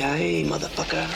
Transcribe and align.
Yippee-ki-yay, 0.00 0.44
motherfucker. 0.44 1.06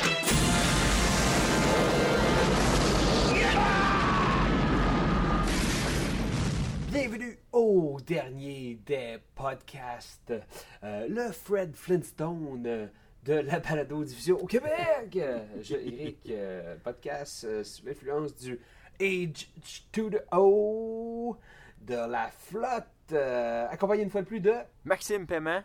Bienvenue 6.92 7.38
au 7.52 7.98
dernier 8.06 8.78
des 8.84 9.18
podcasts, 9.34 10.34
euh, 10.82 11.08
le 11.08 11.32
Fred 11.32 11.74
Flintstone 11.74 12.62
euh, 12.66 12.86
de 13.24 13.34
la 13.34 13.58
balado-diffusion 13.58 14.36
au 14.36 14.46
Québec. 14.46 15.18
Je, 15.62 15.76
Eric, 15.76 16.18
euh, 16.30 16.76
podcast 16.84 17.44
euh, 17.44 17.64
sous 17.64 17.86
l'influence 17.86 18.34
du 18.36 18.60
Age 19.00 19.48
to 19.92 20.10
the 20.10 20.22
O 20.32 21.36
de 21.80 21.94
la 21.94 22.30
flotte, 22.30 22.84
euh, 23.12 23.66
accompagné 23.70 24.02
une 24.02 24.10
fois 24.10 24.22
de 24.22 24.26
plus 24.26 24.40
de... 24.40 24.52
Maxime 24.84 25.26
Paiement, 25.26 25.62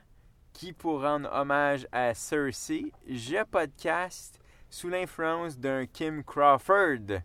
qui, 0.60 0.74
pour 0.74 1.02
rendre 1.04 1.30
hommage 1.32 1.88
à 1.94 2.14
Cersei, 2.14 2.92
je 3.08 3.42
podcast 3.46 4.42
sous 4.70 4.90
l'influence 4.90 5.58
d'un 5.58 5.86
Kim 5.86 6.22
Crawford. 6.22 7.22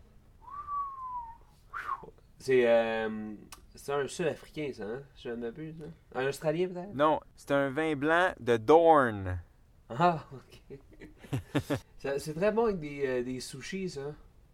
C'est 2.37 2.65
euh, 2.65 3.33
c'est 3.75 3.91
un 3.91 4.07
Sud-Africain, 4.07 4.71
ça, 4.73 4.85
hein? 4.85 5.01
Je 5.17 5.27
ne 5.31 5.35
m'abuse, 5.35 5.75
ça? 5.77 6.17
Un 6.21 6.27
Australien, 6.27 6.69
peut-être? 6.69 6.93
Non, 6.93 7.19
c'est 7.35 7.51
un 7.51 7.71
vin 7.71 7.97
blanc 7.97 8.31
de 8.39 8.55
Dorn. 8.55 9.37
Ah, 9.89 10.23
ok. 10.31 10.79
C'est 12.17 12.35
très 12.35 12.51
bon 12.53 12.65
avec 12.65 12.79
des, 12.79 13.05
euh, 13.05 13.23
des 13.23 13.41
sushis, 13.41 13.89
ça. 13.89 14.13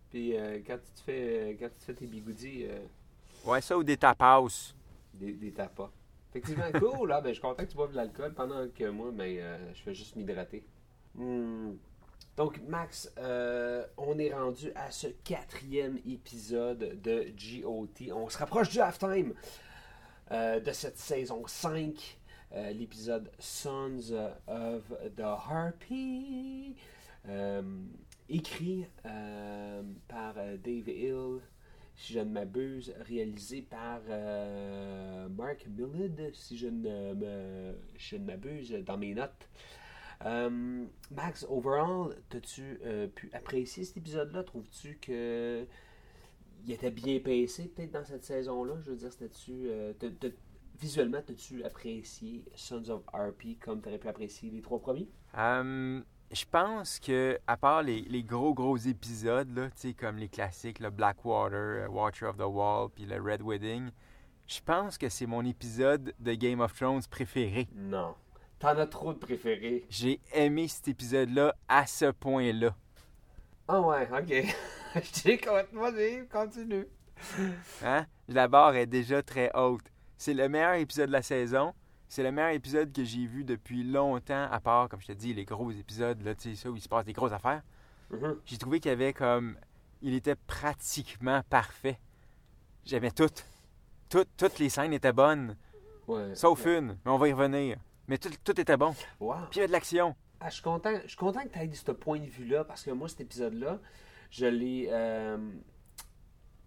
Puis 0.10 0.36
euh, 0.36 0.60
quand, 0.66 0.78
tu 0.84 0.92
te 0.94 1.00
fais, 1.02 1.56
quand 1.60 1.68
tu 1.68 1.78
te 1.78 1.84
fais 1.84 1.94
tes 1.94 2.08
bigoudis, 2.08 2.66
euh, 2.66 2.80
Ouais, 3.45 3.62
ça 3.62 3.78
ou 3.78 3.84
des 3.84 3.98
tapas. 3.98 4.73
des, 5.14 5.34
des 5.34 5.52
tapas. 5.52 5.92
Effectivement, 6.34 6.72
cool, 6.80 7.10
là. 7.10 7.22
Ben, 7.22 7.30
je 7.30 7.34
suis 7.34 7.42
content 7.42 7.64
que 7.64 7.70
tu 7.70 7.76
boives 7.76 7.92
de 7.92 7.98
l'alcool 7.98 8.34
pendant 8.34 8.68
que 8.70 8.90
moi, 8.90 9.12
ben, 9.12 9.38
euh, 9.38 9.74
je 9.74 9.82
fais 9.84 9.94
juste 9.94 10.16
m'hydrater. 10.16 10.66
Hmm. 11.16 11.73
Donc, 12.38 12.62
Max, 12.68 13.12
euh, 13.18 13.86
on 13.98 14.18
est 14.18 14.34
rendu 14.34 14.72
à 14.76 14.90
ce 14.90 15.08
quatrième 15.08 15.98
épisode 16.08 17.02
de 17.02 17.26
GOT. 17.38 18.14
On 18.14 18.30
se 18.30 18.38
rapproche 18.38 18.70
du 18.70 18.80
halftime 18.80 19.34
euh, 20.32 20.60
de 20.60 20.72
cette 20.72 20.98
saison 20.98 21.44
5. 21.46 22.18
euh, 22.54 22.72
l'épisode 22.72 23.30
Sons 23.38 24.12
of 24.48 24.94
the 25.16 25.22
Harpy, 25.22 26.76
écrit 28.30 28.86
par 30.08 30.36
Dave 30.36 30.88
Hill, 30.88 31.42
si 31.95 32.14
je 32.14 32.20
ne 32.20 32.31
m'abuse, 32.31 32.94
réalisé 33.02 33.61
par 33.61 34.02
euh, 34.09 35.28
Mark 35.30 35.67
Millard, 35.67 36.33
si 36.33 36.58
je 36.58 36.67
ne 36.67 37.14
me- 37.14 37.75
je 37.98 38.16
ne 38.17 38.25
m'abuse 38.25 38.72
dans 38.86 38.98
mes 38.98 39.14
notes. 39.14 39.50
Euh, 40.25 40.86
Max, 41.11 41.45
overall, 41.50 42.16
as-tu 42.36 42.80
euh, 42.86 43.08
pu 43.08 43.30
apprécier 43.33 43.83
cet 43.83 43.98
épisode-là? 43.98 44.44
Trouves-tu 44.44 44.98
que 45.02 45.66
il 46.66 46.71
était 46.71 46.92
bien 46.92 47.20
pincé 47.20 47.67
peut-être 47.70 47.92
dans 47.92 48.05
cette 48.05 48.23
saison-là? 48.23 48.76
Je 48.83 48.92
veux 48.92 48.98
dire, 48.98 49.11
c'était-tu. 49.11 49.67
visuellement, 50.80 51.17
as-tu 51.20 51.64
apprécié 51.64 52.43
Sons 52.55 52.89
of 52.89 53.04
RP 53.14 53.58
comme 53.60 53.82
tu 53.82 53.89
aurais 53.89 53.98
pu 53.99 54.08
apprécier 54.08 54.49
les 54.52 54.61
trois 54.61 54.80
premiers? 54.80 55.10
Hum, 55.33 56.04
je 56.31 56.45
pense 56.49 56.99
que, 56.99 57.37
à 57.47 57.58
part 57.58 57.83
les, 57.83 58.02
les 58.02 58.23
gros 58.23 58.53
gros 58.53 58.77
épisodes, 58.77 59.49
là, 59.55 59.69
comme 59.97 60.17
les 60.17 60.30
classiques, 60.30 60.80
le 60.80 60.89
Blackwater, 60.89 61.83
euh, 61.83 61.87
Watcher 61.87 62.27
of 62.27 62.37
the 62.37 62.45
Wall, 62.45 62.89
puis 62.93 63.05
le 63.05 63.21
Red 63.21 63.42
Wedding, 63.42 63.89
je 64.47 64.59
pense 64.61 64.97
que 64.97 65.09
c'est 65.09 65.25
mon 65.25 65.45
épisode 65.45 66.14
de 66.19 66.33
Game 66.33 66.61
of 66.61 66.73
Thrones 66.73 67.03
préféré. 67.09 67.67
Non. 67.73 68.15
T'en 68.59 68.77
as 68.77 68.87
trop 68.87 69.14
de 69.14 69.17
préférés. 69.17 69.86
J'ai 69.89 70.21
aimé 70.33 70.67
cet 70.67 70.87
épisode-là 70.87 71.55
à 71.67 71.87
ce 71.87 72.11
point-là. 72.11 72.75
Ah 73.67 73.81
ouais, 73.81 74.08
ok. 74.11 74.55
Je 74.95 75.21
t'ai 75.21 75.37
complètement 75.37 75.92
dit, 75.92 76.27
continue. 76.31 76.87
Hein? 77.83 78.05
La 78.27 78.48
barre 78.48 78.75
est 78.75 78.87
déjà 78.87 79.23
très 79.23 79.52
haute. 79.53 79.86
C'est 80.17 80.33
le 80.33 80.48
meilleur 80.48 80.73
épisode 80.75 81.08
de 81.08 81.13
la 81.13 81.21
saison. 81.21 81.73
C'est 82.14 82.23
le 82.23 82.32
meilleur 82.33 82.52
épisode 82.52 82.92
que 82.92 83.05
j'ai 83.05 83.26
vu 83.26 83.45
depuis 83.45 83.83
longtemps, 83.86 84.45
à 84.52 84.60
part, 84.60 84.89
comme 84.89 84.99
je 84.99 85.08
te 85.08 85.11
dis, 85.14 85.33
les 85.33 85.45
gros 85.45 85.72
épisodes, 85.72 86.22
là, 86.23 86.36
tu 86.36 86.49
sais, 86.49 86.55
ça, 86.61 86.70
où 86.70 86.76
il 86.76 86.82
se 86.82 86.89
passe 86.89 87.05
des 87.05 87.14
grosses 87.14 87.32
affaires. 87.32 87.64
Mhm. 88.10 88.36
J'ai 88.44 88.58
trouvé 88.58 88.82
qu'il 88.82 88.89
y 88.89 88.94
avait 88.94 89.14
comme. 89.14 89.55
Il 90.02 90.14
était 90.14 90.36
pratiquement 90.36 91.42
parfait. 91.49 91.98
J'aimais 92.83 93.11
tout. 93.11 93.30
Tout- 94.10 94.26
Toutes 94.36 94.60
les 94.60 94.67
scènes 94.67 94.92
étaient 94.92 95.14
bonnes, 95.14 95.55
Ouais. 96.05 96.36
sauf 96.36 96.66
une, 96.66 96.98
mais 97.05 97.11
on 97.11 97.17
va 97.17 97.30
y 97.30 97.32
revenir. 97.32 97.77
Mais 98.10 98.17
tout, 98.17 98.30
tout 98.43 98.60
était 98.60 98.76
bon. 98.76 98.93
Wow. 99.22 99.36
Puis 99.49 99.54
il 99.54 99.58
y 99.58 99.60
avait 99.60 99.67
de 99.67 99.72
l'action. 99.72 100.14
Ah, 100.42 100.49
je 100.49 100.55
suis 100.55 100.64
content, 100.64 100.92
je 101.04 101.08
suis 101.08 101.17
content 101.17 101.43
que 101.43 101.48
tu 101.48 101.60
aies 101.60 101.73
ce 101.73 101.92
point 101.93 102.20
de 102.20 102.26
vue-là 102.26 102.66
parce 102.66 102.83
que 102.83 102.92
moi, 102.92 103.08
cet 103.08 103.22
épisode-là, 103.22 103.80
je 104.32 104.48
l'ai. 104.48 104.89
euh, 104.92 105.38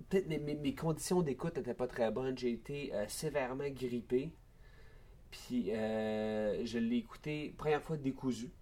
Peut-être 0.09 0.27
mes, 0.27 0.39
mes- 0.39 0.55
mes 0.55 0.75
conditions 0.75 1.21
d'écoute 1.21 1.57
n'étaient 1.59 1.75
pas 1.75 1.87
très 1.89 2.11
bonnes. 2.11 2.39
J'ai 2.39 2.53
été 2.53 2.95
euh, 2.95 3.05
sévèrement 3.09 3.69
grippé. 3.69 4.33
Puis 5.35 5.73
euh, 5.73 6.65
je 6.65 6.79
l'ai 6.79 6.97
écouté, 6.99 7.53
première 7.59 7.83
fois 7.83 7.97
décousu. 7.97 8.47
Tu 8.47 8.53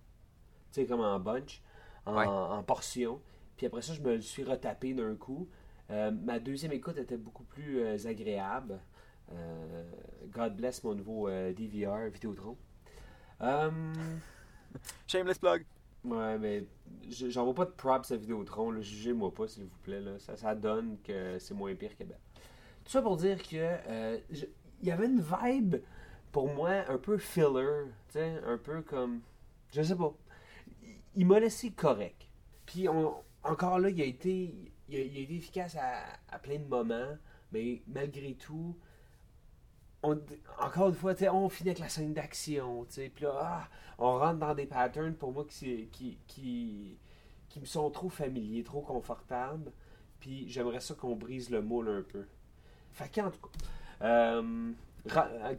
sais, 0.72 0.87
comme 0.87 1.00
en 1.00 1.21
bunch, 1.21 1.60
en, 2.06 2.16
Ouais. 2.16 2.27
en 2.27 2.62
portion. 2.62 3.21
Puis 3.56 3.66
après 3.66 3.83
ça, 3.83 3.93
je 3.93 4.00
me 4.00 4.15
le 4.15 4.21
suis 4.22 4.43
retapé 4.43 4.94
d'un 4.94 5.15
coup. 5.15 5.49
Euh, 5.91 6.11
ma 6.11 6.38
deuxième 6.38 6.72
écoute 6.72 6.97
était 6.97 7.19
beaucoup 7.19 7.44
plus 7.44 7.81
euh, 7.81 7.97
agréable. 8.06 8.78
God 10.31 10.56
bless 10.56 10.82
mon 10.84 10.94
nouveau 10.94 11.28
DVR 11.31 12.09
Vidéotron. 12.12 12.56
Euh, 13.41 13.71
Shameless 15.06 15.38
plug. 15.38 15.65
Ouais, 16.05 16.38
mais 16.38 16.65
je- 17.09 17.28
j'en 17.31 17.44
vois 17.44 17.55
pas 17.55 17.65
de 17.65 17.71
props 17.71 18.11
à 18.11 18.16
Vidéotron. 18.16 18.81
Jugez-moi 18.81 19.32
pas, 19.32 19.47
s'il 19.49 19.65
vous 19.65 19.78
plaît, 19.84 20.00
là. 20.00 20.19
Ça, 20.19 20.37
ça 20.37 20.55
donne 20.55 20.99
que 21.03 21.38
c'est 21.38 21.55
moins 21.55 21.75
pire 21.75 21.97
que. 21.97 22.05
Tout 22.05 22.91
ça 22.91 23.00
pour 23.03 23.16
dire 23.16 23.43
que 23.43 24.19
il 24.31 24.88
y 24.88 24.91
avait 24.91 25.06
une 25.06 25.22
vibe, 25.22 25.77
pour 26.32 26.48
moi, 26.48 26.84
un 26.88 26.98
peu 26.98 27.19
filler, 27.19 27.91
un 28.16 28.59
peu 28.59 28.82
comme. 28.82 29.20
Je 29.72 29.82
sais 29.82 29.97
pas. 29.97 30.12
Il- 31.15 31.26
m'a 31.26 31.38
laissé 31.41 31.70
correct. 31.70 32.26
Puis 32.66 32.88
on- 32.88 33.15
encore 33.44 33.78
là, 33.78 33.91
il 33.91 34.00
a 34.00 34.04
été, 34.04 34.54
il 34.88 34.97
a, 34.97 35.00
été 35.00 35.34
efficace 35.34 35.76
à, 35.76 36.38
plein 36.38 36.59
de 36.59 36.66
moments, 36.66 37.16
mais 37.53 37.82
malgré 37.87 38.34
tout, 38.34 38.76
on- 40.03 40.20
encore 40.59 40.88
une 40.88 40.94
fois, 40.94 41.15
on 41.32 41.48
finit 41.48 41.70
avec 41.70 41.81
la 41.81 41.88
scène 41.88 42.15
d'action, 42.15 42.87
puis 42.87 43.25
là, 43.25 43.32
ah, 43.41 43.69
on 43.99 44.19
rentre 44.19 44.38
dans 44.38 44.54
des 44.54 44.66
patterns 44.66 45.14
pour 45.14 45.32
moi 45.32 45.44
qui, 45.49 45.88
qui, 45.93 46.19
qui, 46.26 46.99
qui 47.49 47.60
me 47.60 47.66
sont 47.66 47.91
trop 47.91 48.09
familiers, 48.09 48.62
trop 48.64 48.81
confortables, 48.82 49.72
puis 50.20 50.49
j'aimerais 50.49 50.81
ça 50.81 50.94
qu'on 50.94 51.16
brise 51.16 51.50
le 51.50 51.62
moule 51.62 51.88
un 51.88 52.03
peu. 52.03 52.26
Fait 52.93 53.09
qu'en 53.14 53.31
tout 53.31 53.41
cas, 53.41 54.06
euh, 54.06 54.72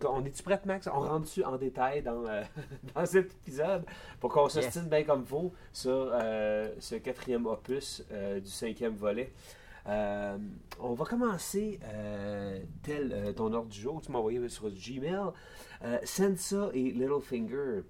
on 0.07 0.25
est-tu 0.25 0.43
prête, 0.43 0.65
Max? 0.65 0.87
On 0.87 0.99
rentre 0.99 1.21
dessus 1.21 1.43
en 1.43 1.57
détail 1.57 2.01
dans, 2.01 2.25
euh, 2.25 2.43
dans 2.95 3.05
cet 3.05 3.31
épisode? 3.33 3.83
Pour 4.19 4.31
qu'on 4.31 4.45
Yes. 4.47 4.53
s'ostine 4.53 4.89
bien 4.89 5.03
comme 5.03 5.25
faut 5.25 5.53
sur 5.71 6.09
euh, 6.13 6.73
ce 6.79 6.95
quatrième 6.95 7.45
opus 7.45 8.03
euh, 8.11 8.39
du 8.39 8.49
cinquième 8.49 8.95
volet. 8.95 9.31
Euh, 9.87 10.37
on 10.79 10.93
va 10.93 11.03
commencer 11.05 11.79
euh, 11.83 12.61
tel 12.83 13.11
euh, 13.11 13.33
ton 13.33 13.51
ordre 13.51 13.67
du 13.69 13.79
jour 13.81 13.99
que 13.99 14.05
tu 14.05 14.11
m'as 14.13 14.19
envoyé 14.19 14.47
sur 14.47 14.69
Gmail. 14.69 15.31
Euh, 15.83 15.97
Sansa 16.03 16.69
et 16.73 16.91
Littlefinger. 16.91 17.81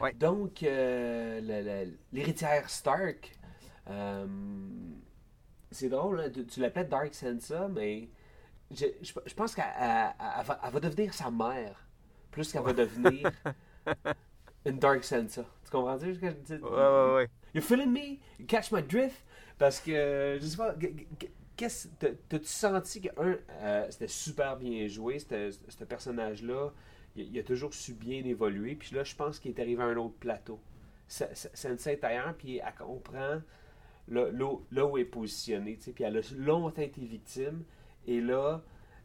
Ouais. 0.00 0.12
Donc, 0.14 0.62
euh, 0.62 1.84
l'héritière 2.12 2.70
Stark. 2.70 3.36
euh, 3.90 4.26
c'est 5.72 5.88
drôle, 5.88 6.20
hein, 6.20 6.30
tu, 6.32 6.44
tu 6.46 6.60
l'appelles 6.60 6.88
Dark 6.88 7.12
Sansa, 7.14 7.66
mais 7.68 8.08
je, 8.74 8.86
je- 9.02 9.12
je 9.26 9.34
pense 9.34 9.54
qu'elle 9.54 9.64
elle- 9.78 10.12
elle 10.18 10.70
va, 10.72 10.80
devenir 10.80 11.12
sa 11.14 11.30
mère 11.30 11.86
plus 12.30 12.50
qu'elle 12.52 12.62
va 12.62 12.72
devenir 12.72 13.30
une 14.64 14.78
Dark 14.78 15.04
Sansa. 15.04 15.44
Tu 15.64 15.70
comprends 15.70 15.98
ce 15.98 16.04
que 16.06 16.12
je 16.14 16.30
dis? 16.30 16.52
Ouais, 16.54 16.70
ouais, 16.70 17.14
ouais. 17.14 17.28
You 17.54 17.60
feeling 17.60 17.92
me? 17.92 18.18
You 18.38 18.46
catch 18.46 18.70
my 18.72 18.82
drift? 18.82 19.24
Parce 19.58 19.80
que, 19.80 20.38
je 20.40 20.46
sais 20.46 20.56
pas, 20.56 20.74
qu'est-ce, 21.56 21.88
t'as- 21.98 22.14
t'as-tu 22.28 22.46
senti 22.46 23.00
que, 23.02 23.08
un, 23.20 23.36
euh, 23.60 23.86
c'était 23.90 24.08
super 24.08 24.56
bien 24.56 24.86
joué, 24.88 25.18
ce 25.18 25.84
personnage-là, 25.84 26.70
il, 27.14 27.28
il 27.34 27.38
a 27.38 27.42
toujours 27.42 27.74
su 27.74 27.92
bien 27.94 28.24
évoluer, 28.24 28.74
puis 28.74 28.94
là, 28.96 29.04
je 29.04 29.14
pense 29.14 29.38
qu'il 29.38 29.52
est 29.52 29.60
arrivé 29.60 29.82
à 29.82 29.86
un 29.86 29.96
autre 29.96 30.16
plateau. 30.18 30.58
sa- 31.06 31.34
sa- 31.34 31.50
Sensei 31.54 31.92
est 31.92 32.04
ailleurs, 32.04 32.34
puis 32.34 32.56
elle 32.56 32.74
comprend 32.78 33.42
là, 34.08 34.30
là 34.32 34.44
où- 34.46 34.64
là 34.72 34.86
où 34.86 34.96
elle 34.96 35.02
est 35.02 35.06
positionnée, 35.06 35.78
puis 35.94 36.04
elle 36.04 36.16
a 36.16 36.20
longtemps 36.38 36.80
été 36.82 37.02
victime, 37.02 37.64
et 38.06 38.20
là, 38.20 38.60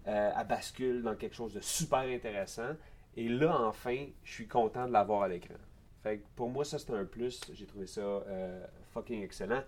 euh, 0.07 0.31
elle 0.37 0.47
bascule 0.47 1.03
dans 1.03 1.15
quelque 1.15 1.35
chose 1.35 1.53
de 1.53 1.61
super 1.61 1.99
intéressant, 1.99 2.75
et 3.15 3.27
là, 3.29 3.61
enfin, 3.61 4.05
je 4.23 4.31
suis 4.31 4.47
content 4.47 4.87
de 4.87 4.93
l'avoir 4.93 5.23
à 5.23 5.27
l'écran. 5.27 5.55
Fait 6.03 6.19
que 6.19 6.25
pour 6.35 6.49
moi, 6.49 6.63
ça, 6.63 6.77
c'est 6.77 6.93
un 6.93 7.05
plus. 7.05 7.41
J'ai 7.53 7.65
trouvé 7.65 7.87
ça 7.87 8.01
euh, 8.01 8.65
fucking 8.93 9.23
excellent. 9.23 9.63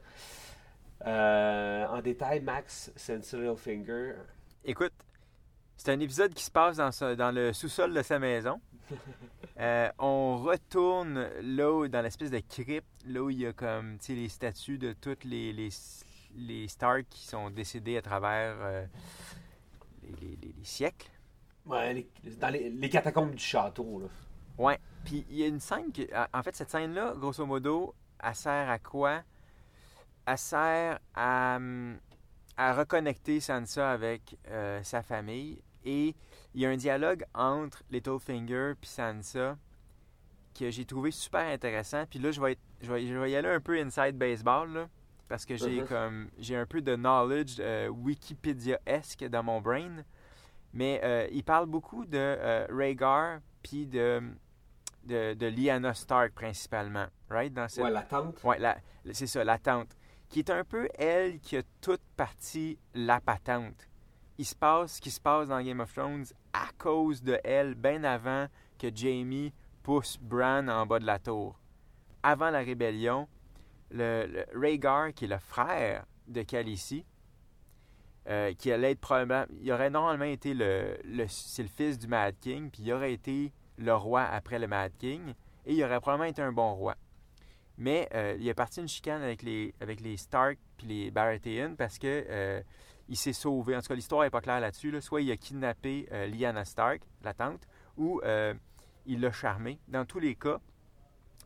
Euh, 1.06 1.86
en 1.88 2.02
détail, 2.02 2.42
Max 2.42 2.92
Sense 2.96 3.34
Littlefinger, 3.34 4.14
Écoute, 4.66 4.92
c'est 5.78 5.92
un 5.92 6.00
épisode 6.00 6.34
qui 6.34 6.44
se 6.44 6.52
passe 6.52 6.78
dans, 6.78 7.34
le 7.34 7.54
sous-sol 7.54 7.94
de 7.94 8.02
sa 8.02 8.20
maison. 8.20 8.60
Euh, 9.62 9.90
on 10.00 10.38
retourne 10.38 11.28
là 11.42 11.70
où, 11.70 11.90
dans 11.90 12.02
l'espèce 12.02 12.32
de 12.32 12.40
crypte, 12.40 12.88
là 13.06 13.22
où 13.22 13.30
il 13.30 13.40
y 13.40 13.46
a 13.46 13.52
comme 13.52 13.98
les 14.08 14.30
statues 14.30 14.78
de 14.78 14.94
toutes 14.94 15.26
les, 15.26 15.52
les, 15.52 15.68
les 16.36 16.68
Stark 16.68 17.06
qui 17.10 17.26
sont 17.28 17.50
décédés 17.50 17.98
à 17.98 18.02
travers 18.02 18.56
euh, 18.60 18.86
les, 20.04 20.10
les- 20.22 20.36
les- 20.38 20.54
les 20.58 20.64
siècles. 20.64 21.10
ouais, 21.66 21.94
les- 21.94 22.10
dans 22.38 22.50
les, 22.50 22.90
catacombes 22.90 23.32
du 23.36 23.44
château, 23.44 24.00
là. 24.00 24.08
Ouais. 24.58 24.80
Puis 25.06 25.26
il 25.30 25.38
y 25.38 25.44
a 25.44 25.48
une 25.48 25.60
scène 25.60 25.92
qui. 25.92 26.08
En 26.34 26.44
fait, 26.44 26.56
cette 26.56 26.70
scène-là, 26.70 27.14
grosso 27.16 27.46
modo, 27.46 27.96
elle 28.22 28.36
sert 28.36 28.70
à 28.70 28.78
quoi? 28.80 29.24
Elle 30.26 30.38
sert 30.38 31.00
à, 31.16 31.58
à 32.58 32.74
reconnecter 32.74 33.40
Sansa 33.40 33.92
avec 33.92 34.38
euh, 34.50 34.84
sa 34.84 35.02
famille. 35.02 35.62
Et 35.86 36.14
il 36.54 36.62
y 36.62 36.66
a 36.66 36.70
un 36.70 36.76
dialogue 36.76 37.24
entre 37.34 37.82
Littlefinger 37.90 38.74
et 38.82 38.86
Sansa 38.86 39.58
que 40.54 40.70
j'ai 40.70 40.84
trouvé 40.84 41.12
super 41.12 41.48
intéressant. 41.48 42.04
Puis 42.10 42.20
là, 42.20 42.32
je 42.32 42.42
vais, 42.42 42.52
être- 42.52 42.62
je 42.82 42.92
vais, 42.92 43.08
je 43.08 43.14
vais 43.18 43.32
y 43.32 43.36
aller 43.38 43.48
un 43.48 43.62
peu 43.62 43.80
inside 43.80 44.18
baseball, 44.18 44.74
là, 44.74 44.90
parce 45.30 45.46
que 45.46 45.56
j'ai 45.56 45.82
Mhm. 45.82 45.88
comme 45.88 46.30
j'ai 46.38 46.58
un 46.58 46.66
peu 46.66 46.82
de 46.82 46.96
knowledge 46.96 47.58
euh, 47.60 47.88
Wikipédia-esque 47.88 49.24
dans 49.30 49.44
mon 49.44 49.62
brain. 49.62 50.04
Mais 50.74 51.00
euh, 51.04 51.28
il 51.32 51.44
parle 51.44 51.66
beaucoup 51.68 52.06
de 52.06 52.18
euh, 52.18 52.68
Rhaegar 52.70 53.40
puis 53.64 53.88
de, 53.88 54.22
de, 55.06 55.34
de 55.34 55.46
Lyanna 55.48 55.94
Stark 55.94 56.34
principalement, 56.34 57.08
right? 57.30 57.54
Dans 57.54 57.68
cette... 57.68 57.84
Ouais, 57.84 57.90
la 57.92 58.04
tante. 58.04 58.44
Ouais, 58.44 58.60
la- 58.60 58.78
c'est 59.14 59.28
ça, 59.28 59.44
la 59.44 59.58
tante. 59.58 59.96
Qui 60.28 60.40
est 60.40 60.50
un 60.52 60.64
peu 60.64 60.88
elle 60.98 61.40
qui 61.40 61.58
a 61.58 61.64
toute 61.82 62.02
partie 62.16 62.78
la 62.94 63.20
patente. 63.20 63.88
Il 64.38 64.46
se 64.46 64.56
passe 64.56 64.96
ce 64.98 65.02
qui 65.02 65.10
se 65.12 65.20
passe 65.20 65.48
dans 65.50 65.62
Game 65.62 65.80
of 65.80 65.92
Thrones 65.94 66.26
à 66.54 66.68
cause 66.78 67.22
de 67.24 67.40
elle, 67.44 67.74
bien 67.76 68.04
avant 68.04 68.48
que 68.78 68.88
Jamie 68.94 69.52
pousse 69.84 70.18
Bran 70.22 70.68
en 70.68 70.86
bas 70.86 71.00
de 71.00 71.06
la 71.06 71.18
tour. 71.20 71.60
Avant 72.22 72.50
la 72.52 72.60
rébellion, 72.60 73.28
le, 73.92 74.46
Rhaegar, 74.54 75.14
qui 75.14 75.26
est 75.26 75.30
le 75.30 75.40
frère 75.40 76.06
de 76.28 76.42
Khaleesi, 76.42 77.06
euh, 78.28 78.54
qui 78.54 78.72
allait 78.72 78.96
probablement. 78.96 79.46
Il 79.62 79.72
aurait 79.72 79.90
normalement 79.90 80.26
été 80.26 80.54
le. 80.54 80.98
c'est 81.28 81.64
le 81.64 81.70
fils 81.70 81.98
du 81.98 82.08
Mad 82.08 82.38
King, 82.40 82.70
puis 82.70 82.84
il 82.84 82.94
aurait 82.94 83.14
été 83.14 83.52
le 83.78 83.94
roi 83.96 84.24
après 84.24 84.60
le 84.60 84.68
Mad 84.68 84.92
King, 84.98 85.34
et 85.66 85.74
il 85.74 85.84
aurait 85.84 86.00
probablement 86.00 86.30
été 86.30 86.42
un 86.42 86.52
bon 86.52 86.74
roi. 86.74 86.96
Mais 87.78 88.10
euh, 88.14 88.36
il 88.38 88.48
est 88.48 88.54
parti 88.54 88.82
une 88.82 88.90
chicane 88.90 89.22
avec 89.22 89.42
les, 89.42 89.74
avec 89.80 90.02
les 90.02 90.18
Stark 90.18 90.60
puis 90.76 90.88
les 90.88 91.12
Baratheon 91.12 91.76
parce 91.78 91.98
que 91.98 92.26
euh, 92.30 92.62
il 93.08 93.16
s'est 93.16 93.34
sauvé. 93.34 93.76
En 93.76 93.82
tout 93.82 93.88
cas, 93.88 93.96
l'histoire 93.96 94.24
n'est 94.24 94.30
pas 94.30 94.42
claire 94.42 94.60
là-dessus. 94.60 94.92
là. 94.92 95.00
Soit 95.00 95.22
il 95.22 95.32
a 95.32 95.38
kidnappé 95.38 96.08
Lyanna 96.28 96.66
Stark, 96.66 97.02
la 97.24 97.34
tante, 97.34 97.68
ou 97.98 98.22
il 99.06 99.22
l'a 99.22 99.32
charmé. 99.32 99.80
Dans 99.88 100.06
tous 100.06 100.20
les 100.20 100.36
cas, 100.36 100.60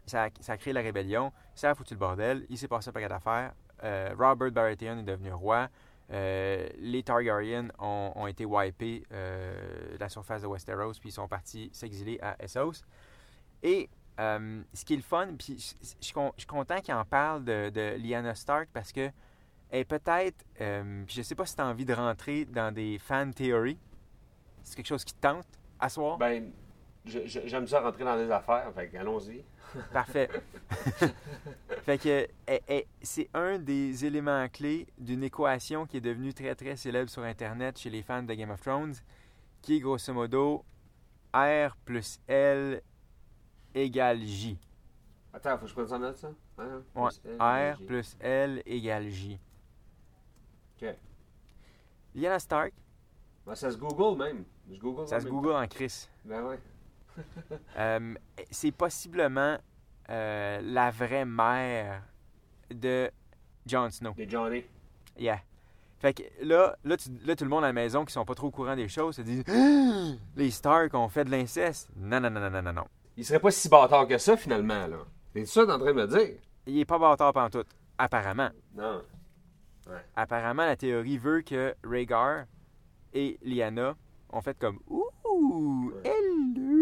ça 0.06 0.30
ça 0.40 0.54
a 0.54 0.58
créé 0.58 0.74
la 0.74 0.82
rébellion, 0.82 1.32
ça 1.56 1.72
a 1.72 1.76
foutu 1.76 1.94
le 1.94 2.00
bordel, 2.00 2.46
il 2.50 2.58
s'est 2.58 2.68
passé 2.68 2.90
un 2.90 2.92
paquet 2.92 3.10
d'affaires. 3.10 3.54
Euh, 3.84 4.14
Robert 4.18 4.52
Baratheon 4.52 5.00
est 5.00 5.04
devenu 5.04 5.32
roi. 5.34 5.70
Euh, 6.12 6.68
les 6.78 7.02
Targaryens 7.04 7.70
ont, 7.80 8.28
été 8.28 8.46
wipés 8.46 9.04
euh, 9.12 9.96
de 9.96 10.00
la 10.00 10.10
surface 10.10 10.42
de 10.42 10.48
Westeros, 10.48 10.94
puis 11.00 11.10
ils 11.10 11.14
sont 11.14 11.28
partis 11.28 11.70
s'exiler 11.74 12.20
à 12.22 12.36
Essos. 12.44 12.84
Et 13.62 13.90
euh, 14.20 14.62
ce 14.74 14.86
qui 14.86 14.94
est 14.94 14.98
le 14.98 15.02
fun, 15.02 15.30
puis 15.38 15.58
je, 15.58 15.98
suis 16.02 16.48
content 16.48 16.80
qu'il 16.82 16.94
en 16.94 17.06
parle 17.06 17.44
de, 17.44 17.70
de 17.70 17.96
Lyanna 17.98 18.36
Stark 18.36 18.70
parce 18.74 18.92
que 18.92 19.10
peut-être, 19.84 20.46
euh, 20.62 21.04
je 21.08 21.22
sais 21.24 21.34
pas 21.34 21.48
si 21.48 21.56
tu 21.56 21.62
as 21.62 21.66
envie 21.66 21.86
de 21.86 21.94
rentrer 21.94 22.46
dans 22.46 22.72
des 22.72 23.00
fan 23.00 23.34
theories. 23.34 23.80
C'est 24.62 24.76
quelque 24.76 24.88
chose 24.88 25.04
qui 25.04 25.16
te 25.16 25.22
tente 25.22 25.48
à 25.80 25.90
soir? 25.90 26.18
Ben, 26.20 26.52
j'aime 27.06 27.68
ça 27.68 27.82
rentrer 27.82 28.04
dans 28.04 28.18
des 28.18 28.32
affaires, 28.32 28.72
fait 28.74 28.96
allons-y. 28.98 29.44
Parfait. 29.94 30.30
fait 31.84 31.98
que 31.98 32.28
eh, 32.48 32.62
eh, 32.68 32.88
c'est 33.02 33.30
un 33.34 33.58
des 33.58 34.06
éléments 34.06 34.48
clés 34.48 34.88
d'une 34.98 35.24
équation 35.24 35.86
qui 35.86 35.98
est 35.98 36.02
devenue 36.02 36.34
très 36.34 36.54
très 36.56 36.76
célèbre 36.76 37.10
sur 37.10 37.24
Internet 37.24 37.80
chez 37.80 37.90
les 37.90 38.04
fans 38.04 38.24
de 38.24 38.34
Game 38.34 38.52
of 38.52 38.62
Thrones, 38.62 38.94
qui 39.62 39.78
est 39.78 39.80
grosso 39.80 40.14
modo 40.14 40.64
R 41.34 41.76
plus 41.84 42.20
L 42.28 42.82
égale 43.74 44.22
J. 44.22 44.58
Attends, 45.34 45.58
faut 45.58 45.64
que 45.64 45.70
je 45.70 45.74
prenne 45.74 45.88
ça 45.88 45.96
en 45.96 46.00
note, 46.00 46.18
ça? 46.18 46.30
Hein? 46.60 46.84
Ouais. 46.96 47.10
Plus 47.10 47.26
L, 47.26 47.38
R 47.42 47.78
J. 47.78 47.86
plus 47.86 48.18
L 48.20 48.64
égale 48.66 49.10
J. 49.10 49.40
Ok. 50.78 50.96
Lyanna 52.14 52.38
Stark, 52.38 52.74
Ben, 53.46 53.56
ça 53.56 53.72
se 53.72 53.78
Google 53.78 54.18
même. 54.18 54.46
Je 54.72 54.80
Google 54.80 55.08
ça 55.08 55.20
se 55.20 55.28
google 55.28 55.54
en 55.54 55.68
Chris. 55.68 56.08
Ben 56.24 56.44
ouais. 56.44 56.60
Euh, 57.78 58.14
c'est 58.52 58.72
possiblement 58.72 59.58
euh, 60.10 60.60
la 60.64 60.92
vraie 60.92 61.26
mère 61.26 62.04
de 62.74 63.10
Jon 63.66 63.90
Snow. 63.90 64.14
Des 64.14 64.28
Johnny. 64.30 64.64
Yeah. 65.18 65.40
Fait 66.00 66.14
que 66.14 66.24
là, 66.42 66.76
là, 66.84 66.98
tu- 66.98 67.10
là, 67.26 67.36
tout 67.36 67.44
le 67.46 67.50
monde 67.50 67.64
à 67.64 67.68
la 67.68 67.74
maison 67.74 68.04
qui 68.04 68.12
sont 68.14 68.26
pas 68.26 68.36
trop 68.36 68.48
au 68.48 68.52
courant 68.52 68.76
des 68.76 68.90
choses 68.90 69.16
se 69.16 69.22
dit 69.22 69.44
Ah, 69.48 70.12
Les 70.36 70.52
Stark 70.52 70.94
ont 70.96 71.08
fait 71.08 71.24
de 71.26 71.32
l'inceste. 71.32 71.90
Non, 71.96 72.20
non, 72.20 72.30
non, 72.30 72.42
non, 72.42 72.50
non, 72.50 72.62
non, 72.62 72.74
non. 72.74 72.86
Il 73.16 73.24
serait 73.26 73.40
pas 73.40 73.52
si 73.52 73.70
bâtard 73.70 74.08
que 74.08 74.18
ça, 74.18 74.36
finalement, 74.36 74.88
là. 74.88 74.98
C'est 75.36 75.46
ça 75.46 75.62
que 75.62 75.66
t'es 75.68 75.72
en 75.72 75.80
train 75.80 75.94
de 75.94 76.02
me 76.02 76.08
dire? 76.08 76.38
Il 76.66 76.80
est 76.80 76.86
pas 76.86 76.98
bâtard 77.00 77.32
pantoute. 77.34 77.68
Apparemment. 77.98 78.50
Non. 78.76 79.02
Apparemment, 80.16 80.66
la 80.66 80.76
théorie 80.76 81.18
veut 81.18 81.42
que 81.42 81.76
Rhaegar 81.84 82.46
et 83.14 83.38
Lyanna 83.44 83.96
ont 84.32 84.42
fait 84.42 84.58
comme 84.58 84.80
Ouh, 84.88 85.92
hello. 86.04 86.73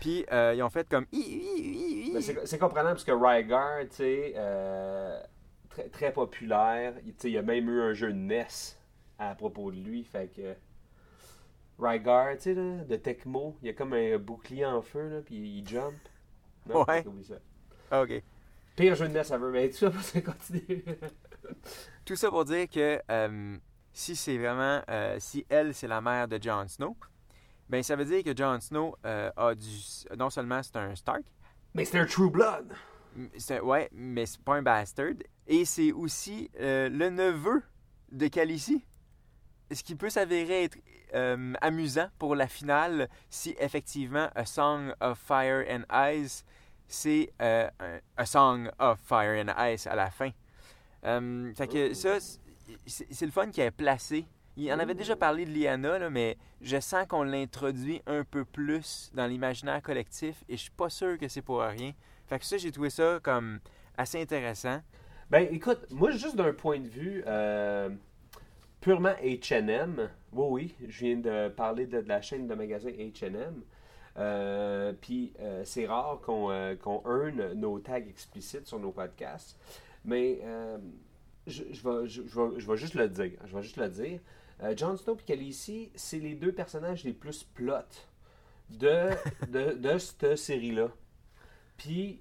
Puis 0.00 0.24
euh, 0.32 0.54
ils 0.56 0.62
ont 0.62 0.70
fait 0.70 0.88
comme. 0.88 1.06
Ben, 1.12 2.20
c'est 2.44 2.58
comprenable 2.58 2.94
parce 2.94 3.04
que 3.04 3.12
Rygar, 3.12 3.80
tu 3.90 3.96
sais, 3.96 4.32
euh, 4.36 5.20
très, 5.68 5.88
très 5.88 6.12
populaire. 6.12 6.94
Il- 7.04 7.30
y 7.30 7.38
a 7.38 7.42
même 7.42 7.68
eu 7.68 7.80
un 7.80 7.92
jeu 7.94 8.12
de 8.12 8.18
NES 8.18 8.46
à 9.18 9.34
propos 9.34 9.70
de 9.70 9.76
lui. 9.78 10.04
Fait 10.04 10.28
que. 10.34 10.54
Rygar, 11.78 12.36
tu 12.36 12.42
sais, 12.42 12.54
de 12.54 12.96
Tecmo, 12.96 13.56
il 13.62 13.68
y 13.68 13.70
a 13.70 13.72
comme 13.74 13.94
un 13.94 14.18
bouclier 14.18 14.66
en 14.66 14.82
feu, 14.82 15.08
là, 15.08 15.20
puis 15.24 15.36
il 15.36 15.66
jump. 15.66 15.94
Non, 16.68 16.84
Ouais. 16.86 17.02
ça. 17.26 17.36
Ah, 17.90 18.02
OK. 18.02 18.22
Pire 18.76 18.94
jeu 18.94 19.08
de 19.08 19.12
NES 19.14 19.32
ever, 19.32 19.50
mais 19.50 19.68
tout 19.70 19.76
ça 19.78 19.90
pour 19.90 20.02
ça 20.02 20.20
continue. 20.20 20.84
Tout 22.04 22.16
ça 22.16 22.28
pour 22.30 22.44
dire 22.44 22.68
que 22.68 23.00
euh, 23.10 23.56
si 23.92 24.14
c'est 24.14 24.36
vraiment, 24.36 24.82
si 25.18 25.46
elle 25.48 25.74
c'est 25.74 25.88
la 25.88 26.00
mère 26.00 26.28
de 26.28 26.38
Jon 26.40 26.66
Snow, 26.68 26.96
ben 27.70 27.82
ça 27.82 27.96
veut 27.96 28.04
dire 28.04 28.22
que 28.22 28.36
Jon 28.36 28.60
Snow 28.60 28.94
euh, 29.06 29.30
a 29.36 29.54
du, 29.54 29.68
non 30.18 30.28
seulement 30.28 30.62
c'est 30.62 30.76
un 30.76 30.94
Stark, 30.94 31.22
mais 31.72 31.84
c'est 31.84 31.98
un 31.98 32.04
True 32.06 32.28
Blood. 32.30 32.74
un- 33.54 33.60
ouais, 33.60 33.88
mais 33.92 34.26
c'est 34.26 34.40
pas 34.42 34.56
un 34.56 34.62
bastard, 34.62 35.14
et 35.46 35.64
c'est 35.64 35.92
aussi 35.92 36.50
euh, 36.60 36.88
le 36.88 37.10
neveu 37.10 37.62
de 38.12 38.26
Khaleesi, 38.28 38.84
ce 39.72 39.82
qui 39.82 39.94
peut 39.94 40.10
s'avérer 40.10 40.64
être 40.64 40.78
euh, 41.14 41.54
amusant 41.60 42.08
pour 42.18 42.34
la 42.34 42.48
finale 42.48 43.08
si 43.30 43.54
effectivement 43.58 44.28
A 44.34 44.44
Song 44.44 44.92
of 45.00 45.18
Fire 45.18 45.64
and 45.70 45.84
Ice 46.14 46.44
c'est 46.88 47.32
un 47.38 47.68
A 48.16 48.26
Song 48.26 48.68
of 48.80 48.98
Fire 49.00 49.44
and 49.46 49.52
Ice 49.72 49.86
à 49.86 49.94
la 49.94 50.10
fin. 50.10 50.30
Fait 51.54 51.68
que 51.68 51.94
ça, 51.94 52.18
c'est 52.86 53.24
le 53.26 53.30
fun 53.30 53.48
qu'il 53.50 53.62
ait 53.62 53.70
placé. 53.70 54.26
Il 54.56 54.72
en 54.72 54.78
avait 54.78 54.94
déjà 54.94 55.16
parlé 55.16 55.44
de 55.44 55.50
Lyanna, 55.50 55.98
là, 55.98 56.10
mais 56.10 56.36
je 56.60 56.78
sens 56.80 57.06
qu'on 57.06 57.22
l'introduit 57.22 58.02
un 58.06 58.24
peu 58.24 58.44
plus 58.44 59.10
dans 59.14 59.26
l'imaginaire 59.26 59.80
collectif 59.80 60.44
et 60.48 60.56
je 60.56 60.62
suis 60.62 60.70
pas 60.70 60.90
sûr 60.90 61.18
que 61.18 61.28
c'est 61.28 61.42
pour 61.42 61.60
rien. 61.60 61.92
Fait 62.26 62.38
que 62.38 62.44
ça, 62.44 62.56
j'ai 62.58 62.72
trouvé 62.72 62.90
ça 62.90 63.20
comme 63.22 63.60
assez 63.96 64.20
intéressant. 64.20 64.80
Ben, 65.30 65.48
écoute, 65.50 65.86
moi, 65.90 66.10
juste 66.10 66.36
d'un 66.36 66.52
point 66.52 66.80
de 66.80 66.88
vue 66.88 67.22
euh, 67.26 67.90
purement 68.80 69.14
HM, 69.22 70.10
oui, 70.32 70.46
oui, 70.50 70.74
je 70.88 71.04
viens 71.04 71.16
de 71.16 71.48
parler 71.48 71.86
de, 71.86 71.98
la 71.98 72.20
chaîne 72.20 72.46
de 72.46 72.54
magasins 72.54 72.90
HM. 72.90 73.62
Puis, 75.00 75.32
euh, 75.40 75.62
c'est 75.64 75.86
rare 75.86 76.20
qu'on 76.22 76.76
qu'on 76.82 77.02
nos 77.54 77.78
tags 77.78 77.96
explicites 77.96 78.66
sur 78.66 78.80
nos 78.80 78.90
podcasts. 78.90 79.56
Mais 80.04 80.40
je, 81.46 81.64
je 81.70 82.06
je, 82.06 82.22
je 82.58 82.66
vais 82.70 82.76
juste 82.76 82.94
le 82.94 83.08
dire. 83.08 83.38
Je 83.44 83.56
vais 83.56 83.62
juste 83.62 83.76
le 83.76 83.88
dire. 83.88 84.20
Euh, 84.62 84.74
Jon 84.76 84.96
Snow 84.96 85.16
et 85.16 85.22
Khaleesi, 85.22 85.90
c'est 85.94 86.18
les 86.18 86.34
deux 86.34 86.52
personnages 86.52 87.04
les 87.04 87.12
plus 87.14 87.44
plot 87.44 87.72
de, 88.68 89.10
de, 89.48 89.72
de 89.72 89.98
cette 89.98 90.36
série-là. 90.36 90.88
Puis, 91.76 92.20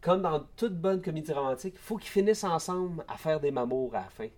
comme 0.00 0.22
dans 0.22 0.40
toute 0.56 0.74
bonne 0.80 1.02
comédie 1.02 1.32
romantique, 1.32 1.76
faut 1.78 1.96
qu'ils 1.96 2.10
finissent 2.10 2.44
ensemble 2.44 3.04
à 3.08 3.16
faire 3.16 3.40
des 3.40 3.50
mamours 3.50 3.94
à 3.94 4.02
la 4.02 4.08
fin. 4.10 4.28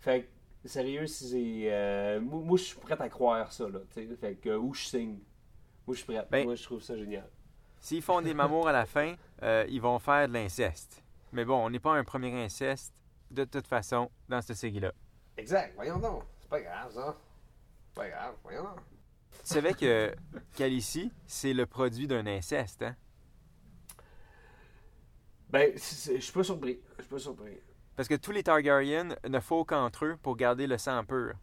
Fait 0.00 0.28
que, 0.62 0.68
sérieux, 0.68 1.06
c'est. 1.06 1.68
euh, 1.72 2.20
moi, 2.20 2.56
je 2.58 2.64
suis 2.64 2.78
prêt 2.78 2.96
à 3.00 3.08
croire 3.08 3.52
ça, 3.52 3.68
là. 3.68 3.78
Fait 3.90 4.34
que, 4.36 4.56
où 4.56 4.74
je 4.74 4.84
signe? 4.84 5.18
Moi, 5.86 5.94
je 5.94 6.02
suis 6.02 6.06
prêt. 6.06 6.26
Ben- 6.30 6.44
moi, 6.44 6.54
je 6.56 6.64
trouve 6.64 6.82
ça 6.82 6.96
génial. 6.96 7.28
S'ils 7.78 8.02
font 8.02 8.20
des 8.20 8.34
mamours 8.34 8.68
à 8.68 8.72
la 8.72 8.84
fin, 8.84 9.14
euh, 9.42 9.64
ils 9.68 9.80
vont 9.80 9.98
faire 9.98 10.28
de 10.28 10.34
l'inceste. 10.34 11.02
Mais 11.32 11.44
bon, 11.46 11.64
on 11.64 11.70
n'est 11.70 11.78
pas 11.78 11.92
un 11.94 12.04
premier 12.04 12.32
inceste, 12.44 12.92
de 13.30 13.44
toute 13.44 13.66
façon, 13.66 14.10
dans 14.28 14.42
cette 14.42 14.56
série-là. 14.56 14.92
Exact, 15.38 15.72
voyons 15.76 15.98
donc. 15.98 16.24
C'est 16.50 16.58
pas 16.58 16.60
grave, 16.62 16.92
ça. 16.92 17.16
C'est 17.88 17.94
pas 17.94 18.08
grave, 18.08 18.34
voyons. 18.42 18.66
Tu 19.44 19.54
savais 19.54 19.72
que 19.74 20.12
Khaleesi, 20.56 21.12
c'est 21.26 21.52
le 21.54 21.64
produit 21.66 22.08
d'un 22.08 22.26
inceste, 22.26 22.82
hein? 22.82 22.96
Ben, 25.48 25.72
je 25.74 26.18
suis 26.20 26.32
pas 26.32 26.42
surpris. 26.44 26.80
Je 26.98 27.02
suis 27.02 27.10
pas 27.10 27.18
surpris. 27.18 27.58
Parce 27.96 28.08
que 28.08 28.14
tous 28.14 28.32
les 28.32 28.42
Targaryens 28.42 29.14
ne 29.28 29.40
font 29.40 29.64
qu'entre 29.64 30.04
eux 30.06 30.16
pour 30.22 30.36
garder 30.36 30.66
le 30.66 30.78
sang 30.78 31.04
pur. 31.04 31.34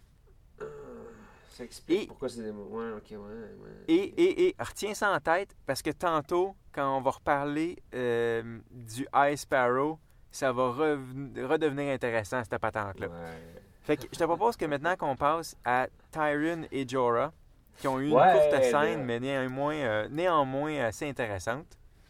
Ça 1.51 1.63
explique 1.63 2.03
Et- 2.03 2.07
pourquoi 2.07 2.29
c'est 2.29 2.41
des 2.43 2.51
mots. 2.51 2.67
Ouais, 2.69 2.91
ok, 2.91 3.05
ouais, 3.11 3.17
ouais. 3.17 3.71
Et, 3.87 3.95
et, 3.95 4.47
et 4.49 4.55
retiens 4.59 4.93
ça 4.93 5.11
en 5.11 5.19
tête, 5.19 5.55
parce 5.65 5.81
que 5.81 5.89
tantôt, 5.89 6.55
quand 6.71 6.97
on 6.97 7.01
va 7.01 7.11
reparler 7.11 7.81
euh, 7.95 8.59
du 8.71 9.07
Ice 9.31 9.41
Sparrow, 9.41 9.97
ça 10.29 10.51
va 10.51 10.69
redevenir 10.69 11.91
intéressant, 11.93 12.43
cette 12.43 12.59
patente-là. 12.59 13.07
Ouais. 13.07 13.61
Fait 13.87 13.97
que 13.97 14.03
je 14.11 14.19
te 14.19 14.23
propose 14.25 14.55
que 14.57 14.65
maintenant 14.65 14.95
qu'on 14.95 15.15
passe 15.15 15.55
à 15.65 15.87
Tyrion 16.11 16.67
et 16.71 16.87
Jorah, 16.87 17.31
qui 17.79 17.87
ont 17.87 17.99
eu 17.99 18.07
une 18.09 18.13
Ouais, 18.13 18.31
courte 18.33 18.63
scène, 18.63 18.99
là. 18.99 19.03
mais 19.05 19.19
néanmoins, 19.19 19.75
euh, 19.75 20.07
néanmoins 20.11 20.79
assez 20.85 21.07
intéressante. 21.09 21.65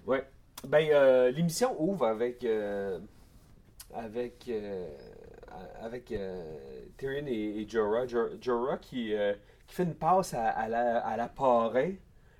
Ouais. 0.05 0.27
Ben, 0.67 0.87
euh, 0.91 1.29
l'émission 1.31 1.75
ouvre 1.79 2.07
avec. 2.07 2.43
euh, 2.43 2.99
avec. 3.93 4.45
euh, 4.49 4.87
avec 5.81 6.13
Tyrion 6.97 7.25
et, 7.27 7.61
et 7.61 7.67
Jorah. 7.69 8.05
Jo- 8.07 8.29
Jorah 8.41 8.77
qui, 8.77 9.13
qui 9.67 9.75
fait 9.75 9.83
une 9.83 9.95
passe 9.95 10.33
à, 10.33 10.49
à 10.49 10.67
la, 10.67 10.99
à 11.05 11.15
la 11.17 11.27
parrain. 11.27 11.93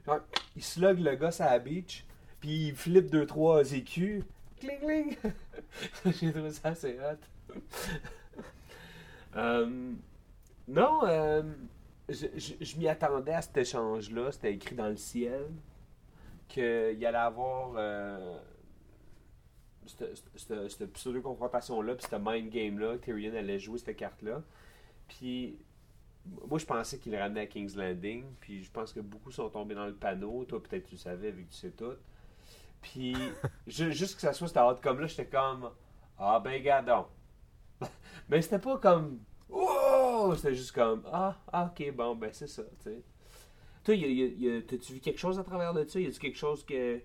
Genre, 0.05 0.19
il 0.55 0.63
slug 0.63 0.99
le 0.99 1.15
gars 1.15 1.29
à 1.39 1.51
la 1.51 1.59
beach, 1.59 2.05
puis 2.39 2.67
il 2.69 2.75
flippe 2.75 3.11
2-3 3.13 3.73
écus. 3.75 4.23
Cling, 4.59 4.79
cling! 4.79 5.15
J'ai 6.05 6.31
trouvé 6.33 6.51
ça 6.51 6.69
assez 6.69 6.97
hot. 6.99 7.53
Euh, 9.37 9.93
non, 10.67 11.01
euh, 11.05 11.43
je, 12.09 12.27
je- 12.35 12.55
je 12.63 12.77
m'y 12.77 12.87
attendais 12.87 13.33
à 13.33 13.41
cet 13.41 13.57
échange-là. 13.57 14.31
C'était 14.31 14.53
écrit 14.53 14.75
dans 14.75 14.89
le 14.89 14.97
ciel 14.97 15.47
qu'il 16.47 17.05
allait 17.05 17.17
avoir 17.17 17.73
euh, 17.77 18.37
cette, 19.85 20.21
cette- 20.35 20.69
cette 20.69 20.93
pseudo-confrontation-là, 20.93 21.95
puis 21.95 22.07
cette 22.09 22.19
mind 22.21 22.49
game-là. 22.49 22.97
Tyrion 22.97 23.33
allait 23.35 23.59
jouer 23.59 23.77
cette 23.79 23.95
carte-là. 23.95 24.41
Puis, 25.07 25.57
moi, 26.49 26.59
je 26.59 26.65
pensais 26.65 26.99
qu'il 26.99 27.11
le 27.13 27.19
ramenait 27.19 27.41
à 27.41 27.47
King's 27.47 27.75
Landing. 27.75 28.25
Puis, 28.41 28.63
je 28.63 28.71
pense 28.71 28.91
que 28.93 28.99
beaucoup 28.99 29.31
sont 29.31 29.49
tombés 29.49 29.75
dans 29.75 29.85
le 29.85 29.95
panneau. 29.95 30.43
Toi, 30.45 30.61
peut-être 30.61 30.85
tu 30.85 30.95
le 30.95 30.99
savais, 30.99 31.31
vu 31.31 31.45
que 31.45 31.51
tu 31.51 31.57
sais 31.57 31.71
tout. 31.71 31.93
Puis, 32.81 33.15
ju- 33.67 33.93
juste 33.93 34.15
que 34.15 34.21
ça 34.21 34.33
soit 34.33 34.47
cet 34.49 34.57
outcome-là, 34.57 35.07
j'étais 35.07 35.27
comme 35.27 35.71
Ah, 36.17 36.39
ben, 36.43 36.61
gadon. 36.61 37.05
Mais 38.29 38.41
c'était 38.41 38.59
pas 38.59 38.77
comme 38.77 39.19
Wow! 39.49 40.35
C'était 40.35 40.55
juste 40.55 40.71
comme 40.71 41.03
Ah, 41.11 41.37
ah, 41.51 41.71
ok, 41.71 41.93
bon, 41.95 42.15
ben, 42.15 42.29
c'est 42.33 42.47
ça, 42.47 42.63
tu 42.83 42.89
sais. 42.89 43.01
Toi, 43.83 43.95
y 43.95 44.05
y 44.05 44.47
y 44.47 44.63
t'as-tu 44.63 44.93
vu 44.93 44.99
quelque 44.99 45.19
chose 45.19 45.39
à 45.39 45.43
travers 45.43 45.73
de 45.73 45.85
ça? 45.85 45.99
Y 45.99 46.07
a-tu 46.07 46.19
quelque 46.19 46.37
chose 46.37 46.65
que. 46.65 47.01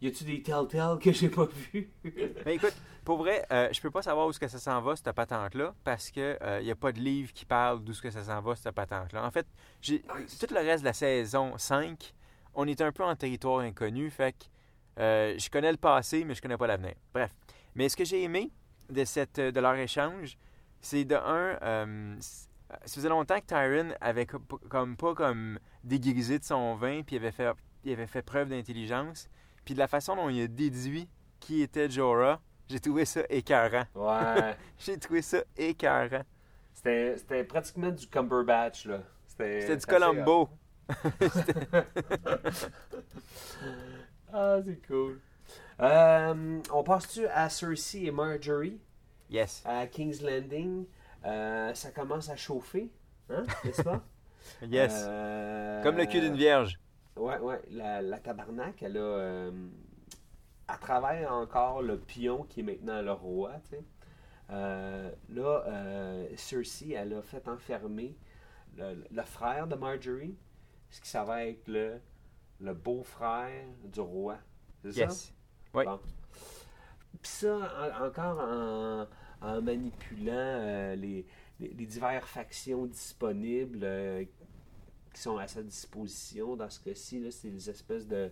Y 0.00 0.08
a-tu 0.08 0.24
des 0.24 0.42
telltales 0.42 0.98
que 0.98 1.12
j'ai 1.12 1.28
pas 1.28 1.46
vu? 1.46 1.90
Mais 2.44 2.56
écoute, 2.56 2.74
pour 3.04 3.18
vrai, 3.18 3.46
euh, 3.50 3.68
je 3.72 3.80
peux 3.80 3.90
pas 3.90 4.02
savoir 4.02 4.26
où 4.26 4.30
est-ce 4.30 4.40
que 4.40 4.48
ça 4.48 4.58
s'en 4.58 4.82
va, 4.82 4.96
cette 4.96 5.12
patente-là, 5.12 5.74
parce 5.84 6.10
que 6.10 6.36
il 6.60 6.64
n'y 6.64 6.70
a 6.70 6.74
pas 6.74 6.92
de 6.92 6.98
livre 6.98 7.32
qui 7.32 7.44
parle 7.44 7.82
d'où 7.82 7.92
est-ce 7.92 8.02
que 8.02 8.10
ça 8.10 8.24
s'en 8.24 8.40
va, 8.42 8.56
cette 8.56 8.74
patente-là. 8.74 9.24
En 9.24 9.30
fait, 9.30 9.46
j'ai 9.80 10.02
tout 10.02 10.52
le 10.52 10.60
reste 10.60 10.82
de 10.82 10.86
la 10.86 10.92
saison 10.92 11.56
5, 11.56 12.12
on 12.56 12.66
est 12.66 12.80
un 12.80 12.90
peu 12.90 13.04
en 13.04 13.14
territoire 13.14 13.60
inconnu, 13.60 14.10
fait 14.10 14.32
que 14.32 14.44
euh, 14.98 15.38
je 15.38 15.48
connais 15.50 15.70
le 15.70 15.76
passé, 15.76 16.24
mais 16.24 16.34
je 16.34 16.42
connais 16.42 16.56
pas 16.56 16.66
l'avenir. 16.66 16.94
Bref. 17.12 17.30
Mais 17.74 17.88
ce 17.88 17.96
que 17.96 18.04
j'ai 18.04 18.22
aimé 18.22 18.50
de, 18.90 19.04
cette, 19.04 19.40
de 19.40 19.60
leur 19.60 19.74
échange, 19.74 20.36
c'est 20.80 21.04
de 21.04 21.14
un, 21.16 21.58
euh, 21.62 22.16
ça 22.20 22.94
faisait 22.94 23.08
longtemps 23.08 23.40
que 23.40 23.46
Tyron 23.46 23.94
avait 24.00 24.26
co- 24.26 24.38
comme 24.68 24.96
pas 24.96 25.14
comme 25.14 25.58
déguisé 25.84 26.38
de 26.38 26.44
son 26.44 26.74
vin, 26.76 27.02
puis 27.02 27.16
il 27.16 27.18
avait 27.18 27.32
fait, 27.32 27.50
il 27.84 27.92
avait 27.92 28.06
fait 28.06 28.22
preuve 28.22 28.48
d'intelligence. 28.48 29.28
Puis 29.64 29.74
de 29.74 29.78
la 29.78 29.88
façon 29.88 30.16
dont 30.16 30.28
il 30.28 30.42
a 30.42 30.46
déduit 30.48 31.08
qui 31.40 31.62
était 31.62 31.88
Jorah, 31.90 32.40
j'ai 32.68 32.80
trouvé 32.80 33.04
ça 33.04 33.22
écœurant. 33.28 33.84
Ouais. 33.94 34.56
J'ai 34.78 34.98
trouvé 34.98 35.22
ça 35.22 35.38
écœurant. 35.56 36.22
C'était 36.74 37.44
pratiquement 37.44 37.90
du 37.90 38.06
Cumberbatch, 38.08 38.86
là. 38.86 39.02
C'était 39.26 39.76
du. 39.76 39.86
Colombo. 39.86 40.48
Ah, 44.32 44.58
c'est 44.64 44.86
cool. 44.86 45.20
Euh, 45.80 46.60
on 46.72 46.82
passe-tu 46.82 47.26
à 47.28 47.48
Cersei 47.50 48.04
et 48.06 48.10
Marjorie? 48.10 48.80
Yes. 49.30 49.62
à 49.64 49.86
King's 49.86 50.22
Landing? 50.22 50.86
Euh, 51.24 51.74
ça 51.74 51.90
commence 51.90 52.28
à 52.30 52.36
chauffer, 52.36 52.90
hein, 53.30 53.44
n'est-ce 53.64 53.82
pas? 53.82 54.02
Yes. 54.62 54.92
Euh, 55.08 55.82
Comme 55.82 55.96
le 55.96 56.06
cul 56.06 56.20
d'une 56.20 56.36
vierge. 56.36 56.78
Ouais, 57.16 57.38
ouais. 57.38 57.60
La, 57.70 58.00
la 58.00 58.18
tabarnak, 58.20 58.82
elle 58.82 58.96
a. 58.98 59.50
elle 60.68 60.78
travaille 60.80 61.26
encore 61.26 61.82
le 61.82 61.98
pion 61.98 62.44
qui 62.44 62.60
est 62.60 62.62
maintenant 62.62 63.02
le 63.02 63.12
roi, 63.12 63.52
tu 63.64 63.76
sais. 63.76 63.84
Là, 64.48 65.64
Cersei, 66.36 66.92
elle 66.92 67.14
a 67.14 67.22
fait 67.22 67.46
enfermer 67.48 68.16
le, 68.76 69.04
le 69.10 69.22
frère 69.22 69.66
de 69.66 69.74
Marjorie, 69.74 70.36
ce 70.90 71.00
qui 71.00 71.08
ça 71.08 71.24
va 71.24 71.44
être 71.46 71.66
le, 71.68 72.00
le 72.60 72.74
beau-frère 72.74 73.66
du 73.84 74.00
roi. 74.00 74.38
C'est 74.84 74.92
ça? 74.92 75.18
Oui. 75.76 75.84
Bon. 75.84 76.00
Puis 77.20 77.30
ça, 77.30 77.56
en- 78.00 78.06
encore 78.06 78.40
en, 79.42 79.60
manipulant 79.62 80.32
euh, 80.32 80.94
les, 80.96 81.26
les, 81.60 81.86
diverses 81.86 82.24
factions 82.26 82.86
disponibles 82.86 83.80
euh, 83.82 84.24
qui 85.12 85.20
sont 85.20 85.36
à 85.36 85.46
sa 85.46 85.62
disposition. 85.62 86.56
Dans 86.56 86.70
ce 86.70 86.80
cas-ci, 86.80 87.30
c'est 87.30 87.50
des 87.50 87.70
espèces 87.70 88.06
de, 88.06 88.30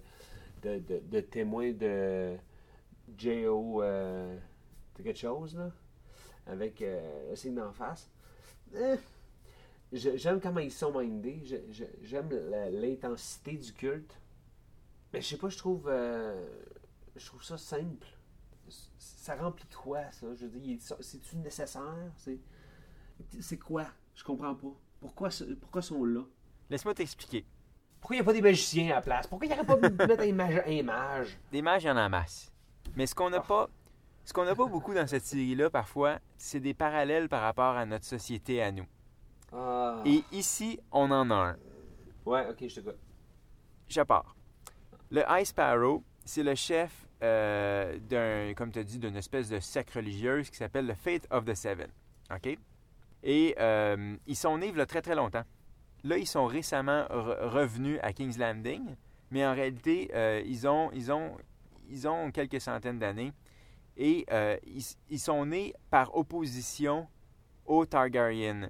de, 0.62 0.80
de, 0.80 1.20
témoins 1.20 1.72
de 1.72 2.34
J.O. 3.16 3.82
Euh, 3.82 4.36
quelque 4.96 5.18
chose, 5.18 5.54
là, 5.56 5.70
avec 6.46 6.80
le 6.80 7.36
signe 7.36 7.54
d'en 7.54 7.72
face. 7.72 8.10
Eh, 8.74 8.96
J'aime 9.92 10.40
comment 10.40 10.60
ils 10.60 10.72
sont 10.72 10.98
mindés. 10.98 11.42
J'aime 12.02 12.28
l'intensité 12.72 13.52
du 13.52 13.72
culte. 13.72 14.18
Mais 15.12 15.20
je 15.20 15.28
sais 15.28 15.36
pas, 15.36 15.48
je 15.48 15.58
trouve, 15.58 15.88
je 17.16 17.26
trouve 17.26 17.42
ça 17.42 17.56
simple. 17.56 18.06
Ça 18.98 19.36
remplit 19.36 19.66
quoi, 19.68 20.10
ça? 20.10 20.26
Je 20.34 20.46
veux 20.46 20.60
dire, 20.60 20.78
c'est-tu 21.00 21.36
nécessaire? 21.36 22.12
C'est, 22.16 23.58
quoi? 23.58 23.86
Je 24.14 24.24
comprends 24.24 24.54
pas. 24.54 24.74
Pourquoi, 25.00 25.28
pourquoi 25.60 25.82
sont 25.82 26.04
là? 26.04 26.22
Laisse-moi 26.70 26.94
t'expliquer. 26.94 27.46
Pourquoi 28.00 28.16
il 28.16 28.18
n'y 28.18 28.22
a 28.22 28.24
pas 28.24 28.32
des 28.32 28.42
magiciens 28.42 28.90
à 28.92 28.94
la 28.96 29.00
place? 29.00 29.26
Pourquoi 29.26 29.46
il 29.46 29.50
n'y 29.50 29.54
aurait 29.54 29.66
pas 29.66 29.76
pu 29.76 29.94
mettre 30.06 30.22
un 30.22 30.32
mage? 30.32 30.62
Un 30.66 30.82
mage? 30.82 31.38
Des 31.52 31.62
mages, 31.62 31.84
il 31.84 31.86
y 31.86 31.90
en 31.90 31.96
a 31.96 32.06
en 32.06 32.10
masse. 32.10 32.52
Mais 32.96 33.06
ce 33.06 33.14
qu'on 33.14 33.30
n'a 33.30 33.40
pas, 33.40 33.68
ce 34.24 34.32
qu'on 34.32 34.44
n'a 34.44 34.54
pas 34.54 34.66
beaucoup 34.66 34.94
dans 34.94 35.06
cette 35.06 35.24
série-là, 35.24 35.70
parfois, 35.70 36.18
c'est 36.36 36.60
des 36.60 36.74
parallèles 36.74 37.28
par 37.28 37.42
rapport 37.42 37.76
à 37.76 37.86
notre 37.86 38.04
société 38.04 38.62
à 38.62 38.72
nous. 38.72 38.86
Ah. 39.52 40.02
Et 40.04 40.22
ici, 40.32 40.80
on 40.90 41.10
en 41.10 41.30
a 41.30 41.34
un. 41.34 41.56
Ouais, 42.26 42.46
ok, 42.48 42.64
je 42.68 42.80
te 42.80 44.00
pars. 44.02 44.34
Le 45.10 45.22
High 45.28 45.44
Sparrow, 45.44 46.02
c'est 46.24 46.42
le 46.42 46.54
chef 46.54 47.06
euh, 47.22 47.98
d'un, 47.98 48.54
comme 48.54 48.70
tu 48.70 48.84
dit, 48.84 48.98
d'une 48.98 49.16
espèce 49.16 49.48
de 49.48 49.60
secte 49.60 49.94
religieuse 49.94 50.50
qui 50.50 50.56
s'appelle 50.56 50.86
le 50.86 50.94
Faith 50.94 51.26
of 51.30 51.44
the 51.44 51.54
Seven. 51.54 51.88
OK? 52.34 52.58
Et 53.22 53.54
euh, 53.58 54.16
ils 54.26 54.36
sont 54.36 54.58
nés 54.58 54.72
très 54.86 55.02
très 55.02 55.14
longtemps. 55.14 55.44
Là, 56.02 56.18
ils 56.18 56.26
sont 56.26 56.46
récemment 56.46 57.04
re- 57.04 57.48
revenus 57.48 57.98
à 58.02 58.12
King's 58.12 58.36
Landing, 58.36 58.96
mais 59.30 59.46
en 59.46 59.54
réalité, 59.54 60.10
euh, 60.14 60.42
ils, 60.44 60.68
ont, 60.68 60.90
ils, 60.92 61.10
ont, 61.10 61.36
ils 61.88 62.06
ont 62.06 62.30
quelques 62.30 62.60
centaines 62.60 62.98
d'années. 62.98 63.32
Et 63.96 64.26
ils, 65.08 65.20
sont 65.20 65.46
nés 65.46 65.72
par 65.88 66.16
opposition 66.16 67.06
aux 67.64 67.86
Targaryen. 67.86 68.68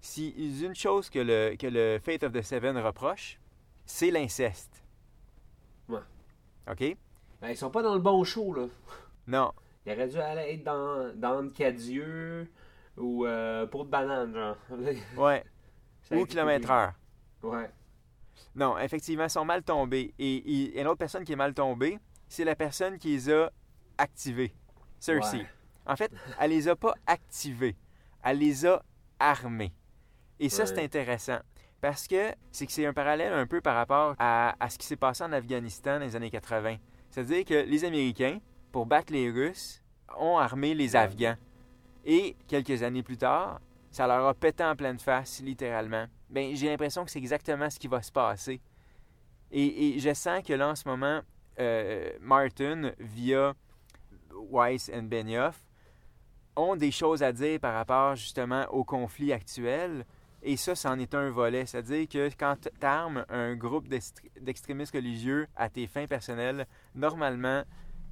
Si 0.00 0.30
une 0.30 0.74
chose 0.74 1.10
que 1.10 1.18
le, 1.18 1.56
que 1.56 1.66
le 1.66 1.98
Faith 2.02 2.22
of 2.22 2.32
the 2.32 2.40
Seven 2.40 2.78
reproche, 2.78 3.38
c'est 3.84 4.10
l'inceste. 4.10 4.82
OK? 6.70 6.96
Ben, 7.40 7.48
ils 7.50 7.56
sont 7.56 7.70
pas 7.70 7.82
dans 7.82 7.94
le 7.94 8.00
bon 8.00 8.24
show, 8.24 8.52
là. 8.54 8.66
Non. 9.26 9.52
Ils 9.84 9.92
auraient 9.92 10.08
dû 10.08 10.18
aller 10.18 10.54
être 10.54 10.64
dans, 10.64 11.12
dans 11.14 11.48
Cadieux 11.50 12.50
ou 12.96 13.26
euh, 13.26 13.66
pour 13.66 13.84
de 13.84 13.90
banane, 13.90 14.32
genre. 14.34 14.56
Ouais. 15.16 15.44
Ou 16.12 16.24
kilomètre 16.24 16.70
heure. 16.70 16.92
Ouais. 17.42 17.70
Non, 18.54 18.78
effectivement, 18.78 19.24
ils 19.24 19.30
sont 19.30 19.44
mal 19.44 19.62
tombés. 19.62 20.14
Et, 20.18 20.36
et 20.36 20.80
une 20.80 20.86
autre 20.86 20.98
personne 20.98 21.24
qui 21.24 21.32
est 21.32 21.36
mal 21.36 21.52
tombée, 21.54 21.98
c'est 22.28 22.44
la 22.44 22.54
personne 22.54 22.98
qui 22.98 23.08
les 23.10 23.30
a 23.30 23.50
activées. 23.98 24.54
Cersei. 24.98 25.38
Ouais. 25.38 25.46
En 25.86 25.96
fait, 25.96 26.10
elle 26.40 26.50
les 26.50 26.68
a 26.68 26.76
pas 26.76 26.94
activées. 27.06 27.76
Elle 28.22 28.38
les 28.38 28.66
a 28.66 28.82
armées. 29.18 29.72
Et 30.38 30.48
ça, 30.48 30.62
Ouais. 30.64 30.66
c'est 30.68 30.82
intéressant. 30.82 31.38
Parce 31.80 32.08
que 32.08 32.32
c'est 32.50 32.66
que 32.66 32.72
c'est 32.72 32.86
un 32.86 32.92
parallèle 32.92 33.32
un 33.32 33.46
peu 33.46 33.60
par 33.60 33.74
rapport 33.74 34.14
à, 34.18 34.56
à 34.58 34.70
ce 34.70 34.78
qui 34.78 34.86
s'est 34.86 34.96
passé 34.96 35.24
en 35.24 35.32
Afghanistan 35.32 35.98
dans 35.98 36.04
les 36.04 36.16
années 36.16 36.30
80. 36.30 36.76
C'est-à-dire 37.10 37.44
que 37.44 37.54
les 37.54 37.84
Américains, 37.84 38.38
pour 38.72 38.86
battre 38.86 39.12
les 39.12 39.30
Russes, 39.30 39.82
ont 40.18 40.38
armé 40.38 40.74
les 40.74 40.96
Afghans. 40.96 41.36
Et 42.04 42.36
quelques 42.46 42.82
années 42.82 43.02
plus 43.02 43.16
tard, 43.16 43.60
ça 43.90 44.06
leur 44.06 44.26
a 44.26 44.34
pété 44.34 44.62
en 44.64 44.76
pleine 44.76 44.98
face, 44.98 45.40
littéralement. 45.42 46.06
Ben, 46.28 46.54
j'ai 46.54 46.68
l'impression 46.68 47.04
que 47.04 47.10
c'est 47.10 47.18
exactement 47.18 47.70
ce 47.70 47.78
qui 47.78 47.88
va 47.88 48.02
se 48.02 48.12
passer. 48.12 48.60
Et, 49.50 49.96
et 49.96 49.98
je 49.98 50.12
sens 50.12 50.42
que 50.42 50.52
là, 50.52 50.68
en 50.68 50.74
ce 50.74 50.88
moment, 50.88 51.20
euh, 51.58 52.10
Martin, 52.20 52.92
via 52.98 53.54
Weiss 54.50 54.88
et 54.88 55.00
Benioff, 55.00 55.62
ont 56.56 56.76
des 56.76 56.90
choses 56.90 57.22
à 57.22 57.32
dire 57.32 57.60
par 57.60 57.74
rapport 57.74 58.16
justement 58.16 58.66
au 58.70 58.84
conflit 58.84 59.32
actuel. 59.32 60.04
Et 60.48 60.56
ça, 60.56 60.76
c'en 60.76 60.96
est 61.00 61.12
un 61.12 61.28
volet. 61.30 61.66
C'est-à-dire 61.66 62.08
que 62.08 62.28
quand 62.38 62.54
tu 62.60 62.86
armes 62.86 63.24
un 63.28 63.56
groupe 63.56 63.88
d'extr- 63.88 64.22
d'extrémistes 64.40 64.94
religieux 64.94 65.48
à 65.56 65.68
tes 65.68 65.88
fins 65.88 66.06
personnelles, 66.06 66.68
normalement, 66.94 67.64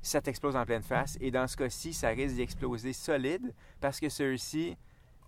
ça 0.03 0.21
t'explose 0.21 0.57
en 0.57 0.67
pleine 0.67 0.83
face. 0.83 1.17
Et 1.21 1.31
dans 1.31 1.47
ce 1.47 1.57
cas-ci, 1.57 1.93
ça 1.93 2.09
risque 2.09 2.35
d'exploser 2.35 2.93
solide 2.93 3.55
parce 3.81 4.01
que 4.01 4.09
Cersei 4.09 4.77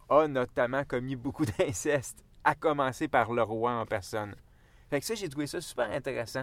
a 0.08 0.26
notamment 0.26 0.82
commis 0.82 1.14
beaucoup 1.14 1.44
d'inceste, 1.58 2.24
à 2.42 2.56
commencer 2.56 3.06
par 3.06 3.32
le 3.32 3.44
roi 3.44 3.70
en 3.70 3.86
personne. 3.86 4.34
Fait 4.90 4.98
que 4.98 5.06
ça, 5.06 5.14
j'ai 5.14 5.28
trouvé 5.28 5.46
ça 5.46 5.60
super 5.60 5.88
intéressant. 5.92 6.42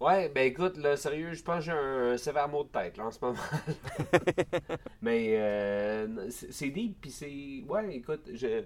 Ouais, 0.00 0.28
ben 0.28 0.46
écoute, 0.46 0.76
là, 0.76 0.96
sérieux, 0.96 1.34
je 1.34 1.42
pense 1.44 1.58
que 1.58 1.64
j'ai 1.66 1.72
un, 1.72 2.12
un 2.14 2.16
sévère 2.16 2.48
mot 2.48 2.64
de 2.64 2.68
tête, 2.68 2.96
là, 2.96 3.06
en 3.06 3.10
ce 3.12 3.18
moment. 3.20 3.38
Mais 5.02 5.36
euh, 5.36 6.30
c'est 6.30 6.52
c'est 6.52 6.70
deep, 6.70 7.00
puis 7.00 7.10
c'est... 7.12 7.62
Ouais, 7.68 7.94
écoute, 7.96 8.28
je... 8.34 8.64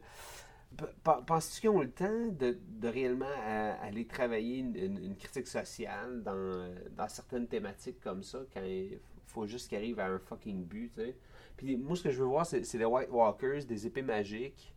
Penses-tu 1.26 1.60
qu'ils 1.60 1.70
ont 1.70 1.80
le 1.80 1.90
temps 1.90 2.26
de, 2.38 2.58
de 2.80 2.88
réellement 2.88 3.26
à- 3.46 3.74
aller 3.84 4.06
travailler 4.06 4.58
une, 4.58 5.16
critique 5.16 5.46
sociale 5.46 6.22
dans, 6.22 6.74
dans 6.96 7.08
certaines 7.08 7.46
thématiques 7.46 8.00
comme 8.00 8.22
ça, 8.22 8.40
quand 8.52 8.62
il 8.64 8.98
faut 9.26 9.46
juste 9.46 9.68
qu'ils 9.68 9.78
arrivent 9.78 10.00
à 10.00 10.06
un 10.06 10.18
fucking 10.18 10.64
but, 10.64 10.92
tu 10.94 11.02
sais? 11.02 11.16
Puis 11.56 11.76
moi, 11.76 11.96
ce 11.96 12.04
que 12.04 12.10
je 12.10 12.18
veux 12.18 12.28
voir, 12.28 12.46
c'est 12.46 12.60
des 12.76 12.84
White 12.84 13.10
Walkers, 13.10 13.64
des 13.66 13.86
épées 13.86 14.02
magiques, 14.02 14.74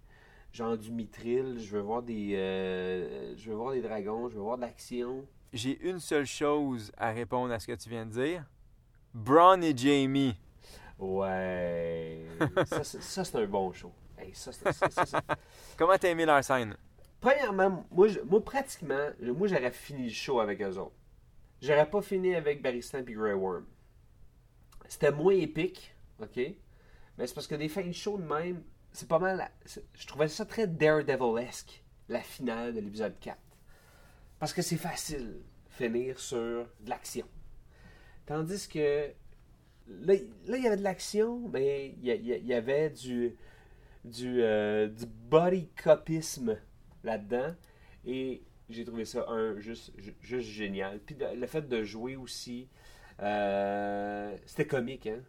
genre 0.51 0.77
du 0.77 0.91
mithril, 0.91 1.57
je 1.59 1.75
veux 1.75 1.81
voir 1.81 2.03
des... 2.03 2.35
euh, 2.35 3.35
je 3.37 3.49
veux 3.49 3.55
voir 3.55 3.73
des 3.73 3.81
dragons, 3.81 4.29
je 4.29 4.35
veux 4.35 4.41
voir 4.41 4.57
de 4.57 4.61
l'action. 4.61 5.25
J'ai 5.53 5.79
une 5.87 5.99
seule 5.99 6.25
chose 6.25 6.91
à 6.97 7.11
répondre 7.11 7.53
à 7.53 7.59
ce 7.59 7.67
que 7.67 7.73
tu 7.73 7.89
viens 7.89 8.05
de 8.05 8.11
dire. 8.11 8.45
Braun 9.13 9.61
et 9.61 9.75
Jamie. 9.75 10.35
Ouais. 10.99 12.25
ça, 12.65 13.23
c'est 13.23 13.35
un 13.35 13.47
bon 13.47 13.71
show. 13.71 13.91
Hey, 14.25 14.33
ça, 14.33 14.51
c'est- 14.51 14.71
ça, 14.71 14.89
ça, 14.89 15.05
c'est- 15.05 15.17
Comment 15.77 15.97
t'as 15.97 16.09
aimé 16.09 16.25
leur 16.25 16.43
scène? 16.43 16.75
Premièrement, 17.21 17.85
moi, 17.91 18.07
je- 18.07 18.19
moi 18.21 18.43
pratiquement, 18.43 19.09
moi, 19.21 19.47
j'aurais 19.47 19.71
fini 19.71 20.03
le 20.05 20.13
show 20.13 20.39
avec 20.39 20.61
eux 20.61 20.77
autres. 20.77 20.95
J'aurais 21.61 21.89
pas 21.89 22.01
fini 22.01 22.35
avec 22.35 22.61
Barristan 22.61 22.99
et 22.99 23.13
Grey 23.13 23.33
Worm. 23.33 23.65
C'était 24.87 25.11
moins 25.11 25.33
épique, 25.33 25.95
ok? 26.21 26.35
Mais 27.17 27.27
c'est 27.27 27.33
parce 27.33 27.47
que 27.47 27.55
des 27.55 27.69
fins 27.69 27.85
de 27.87 27.91
show 27.91 28.17
de 28.17 28.23
même, 28.23 28.63
c'est 28.91 29.07
pas 29.07 29.19
mal. 29.19 29.49
Je 29.93 30.07
trouvais 30.07 30.27
ça 30.27 30.45
très 30.45 30.67
Daredevil-esque, 30.67 31.83
la 32.09 32.21
finale 32.21 32.73
de 32.73 32.81
l'épisode 32.81 33.17
4. 33.19 33.39
Parce 34.37 34.53
que 34.53 34.61
c'est 34.61 34.77
facile 34.77 35.41
finir 35.69 36.19
sur 36.19 36.67
de 36.81 36.89
l'action. 36.89 37.25
Tandis 38.25 38.67
que 38.67 39.11
là, 39.87 40.13
là, 40.45 40.57
il 40.57 40.63
y 40.63 40.67
avait 40.67 40.77
de 40.77 40.83
l'action, 40.83 41.47
mais 41.49 41.87
y, 42.01 42.09
y 42.09 42.31
il 42.33 42.45
y 42.45 42.53
avait 42.53 42.89
du, 42.89 43.35
du, 44.05 44.41
euh, 44.41 44.87
du 44.87 45.05
body 45.05 45.69
copisme 45.83 46.57
là-dedans. 47.03 47.55
Et 48.05 48.43
j'ai 48.69 48.85
trouvé 48.85 49.05
ça 49.05 49.25
un 49.29 49.59
juste, 49.59 49.91
ju- 49.97 50.15
juste 50.21 50.49
génial. 50.49 50.99
Puis 50.99 51.17
le 51.35 51.47
fait 51.47 51.63
de 51.67 51.83
jouer 51.83 52.15
aussi, 52.15 52.69
euh, 53.21 54.35
c'était 54.45 54.67
comique, 54.67 55.07
hein? 55.07 55.21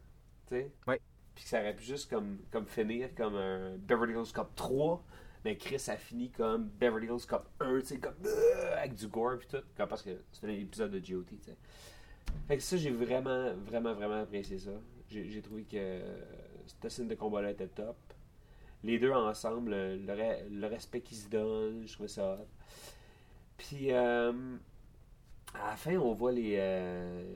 Tu 0.49 0.57
sais? 0.57 0.73
Ouais. 0.87 1.01
Puis 1.35 1.45
que 1.45 1.51
ça 1.51 1.61
aurait 1.61 1.75
pu 1.77 1.85
juste 1.85 2.09
comme, 2.11 2.39
comme 2.51 2.67
finir 2.67 3.15
comme 3.15 3.35
un 3.37 3.77
Beverly 3.79 4.15
Hills 4.15 4.33
Cop 4.35 4.55
3. 4.57 5.05
Mais 5.45 5.57
Chris 5.57 5.83
a 5.89 5.97
fini 5.97 6.31
comme 6.31 6.69
Beverly 6.71 7.07
Hills 7.07 7.27
Cop 7.29 7.49
1, 7.61 7.81
tu 7.81 7.87
sais, 7.87 7.99
comme 7.99 8.15
euh, 8.25 8.77
avec 8.79 8.95
du 8.95 9.07
gore 9.09 9.39
puis 9.39 9.49
tout. 9.49 9.63
Comme 9.77 9.89
parce 9.89 10.03
que 10.03 10.11
c'était 10.33 10.49
un 10.49 10.51
épisode 10.51 10.91
de 10.91 10.99
GOT, 10.99 11.25
tu 11.25 11.37
sais. 11.43 11.57
Fait 12.49 12.57
que 12.57 12.63
ça, 12.63 12.77
j'ai 12.77 12.91
vraiment, 12.91 13.53
vraiment, 13.67 13.95
vraiment 13.95 14.23
apprécié 14.23 14.59
ça. 14.59 14.71
J'ai 15.09 15.41
trouvé 15.43 15.63
que 15.65 16.01
cette 16.67 16.91
scène 16.91 17.09
de 17.09 17.15
combat-là 17.15 17.51
était 17.53 17.69
top. 17.69 17.97
Les 18.87 18.99
deux 18.99 19.13
ensemble, 19.13 19.71
le, 19.73 19.97
le 19.97 20.13
re- 20.15 20.49
le 20.49 20.67
respect 20.69 21.01
qu'ils 21.03 21.17
se 21.19 21.29
donnent, 21.29 21.83
je 21.87 21.93
trouvais 21.95 22.09
ça. 22.09 22.39
Puis, 23.59 23.93
euh, 23.93 24.33
à 25.55 25.71
la 25.71 25.77
fin, 25.77 25.97
on 25.97 26.13
voit 26.15 26.33
les. 26.33 26.57
euh, 26.59 27.35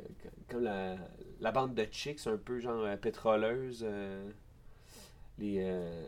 comme 0.49 0.63
la, 0.65 0.97
la 1.41 1.53
bande 1.53 1.75
de 1.75 1.87
chicks, 1.91 2.27
un 2.27 2.37
peu 2.37 2.61
genre 2.61 2.85
euh, 2.85 2.97
pétroleuse. 2.97 3.85
euh, 3.89 4.31
les. 5.39 5.59
euh, 5.61 6.07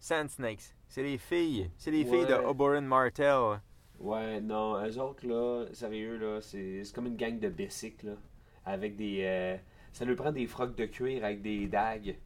Sand 0.00 0.28
Snakes. 0.30 0.74
C'est 0.88 1.02
les 1.02 1.18
filles. 1.18 1.70
C'est 1.76 1.90
les 1.90 2.04
Ouais. 2.04 2.10
filles 2.10 2.26
de 2.26 2.34
Oberyn 2.34 2.80
Martell. 2.82 3.60
Ouais, 4.00 4.40
non, 4.40 4.76
eux 4.84 4.98
autres, 5.00 5.26
là, 5.26 5.66
sérieux, 5.72 6.16
là, 6.18 6.40
c'est 6.40 6.84
c'est 6.84 6.94
comme 6.94 7.06
une 7.06 7.16
gang 7.16 7.38
de 7.38 7.48
bicycles, 7.48 8.06
là, 8.06 8.16
avec 8.64 8.96
des... 8.96 9.58
ça 9.92 10.04
lui 10.04 10.14
prend 10.14 10.32
des 10.32 10.46
frocs 10.46 10.76
de 10.76 10.86
cuir 10.86 11.24
avec 11.24 11.42
des 11.42 11.66
dagues. 11.66 12.16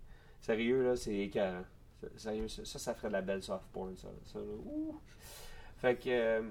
Sérieux, 0.41 0.83
là, 0.85 0.97
c'est 0.97 1.17
écœurant. 1.17 1.65
Sérieux, 2.17 2.49
ça, 2.49 2.65
ça, 2.65 2.95
ferait 2.95 3.09
de 3.09 3.13
la 3.13 3.23
belle 3.23 3.43
soft 3.43 3.65
porn, 3.73 3.97
ça. 3.97 4.09
ça. 4.25 4.39
Ouh. 4.39 5.01
Fait 5.77 5.97
que... 5.97 6.09
euh, 6.09 6.43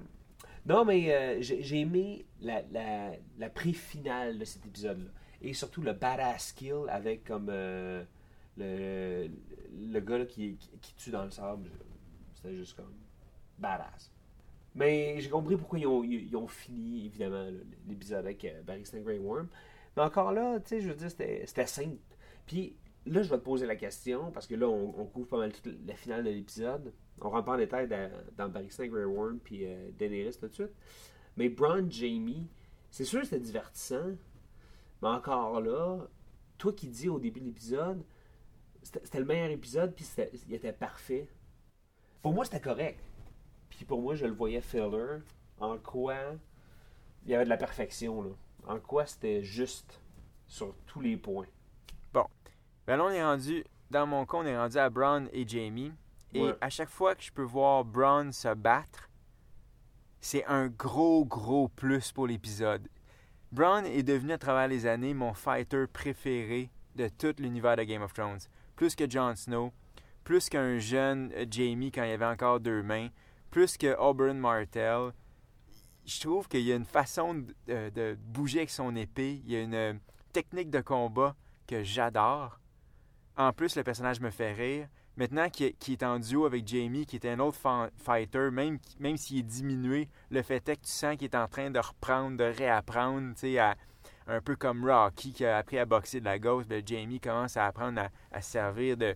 non, 0.65 0.85
mais 0.85 1.13
euh, 1.13 1.41
j'ai 1.41 1.79
aimé 1.79 2.25
la, 2.39 2.61
la, 2.71 3.13
la 3.39 3.49
pré-finale 3.49 4.37
de 4.37 4.45
cet 4.45 4.65
épisode-là. 4.65 5.09
Et 5.41 5.53
surtout 5.53 5.81
le 5.81 5.93
badass 5.93 6.49
skill 6.49 6.83
avec 6.87 7.23
comme 7.23 7.47
euh, 7.49 8.03
le, 8.57 9.27
le 9.91 9.99
gars 9.99 10.19
là, 10.19 10.25
qui, 10.25 10.57
qui, 10.81 10.93
tue 10.95 11.09
dans 11.09 11.23
le 11.23 11.31
sable. 11.31 11.69
C'était 12.35 12.55
juste 12.55 12.75
comme 12.75 12.93
badass. 13.57 14.11
Mais 14.75 15.19
j'ai 15.19 15.29
compris 15.29 15.57
pourquoi 15.57 15.79
ils 15.79 15.87
ont, 15.87 16.03
ils 16.03 16.35
ont 16.35 16.47
fini, 16.47 17.07
évidemment, 17.07 17.49
l'épisode 17.87 18.25
avec 18.25 18.45
Barry 18.65 18.85
Stan 18.85 18.99
Grey 18.99 19.17
Worm. 19.17 19.47
Mais 19.97 20.03
encore 20.03 20.31
là, 20.31 20.59
tu 20.59 20.69
sais, 20.69 20.81
je 20.81 20.89
veux 20.89 20.95
dire, 20.95 21.09
c'était 21.09 21.65
simple. 21.65 21.97
Puis 22.45 22.75
là, 23.05 23.21
je 23.23 23.29
vais 23.29 23.37
te 23.37 23.43
poser 23.43 23.65
la 23.65 23.75
question, 23.75 24.31
parce 24.31 24.47
que 24.47 24.55
là, 24.55 24.67
on, 24.67 25.05
couvre 25.05 25.27
pas 25.27 25.37
mal 25.37 25.51
toute 25.51 25.73
la 25.85 25.95
finale 25.95 26.23
de 26.23 26.29
l'épisode. 26.29 26.93
On 27.19 27.29
rentre 27.29 27.45
pas 27.45 27.53
en 27.53 27.57
détail 27.57 27.87
dans, 27.87 28.11
dans 28.37 28.49
Barry 28.49 28.67
Grey 28.67 29.05
Worm 29.05 29.39
puis 29.39 29.65
euh, 29.65 29.91
Daenerys 29.97 30.37
tout 30.39 30.47
de 30.47 30.53
suite. 30.53 30.73
Mais 31.37 31.49
Braun 31.49 31.89
Jamie, 31.89 32.47
c'est 32.89 33.05
sûr 33.05 33.21
que 33.21 33.27
c'était 33.27 33.39
divertissant. 33.39 34.11
Mais 35.01 35.07
encore 35.07 35.61
là, 35.61 36.07
toi 36.57 36.73
qui 36.73 36.87
dis 36.87 37.09
au 37.09 37.19
début 37.19 37.39
de 37.39 37.45
l'épisode, 37.45 38.03
c'était 38.83 39.19
le 39.19 39.25
meilleur 39.25 39.49
épisode, 39.49 39.93
puis 39.95 40.05
il 40.47 40.53
était 40.53 40.73
parfait. 40.73 41.27
Pour 42.21 42.33
moi, 42.33 42.45
c'était 42.45 42.59
correct. 42.59 42.99
Puis 43.69 43.85
pour 43.85 44.01
moi, 44.01 44.15
je 44.15 44.25
le 44.25 44.33
voyais 44.33 44.61
filler. 44.61 45.19
En 45.59 45.77
quoi 45.77 46.15
il 47.23 47.31
y 47.31 47.35
avait 47.35 47.43
de 47.43 47.49
la 47.49 47.57
perfection, 47.57 48.23
là. 48.23 48.31
En 48.67 48.79
quoi 48.79 49.05
c'était 49.05 49.43
juste 49.43 50.01
sur 50.47 50.75
tous 50.85 51.01
les 51.01 51.17
points. 51.17 51.47
Ben 52.91 52.97
là, 52.97 53.05
on 53.05 53.09
est 53.11 53.23
rendu, 53.23 53.63
dans 53.89 54.05
mon 54.05 54.25
cas, 54.25 54.39
on 54.39 54.45
est 54.45 54.57
rendu 54.57 54.75
à 54.77 54.89
Braun 54.89 55.27
et 55.31 55.47
Jamie. 55.47 55.93
Et 56.33 56.41
Ouais. 56.43 56.55
à 56.59 56.69
chaque 56.69 56.89
fois 56.89 57.15
que 57.15 57.23
je 57.23 57.31
peux 57.31 57.41
voir 57.41 57.85
Braun 57.85 58.33
se 58.33 58.53
battre, 58.53 59.09
c'est 60.19 60.43
un 60.43 60.67
gros, 60.67 61.23
gros 61.23 61.69
plus 61.69 62.11
pour 62.11 62.27
l'épisode. 62.27 62.89
Braun 63.53 63.85
est 63.85 64.03
devenu 64.03 64.33
à 64.33 64.37
travers 64.37 64.67
les 64.67 64.85
années 64.85 65.13
mon 65.13 65.33
fighter 65.33 65.85
préféré 65.87 66.69
de 66.97 67.07
tout 67.07 67.33
l'univers 67.39 67.77
de 67.77 67.83
Game 67.83 68.01
of 68.01 68.11
Thrones. 68.11 68.41
Plus 68.75 68.93
que 68.93 69.09
Jon 69.09 69.37
Snow, 69.37 69.71
plus 70.25 70.49
qu'un 70.49 70.77
jeune 70.77 71.31
euh, 71.33 71.45
Jamie 71.49 71.93
quand 71.93 72.03
il 72.03 72.11
avait 72.11 72.25
encore 72.25 72.59
deux 72.59 72.83
mains, 72.83 73.07
plus 73.51 73.77
que 73.77 73.95
Oberyn 73.97 74.33
Martell. 74.33 75.13
Je 76.05 76.19
trouve 76.19 76.49
qu'il 76.49 76.63
y 76.63 76.73
a 76.73 76.75
une 76.75 76.83
façon 76.83 77.35
de, 77.35 77.45
de- 77.67 77.89
de 77.89 78.17
bouger 78.21 78.57
avec 78.59 78.69
son 78.69 78.93
épée, 78.97 79.41
il 79.45 79.49
y 79.49 79.55
a 79.55 79.61
une 79.61 79.75
euh, 79.75 79.93
technique 80.33 80.69
de 80.69 80.81
combat 80.81 81.37
que 81.67 81.83
j'adore. 81.85 82.57
En 83.37 83.53
plus, 83.53 83.75
le 83.75 83.83
personnage 83.83 84.19
me 84.19 84.29
fait 84.29 84.53
rire. 84.53 84.87
Maintenant 85.17 85.49
qu'il 85.49 85.67
est- 85.67 86.03
en 86.03 86.19
duo 86.19 86.45
avec 86.45 86.67
Jamie, 86.67 87.05
qui 87.05 87.17
est 87.17 87.25
un 87.25 87.39
autre 87.39 87.57
fighter, 87.97 88.49
même, 88.51 88.79
s'il 89.17 89.39
est 89.39 89.43
diminué, 89.43 90.09
le 90.29 90.41
fait 90.41 90.67
est 90.69 90.77
que 90.77 90.85
tu 90.85 90.91
sens 90.91 91.17
qu'il 91.17 91.25
est 91.25 91.35
en 91.35 91.47
train 91.47 91.69
de 91.69 91.79
reprendre, 91.79 92.37
de 92.37 92.45
réapprendre, 92.45 93.33
un 94.27 94.41
peu 94.41 94.55
comme 94.55 94.89
Rocky 94.89 95.33
qui 95.33 95.45
a 95.45 95.57
appris 95.57 95.79
à 95.79 95.85
boxer 95.85 96.19
de 96.19 96.25
la 96.25 96.39
gauche, 96.39 96.65
ben 96.65 96.81
Jamie 96.85 97.19
commence 97.19 97.57
à 97.57 97.67
apprendre 97.67 98.01
à, 98.01 98.09
à 98.31 98.41
se 98.41 98.51
servir 98.51 98.95
de, 98.95 99.15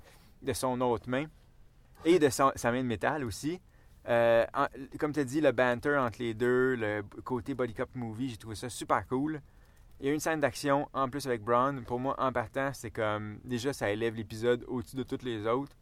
son 0.54 0.80
autre 0.82 1.10
main 1.10 1.26
et 2.04 2.20
de 2.20 2.30
sa 2.30 2.52
main 2.66 2.82
de 2.82 2.88
métal 2.88 3.24
aussi. 3.24 3.62
Euh, 4.08 4.46
comme 5.00 5.14
tu 5.14 5.20
as 5.20 5.24
dit, 5.24 5.42
le 5.42 5.52
banter 5.52 5.98
entre 5.98 6.20
les 6.20 6.34
deux, 6.34 6.76
le 6.76 7.04
côté 7.24 7.54
Body 7.56 7.74
Cop 7.74 7.90
Movie, 7.96 8.30
j'ai 8.30 8.38
trouvé 8.38 8.56
ça 8.56 8.70
super 8.70 9.08
cool. 9.08 9.42
Il 10.00 10.08
y 10.08 10.10
a 10.10 10.14
une 10.14 10.20
scène 10.20 10.40
d'action 10.42 10.90
en 10.94 11.10
plus 11.10 11.26
avec 11.26 11.42
Braun. 11.42 11.82
Pour 11.84 12.00
moi, 12.00 12.16
en 12.20 12.32
partant, 12.32 12.72
c'est 12.74 12.92
comme. 12.92 13.40
Déjà, 13.46 13.72
ça 13.74 13.90
élève 13.90 14.16
l'épisode 14.16 14.64
au-dessus 14.68 14.96
de 14.98 15.04
toutes 15.04 15.24
les 15.24 15.46
autres. 15.48 15.76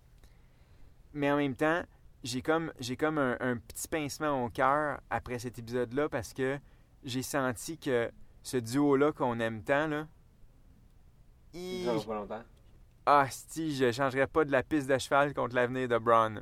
Mais 1.13 1.32
en 1.32 1.38
même 1.38 1.56
temps, 1.56 1.82
j'ai 2.23 2.41
comme, 2.41 2.71
j'ai 2.80 2.95
comme 2.95 3.17
un, 3.17 3.38
un 3.39 3.58
petit 3.58 3.88
pincement 3.88 4.45
au 4.45 4.49
cœur 4.49 4.99
après 5.10 5.39
cet 5.39 5.58
épisode-là 5.60 6.10
parce 6.10 6.34
que 6.34 6.60
j'ai 7.04 7.23
senti 7.23 7.78
que 7.78 8.12
ce 8.43 8.58
duo-là 8.58 9.12
qu'on 9.12 9.39
aime 9.39 9.63
tant, 9.63 9.88
là. 9.88 10.08
il- 11.54 11.86
Ça 11.86 11.93
va 11.95 12.02
pas 12.04 12.13
longtemps. 12.15 12.43
Ah, 13.06 13.28
si, 13.30 13.76
je 13.76 13.91
changerais 13.91 14.28
pas 14.28 14.45
de 14.45 14.52
la 14.52 14.63
piste 14.63 14.88
de 14.89 14.97
cheval 14.97 15.34
contre 15.34 15.56
l'avenir 15.56 15.88
de 15.89 15.97
Braun. 15.97 16.41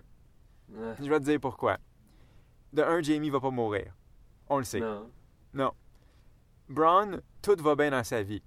Ah, 0.77 0.93
Je 1.01 1.09
vais 1.09 1.19
te 1.19 1.25
dire 1.25 1.39
pourquoi. 1.39 1.77
De 2.73 2.81
un, 2.83 3.01
Jamie 3.01 3.29
va 3.29 3.39
pas 3.39 3.49
mourir. 3.49 3.93
On 4.47 4.57
le 4.57 4.63
sait. 4.63 4.79
non. 5.53 5.71
Braun, 6.71 7.21
tout 7.41 7.55
va 7.59 7.75
bien 7.75 7.91
dans 7.91 8.03
sa 8.03 8.23
vie. 8.23 8.41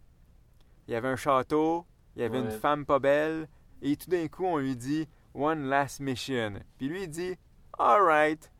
Il 0.89 0.93
y 0.93 0.95
avait 0.97 1.09
un 1.09 1.17
château, 1.17 1.87
il 2.17 2.23
y 2.23 2.25
avait 2.25 2.39
une 2.39 2.51
femme 2.51 2.85
pas 2.85 2.99
belle, 2.99 3.49
et 3.83 3.97
tout 3.97 4.11
d'un 4.11 4.27
coup, 4.29 4.45
on 4.47 4.59
lui 4.59 4.77
dit 4.77 5.09
One 5.35 5.69
last 5.69 6.01
mission. 6.01 6.55
Puis 6.79 6.89
lui, 6.89 7.05
il 7.05 7.09
dit 7.09 7.37
Alright. 7.79 8.51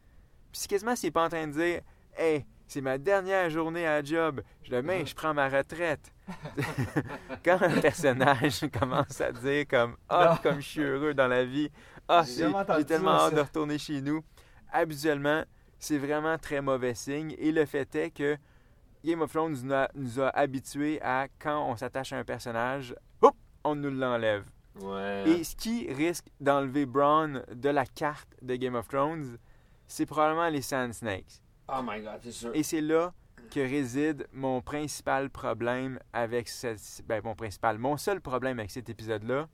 Puis 0.53 0.61
c'est 0.61 0.69
quasiment 0.69 0.97
s'il 0.97 1.09
est 1.09 1.13
pas 1.13 1.25
en 1.25 1.29
train 1.29 1.47
de 1.47 1.53
dire 1.53 1.81
Hey, 2.17 2.45
c'est 2.67 2.81
ma 2.81 2.99
dernière 2.99 3.51
journée 3.51 3.87
à 3.87 4.01
la 4.01 4.05
job. 4.05 4.41
Demain, 4.71 5.05
je 5.05 5.15
prends 5.15 5.35
ma 5.35 5.49
retraite. 5.49 6.13
Quand 7.45 7.61
un 7.63 7.81
personnage 7.81 8.65
commence 8.79 9.21
à 9.21 9.33
dire 9.33 9.67
comme 9.69 9.97
Ah, 10.09 10.39
comme 10.43 10.57
je 10.57 10.69
suis 10.69 10.81
heureux 10.83 11.15
dans 11.15 11.29
la 11.29 11.45
vie. 11.45 11.71
Ah, 12.09 12.25
c'est- 12.25 12.45
entendu 12.47 12.81
j'ai 12.81 12.85
tellement 12.87 13.11
hâte 13.13 13.31
ça. 13.31 13.37
de 13.37 13.41
retourner 13.43 13.79
chez 13.79 14.01
nous. 14.01 14.23
Habituellement, 14.73 15.45
c'est 15.79 15.99
vraiment 15.99 16.39
très 16.39 16.61
mauvais 16.61 16.95
signe. 16.95 17.35
Et 17.39 17.53
le 17.53 17.65
fait 17.67 17.95
est 17.95 18.11
que 18.11 18.37
Game 19.05 19.21
of 19.21 19.31
Thrones 19.33 19.57
nous 19.63 19.73
a, 19.73 19.89
nous 19.95 20.21
a 20.21 20.29
habitués 20.31 21.01
à 21.03 21.29
quand 21.39 21.69
on 21.69 21.77
s'attache 21.77 22.13
à 22.15 22.19
un 22.19 22.25
personnage, 22.25 22.95
hop, 23.21 23.37
on 23.63 23.75
nous 23.75 23.91
l'enlève. 23.91 24.45
Ouais. 24.81 25.29
Et 25.29 25.45
ce 25.45 25.55
qui 25.55 25.93
risque 25.93 26.27
d'enlever 26.41 26.87
Braun 26.87 27.43
de 27.55 27.69
la 27.69 27.85
carte 27.85 28.35
de 28.41 28.57
Game 28.57 28.75
of 28.75 28.89
Thrones, 28.89 29.37
c'est 29.87 30.07
probablement 30.07 30.49
les 30.49 30.63
Sand 30.63 30.93
Snakes. 30.95 31.43
Oh 31.69 31.81
my 31.85 32.01
god, 32.01 32.21
c'est 32.23 32.33
sûr. 32.33 32.51
Et 32.55 32.63
c'est 32.63 32.81
là 32.81 33.13
que 33.51 33.61
réside 33.61 34.27
mon 34.33 34.63
principal 34.63 35.29
problème 35.29 35.99
avec 36.13 36.49
ce, 36.49 37.03
ben, 37.03 37.21
mon 37.23 37.35
principal, 37.35 37.79
mon 37.79 37.99
seul 37.99 38.23
problème 38.23 38.59
avec 38.59 38.71
cet 38.71 38.89
épisode-là. 38.89 39.49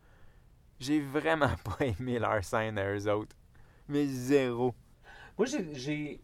J'ai 0.79 1.01
vraiment 1.01 1.51
pas 1.65 1.87
aimé 1.87 2.19
leur 2.19 2.43
scène 2.45 2.79
à 2.79 2.95
eux 2.95 3.11
autres. 3.11 3.37
Mais 3.89 4.07
zéro. 4.07 4.75
Moi, 5.37 5.47
j'ai. 5.73 6.21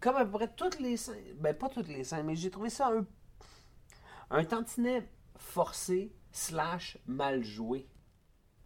Comme 0.00 0.16
à 0.16 0.24
peu 0.24 0.32
près 0.32 0.48
toutes 0.48 0.78
les 0.80 0.96
scènes. 0.96 1.34
Ben, 1.40 1.54
pas 1.54 1.68
toutes 1.68 1.88
les 1.88 2.04
scènes, 2.04 2.26
mais 2.26 2.36
j'ai 2.36 2.50
trouvé 2.50 2.70
ça 2.70 2.88
un. 2.88 3.06
Un 4.30 4.44
tantinet 4.44 5.08
forcé, 5.36 6.12
slash 6.32 6.98
mal 7.06 7.42
joué. 7.42 7.86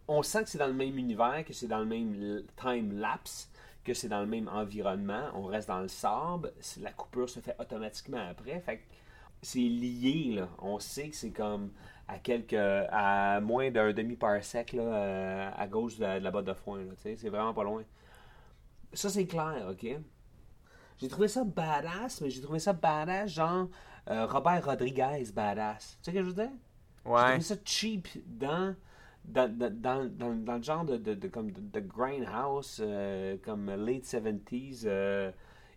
On 0.07 0.21
sent 0.21 0.43
que 0.43 0.49
c'est 0.49 0.57
dans 0.57 0.67
le 0.67 0.73
même 0.73 0.97
univers, 0.97 1.45
que 1.45 1.53
c'est 1.53 1.67
dans 1.67 1.79
le 1.79 1.85
même 1.85 2.43
time 2.57 2.99
lapse, 2.99 3.49
que 3.83 3.93
c'est 3.93 4.09
dans 4.09 4.19
le 4.19 4.27
même 4.27 4.49
environnement. 4.49 5.29
On 5.33 5.45
reste 5.45 5.69
dans 5.69 5.79
le 5.79 5.87
sable. 5.87 6.53
La 6.81 6.91
coupure 6.91 7.29
se 7.29 7.39
fait 7.39 7.55
automatiquement 7.59 8.27
après. 8.29 8.59
Fait 8.59 8.79
que 8.79 8.83
c'est 9.41 9.59
lié, 9.59 10.35
là. 10.35 10.49
On 10.59 10.79
sait 10.79 11.09
que 11.09 11.15
c'est 11.15 11.31
comme 11.31 11.71
à 12.07 12.19
quelques. 12.19 12.53
à 12.53 13.39
moins 13.41 13.71
d'un 13.71 13.93
demi-parsec, 13.93 14.73
là, 14.73 14.83
euh, 14.83 15.51
à 15.55 15.67
gauche 15.67 15.97
de 15.97 16.01
la, 16.01 16.19
de 16.19 16.23
la 16.23 16.31
botte 16.31 16.45
de 16.45 16.53
foin, 16.53 16.81
C'est 16.97 17.29
vraiment 17.29 17.53
pas 17.53 17.63
loin. 17.63 17.83
Ça, 18.93 19.09
c'est 19.09 19.25
clair, 19.25 19.67
OK? 19.69 19.85
J'ai 20.99 21.07
trouvé 21.07 21.27
ça 21.27 21.43
badass, 21.43 22.21
mais 22.21 22.29
j'ai 22.29 22.41
trouvé 22.41 22.59
ça 22.59 22.73
badass, 22.73 23.29
genre 23.31 23.67
euh, 24.09 24.25
Robert 24.25 24.63
Rodriguez 24.65 25.25
badass. 25.33 25.97
Tu 26.01 26.05
sais 26.05 26.11
ce 26.11 26.15
que 26.17 26.23
je 26.23 26.29
veux 26.29 26.33
dire? 26.35 26.51
J'ai 27.15 27.25
Ouais. 27.25 27.41
trouvé 27.41 27.43
ça 27.43 27.55
cheap 27.65 28.07
dans, 28.27 28.75
dans, 29.25 29.51
dans, 29.57 29.73
dans, 29.73 30.35
dans- 30.35 30.57
le 30.57 30.63
genre 30.63 30.85
de, 30.85 30.97
de, 30.97 31.13
de, 31.15 31.27
comme 31.27 31.51
de, 31.51 31.79
grindhouse, 31.79 32.79
euh, 32.81 33.37
comme 33.43 33.67
late 33.69 34.05
70s, 34.05 34.83
euh, 34.85 35.31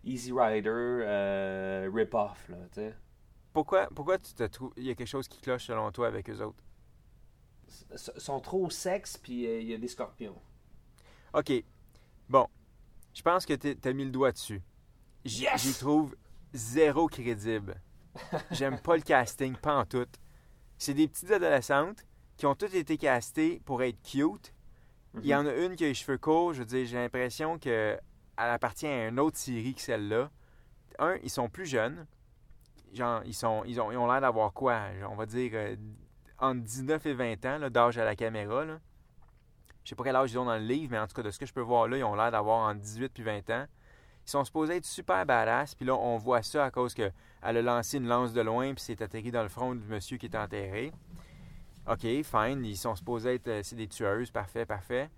Easy 0.05 0.31
Rider, 0.31 0.69
euh, 0.71 1.91
rip-off, 1.93 2.49
là, 2.49 2.57
tu 2.73 2.81
sais. 2.81 2.95
Pourquoi, 3.51 3.87
pourquoi 3.93 4.17
tu 4.19 4.33
te 4.33 4.43
trouves. 4.43 4.71
Il 4.77 4.83
y 4.85 4.89
a 4.89 4.95
quelque 4.95 5.05
chose 5.07 5.27
qui 5.27 5.41
cloche 5.41 5.65
selon 5.65 5.91
toi 5.91 6.07
avec 6.07 6.29
eux 6.29 6.41
autres? 6.41 6.63
S- 7.93 8.11
sont 8.17 8.39
trop 8.39 8.69
sexe, 8.69 9.17
puis 9.17 9.43
il 9.43 9.63
y 9.67 9.73
a 9.73 9.77
des 9.77 9.87
scorpions. 9.87 10.35
OK. 11.33 11.63
Bon. 12.29 12.47
Je 13.13 13.21
pense 13.23 13.45
que 13.45 13.53
tu 13.55 13.77
as 13.87 13.93
mis 13.93 14.05
le 14.05 14.11
doigt 14.11 14.31
dessus. 14.31 14.63
Yes! 15.25 15.61
J'y 15.61 15.73
trouve 15.73 16.15
zéro 16.53 17.07
crédible. 17.07 17.81
J'aime 18.51 18.79
pas 18.79 18.95
le 18.95 19.01
casting, 19.01 19.55
pas 19.55 19.75
en 19.75 19.85
tout. 19.85 20.07
C'est 20.77 20.93
des 20.93 21.07
petites 21.07 21.31
adolescentes 21.31 22.05
qui 22.37 22.45
ont 22.45 22.55
toutes 22.55 22.75
été 22.75 22.97
castées 22.97 23.61
pour 23.65 23.83
être 23.83 24.01
cute. 24.01 24.53
Il 25.21 25.27
y 25.27 25.33
en 25.33 25.45
a 25.47 25.53
une 25.53 25.75
qui 25.75 25.85
a 25.85 25.87
les 25.87 25.93
cheveux 25.93 26.17
courts. 26.17 26.53
Je 26.53 26.59
veux 26.59 26.65
dire, 26.65 26.85
j'ai 26.85 26.97
l'impression 26.97 27.57
qu'elle 27.57 27.99
appartient 28.37 28.85
à 28.87 29.07
une 29.07 29.19
autre 29.19 29.37
série 29.37 29.73
que 29.73 29.81
celle-là. 29.81 30.29
Un, 30.99 31.15
ils 31.23 31.29
sont 31.29 31.49
plus 31.49 31.65
jeunes. 31.65 32.05
Genre, 32.93 33.21
ils, 33.25 33.33
sont, 33.33 33.63
ils 33.65 33.81
ont 33.81 33.91
ils 33.91 33.97
ont 33.97 34.07
l'air 34.07 34.21
d'avoir 34.21 34.53
quoi? 34.53 34.81
On 35.09 35.15
va 35.15 35.25
dire 35.25 35.51
euh, 35.53 35.75
entre 36.39 36.61
19 36.61 37.05
et 37.05 37.13
20 37.13 37.45
ans 37.45 37.69
d'âge 37.69 37.97
à 37.97 38.05
la 38.05 38.15
caméra. 38.15 38.65
Là. 38.65 38.79
Je 39.83 39.89
sais 39.89 39.95
pas 39.95 40.03
quel 40.03 40.15
âge 40.15 40.31
ils 40.31 40.37
ont 40.37 40.45
dans 40.45 40.57
le 40.57 40.65
livre, 40.65 40.91
mais 40.91 40.99
en 40.99 41.07
tout 41.07 41.15
cas, 41.15 41.23
de 41.23 41.31
ce 41.31 41.39
que 41.39 41.45
je 41.45 41.53
peux 41.53 41.61
voir 41.61 41.87
là, 41.87 41.97
ils 41.97 42.03
ont 42.03 42.15
l'air 42.15 42.31
d'avoir 42.31 42.69
entre 42.69 42.81
18 42.81 43.19
et 43.19 43.23
20 43.23 43.49
ans. 43.49 43.65
Ils 44.27 44.31
sont 44.31 44.43
supposés 44.43 44.75
être 44.75 44.85
super 44.85 45.25
badass, 45.25 45.73
puis 45.73 45.85
là, 45.85 45.95
on 45.95 46.17
voit 46.17 46.43
ça 46.43 46.65
à 46.65 46.69
cause 46.69 46.93
qu'elle 46.93 47.13
a 47.41 47.53
lancé 47.61 47.97
une 47.97 48.07
lance 48.07 48.33
de 48.33 48.41
loin, 48.41 48.73
puis 48.73 48.83
c'est 48.83 49.01
atterri 49.01 49.31
dans 49.31 49.41
le 49.41 49.47
front 49.47 49.73
du 49.73 49.85
monsieur 49.87 50.17
qui 50.17 50.25
est 50.25 50.35
enterré. 50.35 50.91
OK, 51.89 52.01
fine, 52.01 52.65
ils 52.65 52.75
sont 52.75 52.93
supposés 52.95 53.35
être... 53.35 53.47
euh, 53.47 53.61
c'est 53.63 53.77
des 53.77 53.87
tueuses, 53.87 54.29
parfait, 54.29 54.65
parfait. 54.65 55.09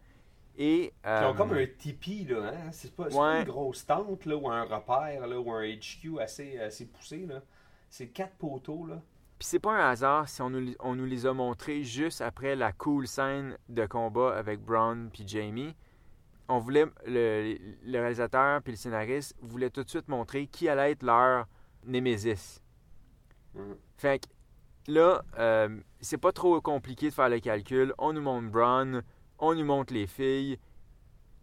Et... 0.56 0.94
Ils 1.04 1.10
euh, 1.10 1.32
ont 1.32 1.34
comme 1.34 1.54
un 1.54 1.66
tipi, 1.66 2.26
là, 2.26 2.52
hein? 2.54 2.72
C'est 2.72 2.96
pas, 2.96 3.10
c'est 3.10 3.16
Ouais. 3.18 3.22
pas 3.22 3.40
une 3.40 3.46
grosse 3.46 3.84
tente, 3.84 4.26
là, 4.28 4.36
ou 4.38 4.48
un 4.48 4.62
repère, 4.64 5.26
là, 5.26 5.40
ou 5.40 5.52
un 5.52 5.64
HQ 5.66 6.20
assez, 6.20 6.60
assez 6.60 6.86
poussé, 6.86 7.26
là. 7.26 7.42
C'est 7.90 8.10
quatre 8.10 8.36
poteaux, 8.36 8.86
là. 8.86 9.02
Puis 9.40 9.48
c'est 9.48 9.60
pas 9.60 9.72
un 9.72 9.90
hasard 9.90 10.30
si 10.30 10.42
on 10.44 10.52
nous, 10.52 10.74
on 10.82 10.94
nous 10.96 11.06
les 11.06 11.26
a 11.26 11.34
montrés 11.34 11.82
juste 11.84 12.22
après 12.22 12.56
la 12.56 12.74
cool 12.74 13.08
scène 13.08 13.58
de 13.70 13.88
combat 13.88 14.36
avec 14.38 14.60
Braun 14.60 15.08
puis 15.12 15.24
Jamie. 15.26 15.74
On 16.50 16.58
voulait, 16.60 16.86
le, 17.06 17.56
le 17.86 18.00
réalisateur 18.00 18.62
puis 18.64 18.74
le 18.74 18.78
scénariste 18.78 19.36
voulaient 19.42 19.70
tout 19.70 19.84
de 19.84 19.90
suite 19.90 20.08
montrer 20.08 20.48
qui 20.48 20.68
allait 20.68 20.92
être 20.92 21.04
leur 21.04 21.46
némésis. 21.86 22.62
Mhm. 23.54 23.78
Fait 23.98 24.20
que 24.20 24.92
là, 24.92 25.22
euh, 25.38 25.80
c'est 26.02 26.18
pas 26.18 26.32
trop 26.32 26.60
compliqué 26.60 27.10
de 27.10 27.14
faire 27.14 27.30
le 27.30 27.40
calcul. 27.40 27.94
On 27.98 28.14
nous 28.14 28.22
montre 28.22 28.50
Braun, 28.50 29.04
on 29.38 29.54
nous 29.54 29.64
montre 29.66 29.94
les 29.94 30.08
filles, 30.08 30.58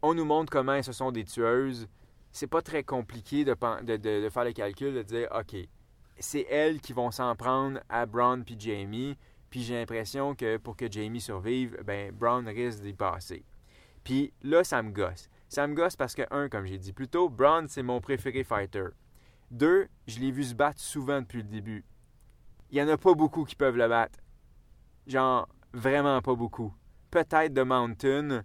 on 0.02 0.12
nous 0.14 0.24
montre 0.24 0.50
comment 0.52 0.74
elles 0.74 0.84
se 0.84 0.92
sont 0.92 1.12
des 1.12 1.24
tueuses. 1.24 1.88
C'est 2.32 2.46
pas 2.48 2.60
très 2.60 2.82
compliqué 2.82 3.44
de, 3.44 3.54
pen- 3.54 3.82
de- 3.84 3.96
de- 3.96 4.24
de 4.24 4.28
faire 4.28 4.44
le 4.44 4.52
calcul, 4.52 4.92
de 4.92 5.02
dire, 5.02 5.28
OK, 5.38 5.56
c'est 6.18 6.46
elles 6.50 6.80
qui 6.80 6.92
vont 6.92 7.10
s'en 7.10 7.34
prendre 7.36 7.80
à 7.88 8.06
Braun 8.06 8.42
puis 8.42 8.56
Jamie. 8.58 9.16
Puis 9.50 9.62
j'ai 9.62 9.74
l'impression 9.74 10.34
que 10.34 10.56
pour 10.56 10.76
que 10.76 10.90
Jamie 10.90 11.20
survive, 11.20 11.78
ben 11.84 12.10
Braun 12.12 12.44
risque 12.46 12.80
d'y 12.82 12.92
passer. 12.92 13.44
Puis 14.06 14.32
là, 14.40 14.62
ça 14.62 14.84
me 14.84 14.92
gosse. 14.92 15.28
Ça 15.48 15.66
me 15.66 15.74
gosse 15.74 15.96
parce 15.96 16.14
que, 16.14 16.22
un, 16.30 16.48
comme 16.48 16.64
j'ai 16.64 16.78
dit 16.78 16.92
plus 16.92 17.08
tôt, 17.08 17.28
Braun, 17.28 17.66
c'est 17.66 17.82
mon 17.82 18.00
préféré 18.00 18.44
fighter. 18.44 18.90
Deux, 19.50 19.88
je 20.06 20.20
l'ai 20.20 20.30
vu 20.30 20.44
se 20.44 20.54
battre 20.54 20.78
souvent 20.78 21.22
depuis 21.22 21.38
le 21.38 21.48
début. 21.48 21.84
Il 22.70 22.76
n'y 22.76 22.82
en 22.88 22.94
a 22.94 22.96
pas 22.96 23.14
beaucoup 23.14 23.42
qui 23.42 23.56
peuvent 23.56 23.76
le 23.76 23.88
battre. 23.88 24.20
Genre, 25.08 25.48
vraiment 25.72 26.22
pas 26.22 26.36
beaucoup. 26.36 26.72
Peut-être 27.10 27.52
de 27.52 27.64
Mountain. 27.64 28.44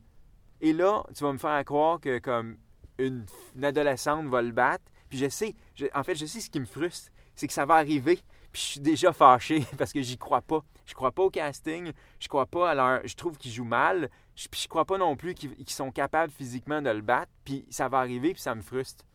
Et 0.62 0.74
là, 0.74 1.04
tu 1.15 1.24
vas 1.24 1.32
me 1.32 1.38
faire 1.38 1.63
croire 1.63 2.00
que 2.00 2.17
comme 2.17 2.58
une, 2.97 3.28
une 3.56 3.63
adolescente 3.63 4.26
va 4.30 4.41
le 4.41 4.54
battre. 4.54 4.86
Puis 5.10 5.19
je 5.19 5.30
sais, 5.30 5.54
en 5.93 6.04
fait, 6.04 6.15
je 6.15 6.26
sais 6.26 6.39
ce 6.39 6.50
qui 6.50 6.60
me 6.60 6.65
frustre, 6.65 7.12
c'est 7.36 7.45
que 7.45 7.54
ça 7.54 7.67
va 7.67 7.76
arriver. 7.76 8.19
Puis 8.52 8.62
je 8.62 8.67
suis 8.67 8.80
déjà 8.80 9.13
fâché 9.13 9.63
parce 9.78 9.93
que 9.93 10.02
j'y 10.02 10.17
crois 10.17 10.41
pas. 10.41 10.63
Je 10.88 10.95
crois 10.95 11.12
pas 11.12 11.21
au 11.21 11.30
casting. 11.30 11.91
Je 12.19 12.28
crois 12.28 12.47
pas 12.47 12.71
à 12.71 12.74
leur. 12.74 13.08
Je 13.08 13.15
trouve 13.15 13.38
qu'ils 13.38 13.52
jouent 13.52 13.63
mal. 13.63 14.10
Je, 14.41 14.47
puis 14.47 14.62
je 14.62 14.67
crois 14.67 14.86
pas 14.86 14.97
non 14.97 15.15
plus 15.15 15.36
qu'ils 15.36 15.69
sont 15.69 15.91
capables 15.91 16.32
physiquement 16.32 16.82
de 16.82 16.89
le 16.89 17.01
battre. 17.01 17.32
Puis 17.45 17.65
ça 17.69 17.88
va 17.88 17.99
arriver, 17.99 18.34
puis 18.34 18.41
ça 18.41 18.56
me 18.56 18.62
frustre. 18.62 19.06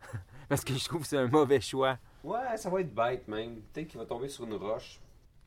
parce 0.48 0.64
que 0.64 0.74
je 0.74 0.84
trouve 0.84 1.02
que 1.02 1.06
c'est 1.06 1.18
un 1.18 1.28
mauvais 1.28 1.60
choix. 1.60 1.98
Ouais, 2.24 2.56
ça 2.56 2.70
va 2.70 2.80
être 2.80 2.94
bête, 2.94 3.28
même. 3.28 3.60
Peut-être 3.72 3.88
qu'il 3.88 3.98
va 3.98 4.06
tomber 4.06 4.28
sur 4.28 4.44
une 4.44 4.54
roche. 4.54 5.00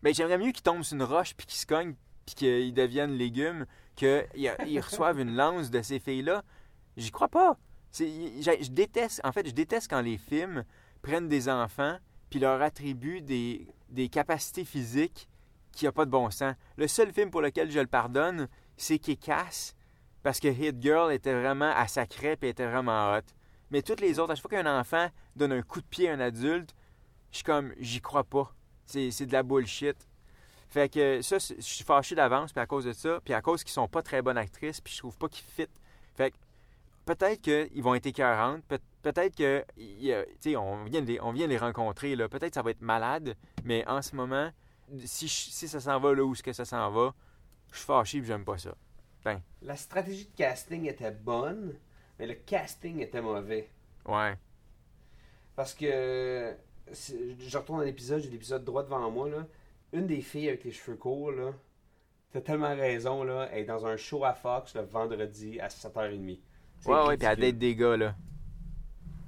Ben, 0.04 0.14
j'aimerais 0.14 0.38
mieux 0.38 0.52
qu'ils 0.52 0.62
tombent 0.62 0.84
sur 0.84 0.96
une 0.96 1.04
roche 1.04 1.34
puis 1.36 1.48
qu'ils 1.48 1.60
se 1.60 1.66
cognent 1.66 1.96
puis 2.26 2.36
qu'ils 2.36 2.74
deviennent 2.74 3.14
légumes 3.14 3.66
qu'ils 3.96 4.28
ils 4.66 4.80
reçoivent 4.80 5.20
une 5.20 5.36
lance 5.36 5.72
de 5.72 5.82
ces 5.82 6.00
filles-là. 6.00 6.44
J'y 6.96 7.12
crois 7.12 7.28
pas. 7.28 7.58
Je 7.98 8.70
déteste, 8.70 9.22
en 9.24 9.32
fait, 9.32 9.48
je 9.48 9.54
déteste 9.54 9.90
quand 9.90 10.02
les 10.02 10.18
films 10.18 10.64
prennent 11.02 11.28
des 11.28 11.50
enfants 11.50 11.98
puis 12.30 12.40
leur 12.40 12.62
attribuent 12.62 13.22
des, 13.22 13.68
des 13.90 14.10
capacités 14.10 14.66
physiques 14.66 15.28
qui 15.72 15.86
n'ont 15.86 15.92
pas 15.92 16.06
de 16.06 16.12
bon 16.12 16.30
sens. 16.30 16.56
Le 16.78 16.88
seul 16.88 17.12
film 17.12 17.30
pour 17.30 17.42
lequel 17.42 17.70
je 17.70 17.80
le 17.80 17.88
pardonne, 17.88 18.48
c'est 18.78 19.00
Kick-Ass 19.00 19.76
parce 20.24 20.40
que 20.40 20.48
Hit 20.48 20.82
Girl 20.82 21.12
était 21.12 21.34
vraiment 21.34 21.72
à 21.76 21.88
sa 21.88 22.06
crêpe 22.06 22.44
et 22.44 22.50
était 22.50 22.66
vraiment 22.68 23.14
hot. 23.14 23.22
Mais 23.72 23.82
toutes 23.82 24.02
les 24.02 24.20
autres, 24.20 24.32
à 24.32 24.36
chaque 24.36 24.42
fois 24.50 24.52
qu'un 24.52 24.80
enfant 24.80 25.10
donne 25.36 25.52
un 25.52 25.62
coup 25.62 25.82
de 25.82 25.86
pied 25.86 26.10
à 26.10 26.14
un 26.14 26.20
adulte, 26.20 26.74
je 27.32 27.38
suis 27.38 27.44
comme, 27.44 27.74
j'y 27.80 28.02
crois 28.02 28.24
pas. 28.24 28.54
C'est 28.86 29.26
de 29.26 29.34
la 29.34 29.44
bullshit. 29.44 29.98
Fait 30.70 30.90
que 30.92 31.22
ça, 31.22 31.38
je 31.40 31.62
suis 31.62 31.84
fâché 31.84 32.16
d'avance, 32.16 32.52
puis 32.52 32.62
à 32.62 32.66
cause 32.66 32.86
de 32.86 32.94
ça, 32.94 33.20
puis 33.24 33.34
à 33.34 33.42
cause 33.42 33.64
qu'ils 33.64 33.74
sont 33.74 33.88
pas 33.88 34.02
très 34.02 34.22
bonnes 34.22 34.38
actrices, 34.38 34.82
puis 34.82 34.94
je 34.94 35.00
trouve 35.00 35.18
pas 35.18 35.28
qu'ils 35.28 35.46
fit. 35.46 35.68
Fait 36.16 36.32
que 36.32 36.36
peut-être 37.06 37.42
qu'ils 37.42 37.84
vont 37.84 37.96
être 37.96 38.06
écœurantes, 38.06 38.64
peut- 38.68 38.80
peut-être 39.02 39.36
que, 39.36 39.64
on 40.56 40.84
vient, 40.86 41.02
de 41.02 41.08
les, 41.08 41.20
on 41.22 41.32
vient 41.32 41.46
de 41.46 41.52
les 41.52 41.58
rencontrer, 41.58 42.16
là. 42.16 42.28
Peut-être 42.30 42.50
que 42.50 42.56
ça 42.56 42.62
va 42.62 42.72
être 42.72 42.82
malade, 42.82 43.36
mais 43.64 43.88
en 43.88 44.02
ce 44.02 44.16
moment, 44.16 44.52
si, 45.06 45.28
si 45.30 45.68
ça 45.68 45.80
s'en 45.80 46.00
va 46.00 46.14
là 46.14 46.24
où 46.24 46.34
ce 46.34 46.42
que 46.44 46.54
ça 46.54 46.66
s'en 46.66 46.90
va, 46.92 47.14
je 47.74 47.80
suis 47.80 47.86
fâché 47.86 48.20
puis 48.20 48.28
j'aime 48.28 48.46
pas 48.46 48.58
ça. 48.58 48.76
La 49.62 49.78
stratégie 49.78 50.26
de 50.26 50.36
casting 50.36 50.86
était 50.88 51.12
bonne, 51.12 51.74
mais 52.20 52.28
le 52.28 52.34
casting 52.34 53.00
était 53.00 53.22
mauvais. 53.22 53.70
Ouais. 54.06 54.38
Parce 55.56 55.74
que 55.74 56.54
je 56.92 57.58
retourne 57.58 57.82
à 57.82 57.86
l'épisode, 57.86 58.22
j'ai 58.22 58.30
l'épisode 58.30 58.66
droit 58.66 58.84
devant 58.84 59.10
moi 59.10 59.30
là. 59.30 59.48
Une 59.94 60.08
des 60.08 60.22
filles 60.22 60.50
avec 60.50 60.64
les 60.64 60.72
cheveux 60.72 60.98
courts 60.98 61.32
là, 61.32 61.54
t'as 62.32 62.42
tellement 62.42 62.76
raison 62.76 63.24
là, 63.24 63.48
elle 63.52 63.60
est 63.60 63.66
dans 63.66 63.86
un 63.86 63.96
show 63.96 64.26
à 64.26 64.34
Fox 64.34 64.76
le 64.76 64.82
vendredi 64.82 65.60
à 65.60 65.68
7h30. 65.68 66.40
C'est 66.80 66.90
Ouais, 66.90 67.08
ouais, 67.08 67.18
puis 67.18 67.28
elle 67.28 67.40
date 67.40 67.58
des 67.58 67.76
gars, 67.76 67.96
là. 67.96 68.16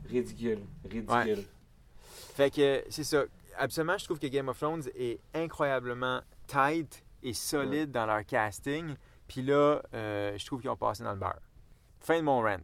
Ridicule, 0.09 0.59
ridicule. 0.83 1.09
Ouais. 1.13 1.45
Fait 2.35 2.51
que 2.51 2.83
c'est 2.89 3.03
ça. 3.05 3.23
Absolument, 3.57 3.97
je 3.97 4.03
trouve 4.03 4.19
que 4.19 4.27
Game 4.27 4.49
of 4.49 4.59
Thrones 4.59 4.83
est 4.97 5.19
incroyablement 5.33 6.21
tight 6.47 7.04
et 7.25 7.33
solide 7.33 7.91
dans 7.91 8.05
leur 8.05 8.23
casting. 8.23 8.95
Puis 9.27 9.41
là, 9.41 9.81
euh, 9.93 10.37
je 10.37 10.45
trouve 10.45 10.61
qu'ils 10.61 10.69
ont 10.69 10.77
passé 10.77 11.03
dans 11.03 11.11
le 11.11 11.17
beurre. 11.17 11.41
Fin 11.99 12.17
de 12.17 12.21
mon 12.21 12.41
rant. 12.41 12.57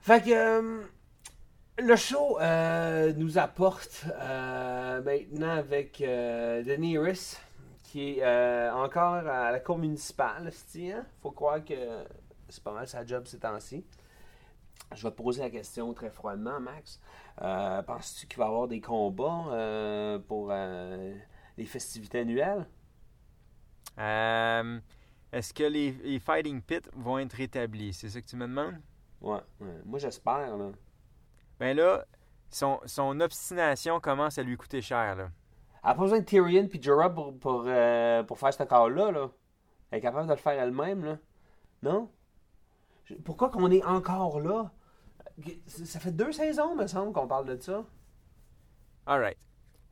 Fait 0.00 0.20
que 0.20 0.30
euh, 0.32 0.82
le 1.78 1.96
show 1.96 2.38
euh, 2.40 3.12
nous 3.16 3.38
apporte 3.38 4.04
maintenant 5.04 5.56
avec 5.56 5.98
Daenerys 6.00 7.36
qui 7.84 8.18
est 8.18 8.70
encore 8.70 9.26
à 9.26 9.52
la 9.52 9.60
cour 9.60 9.78
municipale, 9.78 10.50
c'ti, 10.50 10.90
hein? 10.90 11.04
Faut 11.20 11.30
croire 11.30 11.64
que 11.64 11.74
c'est 12.48 12.64
pas 12.64 12.72
mal 12.72 12.88
sa 12.88 13.06
job 13.06 13.26
ces 13.26 13.38
temps-ci. 13.38 13.84
Je 14.94 15.02
vais 15.02 15.10
te 15.10 15.16
poser 15.16 15.42
la 15.42 15.50
question 15.50 15.92
très 15.94 16.10
froidement, 16.10 16.58
Max. 16.58 17.00
Penses-tu 17.86 18.26
qu'il 18.26 18.38
va 18.38 18.46
y 18.46 18.48
avoir 18.48 18.66
des 18.66 18.80
combats 18.80 20.18
pour 20.26 20.52
les 20.52 21.66
festivités 21.66 22.20
annuelles? 22.20 22.66
Euh, 23.98 24.80
Est-ce 25.32 25.52
que 25.54 25.64
les, 25.64 25.92
les 25.92 26.18
Fighting 26.18 26.60
Pits 26.62 26.88
vont 26.94 27.18
être 27.18 27.32
rétablis? 27.34 27.92
C'est 27.94 28.08
ça 28.08 28.20
que 28.20 28.26
tu 28.26 28.36
me 28.36 28.46
demandes? 28.46 28.80
Ouais, 29.20 29.40
ouais. 29.60 29.80
moi 29.84 29.98
j'espère. 29.98 30.56
Là. 30.56 30.70
Ben 31.58 31.76
là, 31.76 32.04
son, 32.50 32.80
son 32.86 33.20
obstination 33.20 34.00
commence 34.00 34.38
à 34.38 34.42
lui 34.42 34.56
coûter 34.56 34.82
cher, 34.82 35.14
là. 35.16 35.30
Elle 35.84 35.88
n'a 35.88 35.94
pas 35.94 36.02
besoin 36.02 36.20
de 36.20 36.24
Tyrion 36.24 36.68
puis 36.68 36.80
Jorah 36.80 37.12
pour, 37.12 37.36
pour, 37.38 37.64
euh, 37.66 38.22
pour 38.22 38.38
faire 38.38 38.54
ce 38.54 38.62
corps-là. 38.62 39.10
Là. 39.10 39.30
Elle 39.90 39.98
est 39.98 40.02
capable 40.02 40.28
de 40.28 40.32
le 40.32 40.38
faire 40.38 40.60
elle-même. 40.60 41.04
Là. 41.04 41.18
Non? 41.82 42.08
Pourquoi 43.24 43.50
qu'on 43.50 43.70
est 43.70 43.84
encore 43.84 44.40
là? 44.40 44.70
Ça 45.66 45.98
fait 45.98 46.12
deux 46.12 46.30
saisons, 46.30 46.76
me 46.76 46.86
semble, 46.86 47.12
qu'on 47.12 47.26
parle 47.26 47.46
de 47.46 47.60
ça. 47.60 47.84
Alright. 49.06 49.38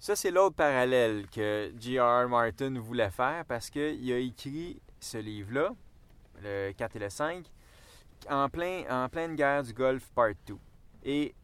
Ça, 0.01 0.17
c'est 0.17 0.31
l'autre 0.31 0.57
parallèle 0.57 1.27
que 1.29 1.71
J.R.R. 1.79 2.27
Martin 2.27 2.81
voulait 2.81 3.11
faire 3.11 3.45
parce 3.45 3.69
qu'il 3.69 4.11
a 4.11 4.17
écrit 4.17 4.81
ce 4.99 5.19
livre-là, 5.19 5.75
le 6.43 6.73
4 6.73 6.97
et 6.97 6.99
le 7.01 7.11
5, 7.11 7.45
en, 8.31 8.49
plein, 8.49 8.85
en 8.89 9.11
pleine 9.11 9.37
guerre 9.37 9.63
du 9.63 9.75
Golfe 9.75 10.11
Part 10.15 10.33
2. 10.47 10.57
Et 11.05 11.35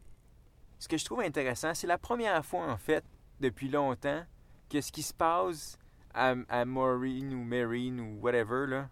ce 0.79 0.87
que 0.87 0.97
je 0.97 1.05
trouve 1.05 1.19
intéressant, 1.19 1.75
c'est 1.75 1.85
la 1.85 1.99
première 1.99 2.43
fois, 2.43 2.65
en 2.65 2.77
fait, 2.77 3.05
depuis 3.39 3.69
longtemps, 3.69 4.23
que 4.71 4.81
ce 4.81 4.91
qui 4.91 5.03
se 5.03 5.13
passe 5.13 5.77
à, 6.15 6.33
à 6.49 6.65
Maureen 6.65 7.35
ou 7.35 7.43
Marine 7.43 7.99
ou 7.99 8.19
whatever, 8.21 8.65
là, 8.65 8.89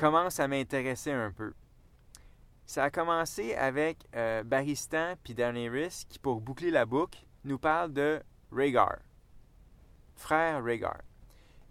commence 0.00 0.40
à 0.40 0.48
m'intéresser 0.48 1.12
un 1.12 1.30
peu. 1.30 1.52
Ça 2.64 2.84
a 2.84 2.90
commencé 2.90 3.54
avec 3.54 3.98
euh, 4.16 4.42
Baristan 4.44 5.14
puis 5.22 5.34
Daenerys 5.34 6.06
qui, 6.08 6.18
pour 6.18 6.40
boucler 6.40 6.70
la 6.70 6.86
boucle, 6.86 7.22
nous 7.44 7.58
parle 7.58 7.92
de 7.92 8.22
Rhaegar. 8.50 8.98
Frère 10.16 10.62
Rhaegar. 10.62 11.00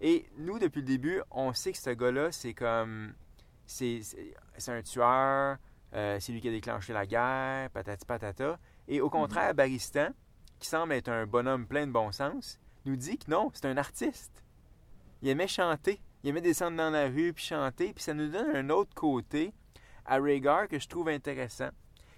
Et 0.00 0.26
nous, 0.36 0.58
depuis 0.58 0.80
le 0.80 0.86
début, 0.86 1.22
on 1.30 1.52
sait 1.52 1.72
que 1.72 1.78
ce 1.78 1.90
gars-là, 1.90 2.32
c'est 2.32 2.54
comme... 2.54 3.14
C'est 3.66 4.02
un 4.68 4.82
tueur, 4.82 5.58
euh, 5.94 6.18
c'est 6.20 6.32
lui 6.32 6.40
qui 6.40 6.48
a 6.48 6.52
déclenché 6.52 6.92
la 6.92 7.06
guerre, 7.06 7.70
patati 7.70 8.06
patata. 8.06 8.58
Et 8.86 9.00
au 9.00 9.10
contraire, 9.10 9.54
Baristan, 9.54 10.10
qui 10.58 10.68
semble 10.68 10.94
être 10.94 11.08
un 11.08 11.26
bonhomme 11.26 11.66
plein 11.66 11.86
de 11.86 11.92
bon 11.92 12.10
sens, 12.12 12.58
nous 12.84 12.96
dit 12.96 13.18
que 13.18 13.30
non, 13.30 13.50
c'est 13.52 13.66
un 13.66 13.76
artiste. 13.76 14.42
Il 15.22 15.28
aimait 15.28 15.48
chanter. 15.48 16.00
Il 16.22 16.30
aimait 16.30 16.40
descendre 16.40 16.76
dans 16.76 16.90
la 16.90 17.08
rue 17.08 17.32
puis 17.32 17.44
chanter. 17.44 17.92
Puis 17.92 18.04
ça 18.04 18.14
nous 18.14 18.28
donne 18.28 18.54
un 18.54 18.70
autre 18.70 18.94
côté 18.94 19.52
à 20.04 20.18
Rhaegar 20.18 20.68
que 20.68 20.78
je 20.78 20.88
trouve 20.88 21.08
intéressant. 21.08 21.70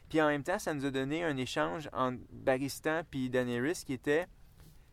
Puis 0.09 0.20
en 0.20 0.29
même 0.29 0.42
temps, 0.42 0.59
ça 0.59 0.75
nous 0.75 0.87
a 0.87 0.90
donné 0.90 1.25
un 1.25 1.37
échange 1.37 1.88
entre 1.92 2.18
Baristan 2.31 3.03
puis 3.11 3.31
Daenerys 3.31 3.83
qui 3.85 3.92
était, 3.92 4.27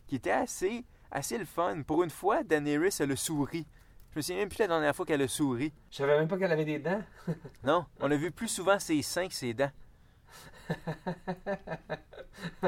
qui 0.07 0.15
était 0.15 0.31
assez, 0.31 0.85
assez 1.11 1.37
le 1.37 1.45
fun. 1.45 1.81
Pour 1.85 2.03
une 2.03 2.09
fois, 2.09 2.43
Daenerys, 2.43 2.95
elle 2.99 3.11
a 3.11 3.15
souri. 3.15 3.65
Je 4.11 4.19
me 4.19 4.21
souviens 4.21 4.41
même 4.41 4.49
plus 4.49 4.59
la 4.59 4.67
dernière 4.67 4.95
fois 4.95 5.05
qu'elle 5.05 5.21
a 5.21 5.27
souri. 5.27 5.71
Je 5.91 5.97
savais 5.97 6.17
même 6.17 6.27
pas 6.27 6.37
qu'elle 6.37 6.51
avait 6.51 6.65
des 6.65 6.79
dents. 6.79 7.03
Non, 7.63 7.85
on 7.99 8.09
a 8.09 8.15
vu 8.15 8.31
plus 8.31 8.47
souvent 8.47 8.79
ses 8.79 9.01
seins 9.01 9.27
que 9.27 9.33
ses 9.33 9.53
dents. 9.53 9.71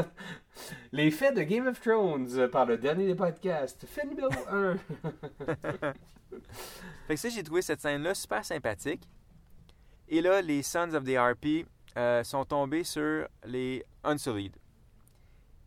Les 0.92 1.12
faits 1.12 1.36
de 1.36 1.44
Game 1.44 1.68
of 1.68 1.80
Thrones 1.80 2.50
par 2.50 2.66
le 2.66 2.78
dernier 2.78 3.08
des 3.08 3.16
podcasts. 3.16 3.86
Numéro 4.06 4.30
1. 4.50 4.76
Fait 7.08 7.16
que 7.16 7.20
ça, 7.20 7.30
j'ai 7.30 7.44
trouvé 7.44 7.62
cette 7.62 7.82
scène-là 7.82 8.14
super 8.14 8.46
sympathique. 8.46 9.08
Et 10.08 10.22
là, 10.22 10.42
les 10.42 10.64
Sons 10.64 10.94
of 10.94 11.04
the 11.04 11.18
RP 11.18 11.66
euh, 11.98 12.24
sont 12.24 12.46
tombés 12.46 12.84
sur 12.84 13.28
les 13.46 13.84
Unsullied. 14.04 14.56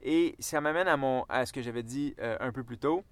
Et 0.02 0.34
ça 0.40 0.60
m'amène 0.60 0.88
à, 0.88 0.98
à 1.28 1.46
ce 1.46 1.52
que 1.52 1.62
j'avais 1.62 1.82
dit 1.82 2.14
euh, 2.20 2.36
un 2.40 2.52
peu 2.52 2.64
plus 2.64 2.78
tôt. 2.78 3.04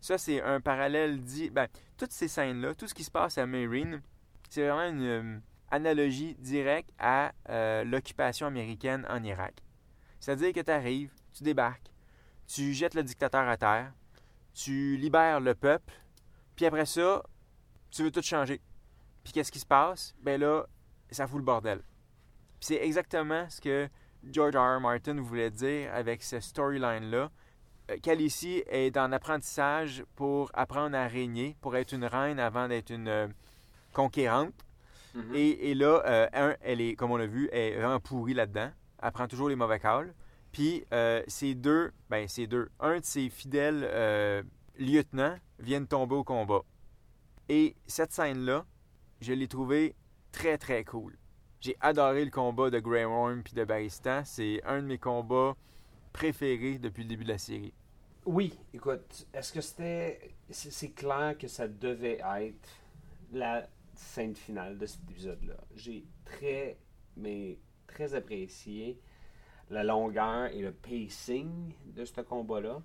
Ça, 0.00 0.18
c'est 0.18 0.42
un 0.42 0.60
parallèle 0.60 1.20
dit. 1.22 1.50
Ben, 1.50 1.68
toutes 1.96 2.12
ces 2.12 2.28
scènes-là, 2.28 2.74
tout 2.74 2.88
ce 2.88 2.94
qui 2.94 3.04
se 3.04 3.10
passe 3.10 3.38
à 3.38 3.46
Marine, 3.46 4.02
c'est 4.50 4.68
vraiment 4.68 4.88
une 4.88 5.02
euh, 5.02 5.38
analogie 5.70 6.34
directe 6.34 6.90
à 6.98 7.32
euh, 7.48 7.84
l'occupation 7.84 8.46
américaine 8.46 9.06
en 9.08 9.22
Irak. 9.22 9.62
C'est-à-dire 10.20 10.52
que 10.52 10.60
tu 10.60 10.70
arrives, 10.70 11.12
tu 11.32 11.42
débarques, 11.42 11.90
tu 12.46 12.72
jettes 12.72 12.94
le 12.94 13.02
dictateur 13.02 13.48
à 13.48 13.56
terre, 13.56 13.92
tu 14.52 14.96
libères 14.96 15.40
le 15.40 15.54
peuple, 15.54 15.92
puis 16.56 16.66
après 16.66 16.86
ça, 16.86 17.22
tu 17.90 18.02
veux 18.02 18.10
tout 18.10 18.22
changer. 18.22 18.60
Puis 19.22 19.32
qu'est-ce 19.32 19.52
qui 19.52 19.58
se 19.58 19.66
passe? 19.66 20.14
Ben 20.20 20.40
là, 20.40 20.66
ça 21.10 21.26
fout 21.26 21.38
le 21.38 21.44
bordel. 21.44 21.82
C'est 22.60 22.76
exactement 22.76 23.48
ce 23.48 23.60
que 23.60 23.88
George 24.30 24.56
R. 24.56 24.76
R. 24.76 24.80
Martin 24.80 25.20
voulait 25.20 25.50
dire 25.50 25.92
avec 25.94 26.22
ce 26.22 26.40
storyline-là. 26.40 27.30
Euh, 27.90 27.96
Khaleesi 28.02 28.62
est 28.66 28.96
en 28.96 29.12
apprentissage 29.12 30.04
pour 30.16 30.50
apprendre 30.54 30.96
à 30.96 31.06
régner, 31.06 31.56
pour 31.60 31.76
être 31.76 31.92
une 31.92 32.04
reine 32.04 32.38
avant 32.38 32.68
d'être 32.68 32.90
une 32.90 33.08
euh, 33.08 33.28
conquérante. 33.92 34.54
et, 35.34 35.70
et 35.70 35.74
là, 35.74 36.02
euh, 36.06 36.26
un, 36.32 36.56
elle 36.60 36.80
est, 36.80 36.94
comme 36.96 37.10
on 37.12 37.16
l'a 37.16 37.26
vu, 37.26 37.48
elle 37.52 37.74
est 37.74 37.76
vraiment 37.76 38.00
pourrie 38.00 38.34
là-dedans. 38.34 38.70
Elle 39.02 39.12
prend 39.12 39.28
toujours 39.28 39.48
les 39.48 39.56
mauvais 39.56 39.78
calls. 39.78 40.14
Puis 40.50 40.84
euh, 40.92 41.22
ces 41.26 41.54
deux, 41.54 41.92
ben 42.08 42.28
ces 42.28 42.46
deux, 42.46 42.68
un 42.78 43.00
de 43.00 43.04
ses 43.04 43.28
fidèles 43.28 43.86
euh, 43.90 44.42
lieutenants 44.78 45.36
viennent 45.58 45.86
tomber 45.86 46.14
au 46.14 46.24
combat. 46.24 46.62
Et 47.48 47.76
cette 47.86 48.12
scène-là, 48.12 48.64
je 49.20 49.32
l'ai 49.32 49.48
trouvée 49.48 49.94
très 50.32 50.56
très 50.56 50.84
cool. 50.84 51.16
J'ai 51.64 51.78
adoré 51.80 52.26
le 52.26 52.30
combat 52.30 52.68
de 52.68 52.78
Grey 52.78 53.06
Worm 53.06 53.42
puis 53.42 53.54
de 53.54 53.64
Baristan. 53.64 54.20
C'est 54.26 54.62
un 54.64 54.82
de 54.82 54.86
mes 54.86 54.98
combats 54.98 55.56
préférés 56.12 56.76
depuis 56.76 57.04
le 57.04 57.08
début 57.08 57.24
de 57.24 57.30
la 57.30 57.38
série. 57.38 57.72
Oui, 58.26 58.58
écoute, 58.74 59.26
est-ce 59.32 59.50
que 59.50 59.62
c'était. 59.62 60.34
C'est 60.50 60.90
clair 60.90 61.38
que 61.38 61.48
ça 61.48 61.66
devait 61.66 62.20
être 62.20 62.68
la 63.32 63.66
scène 63.94 64.36
finale 64.36 64.76
de 64.76 64.84
cet 64.84 65.08
épisode-là. 65.08 65.54
J'ai 65.74 66.04
très, 66.26 66.76
mais 67.16 67.56
très 67.86 68.14
apprécié 68.14 69.00
la 69.70 69.84
longueur 69.84 70.48
et 70.52 70.60
le 70.60 70.72
pacing 70.72 71.72
de 71.86 72.04
ce 72.04 72.20
combat-là. 72.20 72.82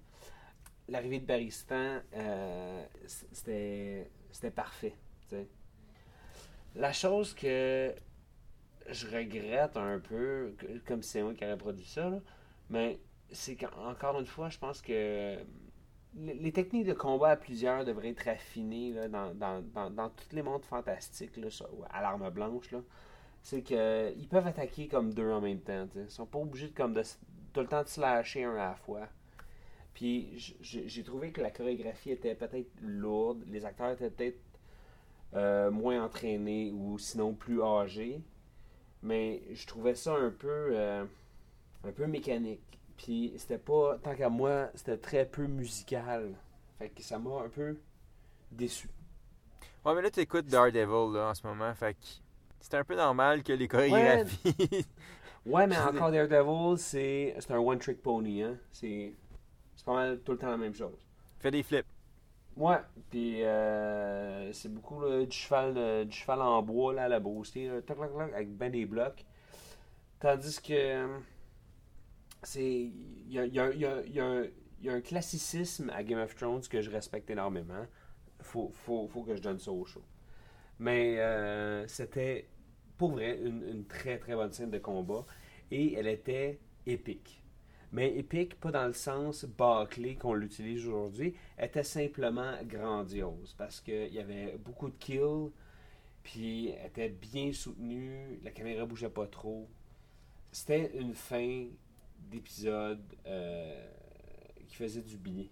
L'arrivée 0.88 1.20
de 1.20 1.26
Baristan, 1.26 2.00
euh, 2.14 2.86
c'était 3.06 4.52
parfait. 4.56 4.96
La 6.76 6.94
chose 6.94 7.34
que 7.34 7.94
je 8.92 9.08
regrette 9.08 9.78
un 9.78 10.00
peu, 10.00 10.54
comme 10.86 11.04
c'est 11.04 11.22
moi 11.24 11.34
qui 11.34 11.46
aurait 11.46 11.58
produit 11.58 11.86
ça, 11.86 12.12
mais 12.70 13.00
c'est 13.32 13.56
qu'encore 13.56 14.20
une 14.20 14.26
fois, 14.26 14.50
je 14.50 14.58
pense 14.58 14.82
que 14.82 15.38
les 16.16 16.34
les 16.34 16.52
techniques 16.52 16.88
de 16.88 16.94
combat 16.94 17.30
à 17.30 17.36
plusieurs 17.36 17.86
devraient 17.86 18.10
être 18.10 18.28
affinées 18.28 18.94
dans, 19.10 19.34
dans, 19.36 19.62
dans, 19.62 19.90
dans 19.90 20.10
tous 20.10 20.36
les 20.36 20.42
mondes 20.42 20.66
fantastiques 20.66 21.38
là, 21.38 21.48
à 21.92 22.02
l'arme 22.02 22.30
blanche. 22.30 22.74
C'est 23.42 23.62
qu'ils 23.62 24.28
peuvent 24.30 24.48
attaquer 24.48 24.88
comme 24.88 25.14
deux 25.14 25.30
en 25.30 25.42
même 25.42 25.62
temps. 25.62 25.88
tu 25.88 26.00
sais. 26.00 26.06
Ils 26.06 26.12
sont 26.12 26.26
pas 26.26 26.40
obligés 26.40 26.70
de, 26.70 26.74
comme 26.74 27.00
tout 27.54 27.60
le 27.62 27.68
temps 27.68 27.84
de 27.84 27.88
slasher 27.88 28.44
un 28.44 28.56
à 28.56 28.70
la 28.70 28.76
fois. 28.76 29.08
Puis 29.94 30.56
j'ai 30.62 31.04
trouvé 31.04 31.32
que 31.32 31.42
la 31.42 31.52
chorégraphie 31.52 32.12
était 32.12 32.36
peut-être 32.36 32.72
lourde, 32.82 33.44
les 33.48 33.66
acteurs 33.66 33.92
étaient 33.92 34.10
peut-être 34.10 34.40
euh, 35.36 35.70
moins 35.72 36.04
entraînés 36.04 36.72
ou 36.72 36.98
sinon 36.98 37.34
plus 37.34 37.62
âgés. 37.62 38.22
Mais 39.02 39.42
je 39.54 39.66
trouvais 39.66 39.96
ça 39.96 40.14
un 40.16 40.30
peu, 40.30 40.70
euh, 40.72 41.06
un 41.84 41.92
peu 41.92 42.06
mécanique. 42.08 42.80
Puis 42.98 43.34
c'était 43.38 43.58
pas, 43.58 43.98
tant 44.04 44.14
qu'à 44.16 44.30
moi, 44.30 44.70
c'était 44.76 44.98
très 44.98 45.26
peu 45.26 45.48
musical. 45.48 46.34
Fait 46.78 46.90
que 46.90 47.02
ça 47.02 47.18
m'a 47.18 47.42
un 47.42 47.50
peu 47.50 47.78
déçu. 48.52 48.90
Ouais, 49.86 49.96
mais 49.96 50.02
là, 50.02 50.12
tu 50.12 50.20
écoutes 50.20 50.48
Daredevil 50.48 51.14
là, 51.14 51.30
en 51.30 51.34
ce 51.34 51.48
moment. 51.48 51.74
Fait 51.74 51.94
que 51.94 52.00
c'est 52.60 52.76
un 52.76 52.84
peu 52.84 52.96
normal 52.96 53.44
que 53.44 53.54
les 53.54 53.68
chorégraphies. 53.68 54.86
Ouais, 55.46 55.66
mais 55.66 55.76
Je 55.76 55.80
veux 55.80 55.88
encore 55.88 56.12
Daredevil, 56.12 56.78
c'est 56.78 57.34
c'est 57.40 57.52
un 57.52 57.60
one-trick 57.60 58.02
pony. 58.04 58.44
Hein? 58.44 58.58
C'est 58.72 59.14
c'est 59.76 59.86
pas 59.86 59.94
mal 59.94 60.20
tout 60.20 60.34
le 60.34 60.38
temps 60.38 60.50
la 60.50 60.58
même 60.58 60.76
chose. 60.76 61.00
Fais 61.40 61.50
des 61.50 61.64
flips. 61.64 61.86
Ouais, 62.60 62.78
puis 63.10 63.44
euh, 63.44 64.52
c'est 64.54 64.72
beaucoup 64.74 65.02
du, 65.26 65.36
cheval, 65.36 65.74
euh, 65.78 66.06
du 66.06 66.16
cheval 66.16 66.42
en 66.42 66.62
bois 66.62 66.94
là, 66.94 67.06
à 67.06 67.08
la 67.08 67.20
toc, 67.82 67.98
avec 68.36 68.56
ben 68.58 68.72
des 68.72 68.86
blocs. 68.86 69.26
Tandis 70.20 70.62
que 70.62 71.08
c'est. 72.44 72.92
Il 73.28 73.32
y 73.34 73.40
a, 73.40 73.46
y 73.46 73.60
a- 74.20 74.94
un- 74.94 75.02
classicisme 75.02 75.90
à 75.92 76.04
Game 76.04 76.20
of 76.20 76.36
Thrones 76.36 76.62
que 76.70 76.82
je 76.82 76.90
respecte 76.90 77.30
énormément. 77.30 77.86
Faut, 78.42 78.72
faut, 78.74 79.08
faut 79.08 79.24
que 79.24 79.36
je 79.36 79.42
donne 79.42 79.60
ça 79.60 79.72
au 79.72 79.86
show. 79.86 80.04
Mais 80.80 81.20
euh, 81.20 81.88
c'était 81.88 82.50
pour 82.98 83.12
vrai 83.14 83.40
une 83.44 83.86
très 83.88 84.20
très 84.20 84.36
bonne 84.36 84.54
scène 84.54 84.72
de 84.72 84.80
combat 84.80 85.26
et 85.72 85.94
elle 85.96 86.08
était 86.08 86.60
épique. 86.88 87.39
Mais 87.92 88.16
épique, 88.18 88.60
pas 88.60 88.72
dans 88.72 88.86
le 88.86 88.94
sens 88.94 89.46
bâclé 89.46 90.16
qu'on 90.16 90.34
l'utilise 90.34 90.86
aujourd'hui, 90.86 91.36
était 91.58 91.84
simplement 91.84 92.54
grandiose 92.64 93.56
parce 93.58 93.82
qu'il 93.82 94.14
y 94.14 94.20
avait 94.20 94.58
beaucoup 94.58 94.90
de 94.90 94.96
kills, 95.00 95.52
puis 96.24 96.70
était 96.86 97.10
bien 97.10 97.52
soutenue, 97.52 98.40
la 98.44 98.52
caméra 98.52 98.86
bougeait 98.86 99.10
pas 99.10 99.26
trop. 99.26 99.68
C'était 100.52 100.92
une 100.96 101.16
fin 101.16 101.66
d'épisode 102.30 103.02
euh, 103.26 103.88
qui 104.68 104.76
faisait 104.76 105.02
du 105.02 105.18
bien. 105.18 105.46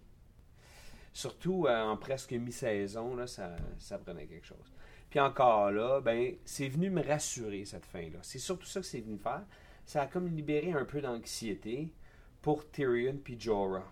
Surtout 1.13 1.65
euh, 1.65 1.83
en 1.83 1.97
presque 1.97 2.33
mi-saison, 2.33 3.25
ça, 3.25 3.55
ça 3.79 3.97
prenait 3.97 4.27
quelque 4.27 4.45
chose. 4.45 4.71
Puis 5.09 5.19
encore 5.19 5.71
là, 5.71 6.01
ben, 6.01 6.35
c'est 6.45 6.67
venu 6.67 6.91
me 6.91 7.01
rassurer 7.01 7.65
cette 7.65 7.85
fin-là. 7.85 8.19
C'est 8.21 8.39
surtout 8.39 8.67
ça 8.67 8.81
que 8.81 8.85
c'est 8.85 8.99
venu 8.99 9.17
faire. 9.17 9.43
Ça 9.85 10.03
a 10.03 10.07
comme 10.07 10.27
libéré 10.27 10.73
un 10.73 10.85
peu 10.85 11.01
d'anxiété 11.01 11.93
pour 12.41 12.69
Tyrion 12.71 13.17
puis 13.23 13.39
Jorah. 13.39 13.85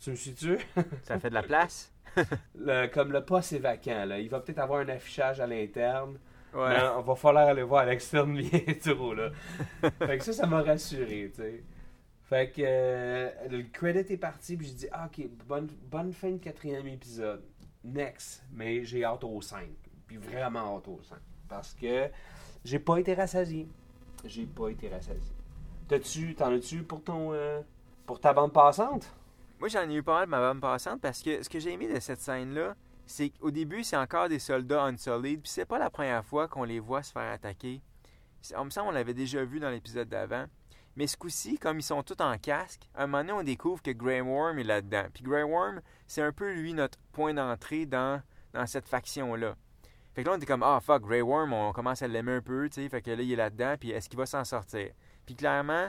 Tu 0.00 0.10
me 0.10 0.14
suis-tu? 0.14 0.58
Ça 1.02 1.18
fait 1.18 1.30
de 1.30 1.34
la 1.34 1.42
place. 1.42 1.92
Le- 2.54 2.86
comme 2.86 3.12
le 3.12 3.24
poste 3.24 3.52
est 3.52 3.58
vacant, 3.58 4.04
là. 4.04 4.18
il 4.18 4.28
va 4.28 4.40
peut-être 4.40 4.58
avoir 4.58 4.80
un 4.80 4.88
affichage 4.88 5.40
à 5.40 5.46
l'interne. 5.46 6.18
Ouais. 6.54 6.68
Mais 6.70 6.82
on 6.96 7.02
va 7.02 7.14
falloir 7.14 7.46
aller 7.48 7.62
voir 7.62 7.82
à 7.82 7.86
l'externe 7.86 8.36
bientôt. 8.36 9.14
Là. 9.14 9.30
fait 9.98 10.18
que 10.18 10.24
ça, 10.24 10.32
ça 10.32 10.46
m'a 10.46 10.62
rassuré. 10.62 11.30
tu 11.34 11.42
sais. 11.42 11.62
Fait 12.24 12.50
que 12.50 12.62
euh, 12.64 13.30
le 13.50 13.62
credit 13.64 14.12
est 14.12 14.18
parti, 14.18 14.56
puis 14.56 14.66
j'ai 14.66 14.74
dit, 14.74 14.86
ah, 14.92 15.06
ok, 15.06 15.26
bonne, 15.46 15.68
bonne 15.90 16.12
fin 16.12 16.30
de 16.30 16.38
quatrième 16.38 16.86
épisode. 16.86 17.42
Next. 17.84 18.44
Mais 18.52 18.84
j'ai 18.84 19.04
hâte 19.04 19.24
au 19.24 19.40
5. 19.40 19.66
Puis 20.06 20.16
vraiment 20.16 20.76
hâte 20.76 20.88
au 20.88 21.00
5. 21.02 21.18
Parce 21.48 21.74
que 21.74 22.08
j'ai 22.64 22.78
pas 22.78 22.98
été 22.98 23.14
rassasié. 23.14 23.68
J'ai 24.24 24.46
pas 24.46 24.68
été 24.68 24.88
rassasié. 24.88 25.34
T'as-tu, 25.86 26.34
t'en 26.34 26.52
as-tu 26.52 26.82
pour 26.82 27.02
ton, 27.02 27.32
euh, 27.32 27.60
pour 28.08 28.18
ta 28.18 28.32
bande 28.32 28.54
passante? 28.54 29.12
Moi, 29.60 29.68
j'en 29.68 29.82
ai 29.82 29.94
eu 29.94 30.02
pas 30.02 30.14
mal 30.14 30.24
de 30.24 30.30
ma 30.30 30.40
bande 30.40 30.62
passante 30.62 30.98
parce 30.98 31.22
que 31.22 31.42
ce 31.42 31.48
que 31.50 31.60
j'ai 31.60 31.74
aimé 31.74 31.92
de 31.92 32.00
cette 32.00 32.22
scène-là, 32.22 32.74
c'est 33.04 33.28
qu'au 33.28 33.50
début, 33.50 33.84
c'est 33.84 33.98
encore 33.98 34.30
des 34.30 34.38
soldats 34.38 34.84
unsolid, 34.84 35.42
puis 35.42 35.50
c'est 35.50 35.66
pas 35.66 35.78
la 35.78 35.90
première 35.90 36.24
fois 36.24 36.48
qu'on 36.48 36.64
les 36.64 36.80
voit 36.80 37.02
se 37.02 37.12
faire 37.12 37.30
attaquer. 37.30 37.82
On 38.56 38.64
me 38.64 38.70
semble 38.70 38.88
qu'on 38.88 38.94
l'avait 38.94 39.12
déjà 39.12 39.44
vu 39.44 39.60
dans 39.60 39.68
l'épisode 39.68 40.08
d'avant. 40.08 40.46
Mais 40.96 41.06
ce 41.06 41.18
coup-ci, 41.18 41.58
comme 41.58 41.80
ils 41.80 41.82
sont 41.82 42.02
tous 42.02 42.20
en 42.22 42.38
casque, 42.38 42.88
à 42.94 43.02
un 43.02 43.06
moment 43.06 43.18
donné, 43.18 43.32
on 43.32 43.42
découvre 43.42 43.82
que 43.82 43.90
Grey 43.90 44.22
Worm 44.22 44.58
est 44.58 44.64
là-dedans. 44.64 45.04
Puis 45.12 45.22
Grey 45.22 45.42
Worm, 45.42 45.82
c'est 46.06 46.22
un 46.22 46.32
peu, 46.32 46.50
lui, 46.54 46.72
notre 46.72 46.98
point 47.12 47.34
d'entrée 47.34 47.84
dans, 47.84 48.22
dans 48.54 48.66
cette 48.66 48.88
faction-là. 48.88 49.54
Fait 50.14 50.22
que 50.22 50.28
là, 50.28 50.34
on 50.34 50.38
était 50.38 50.46
comme, 50.46 50.62
ah, 50.62 50.80
fuck, 50.80 51.02
Grey 51.02 51.20
Worm, 51.20 51.52
on 51.52 51.72
commence 51.72 52.00
à 52.00 52.08
l'aimer 52.08 52.36
un 52.36 52.40
peu, 52.40 52.70
tu 52.70 52.80
sais. 52.80 52.88
Fait 52.88 53.02
que 53.02 53.10
là, 53.10 53.22
il 53.22 53.30
est 53.30 53.36
là-dedans, 53.36 53.74
puis 53.78 53.90
est-ce 53.90 54.08
qu'il 54.08 54.18
va 54.18 54.24
s'en 54.24 54.44
sortir? 54.44 54.92
Puis 55.26 55.34
clairement, 55.34 55.88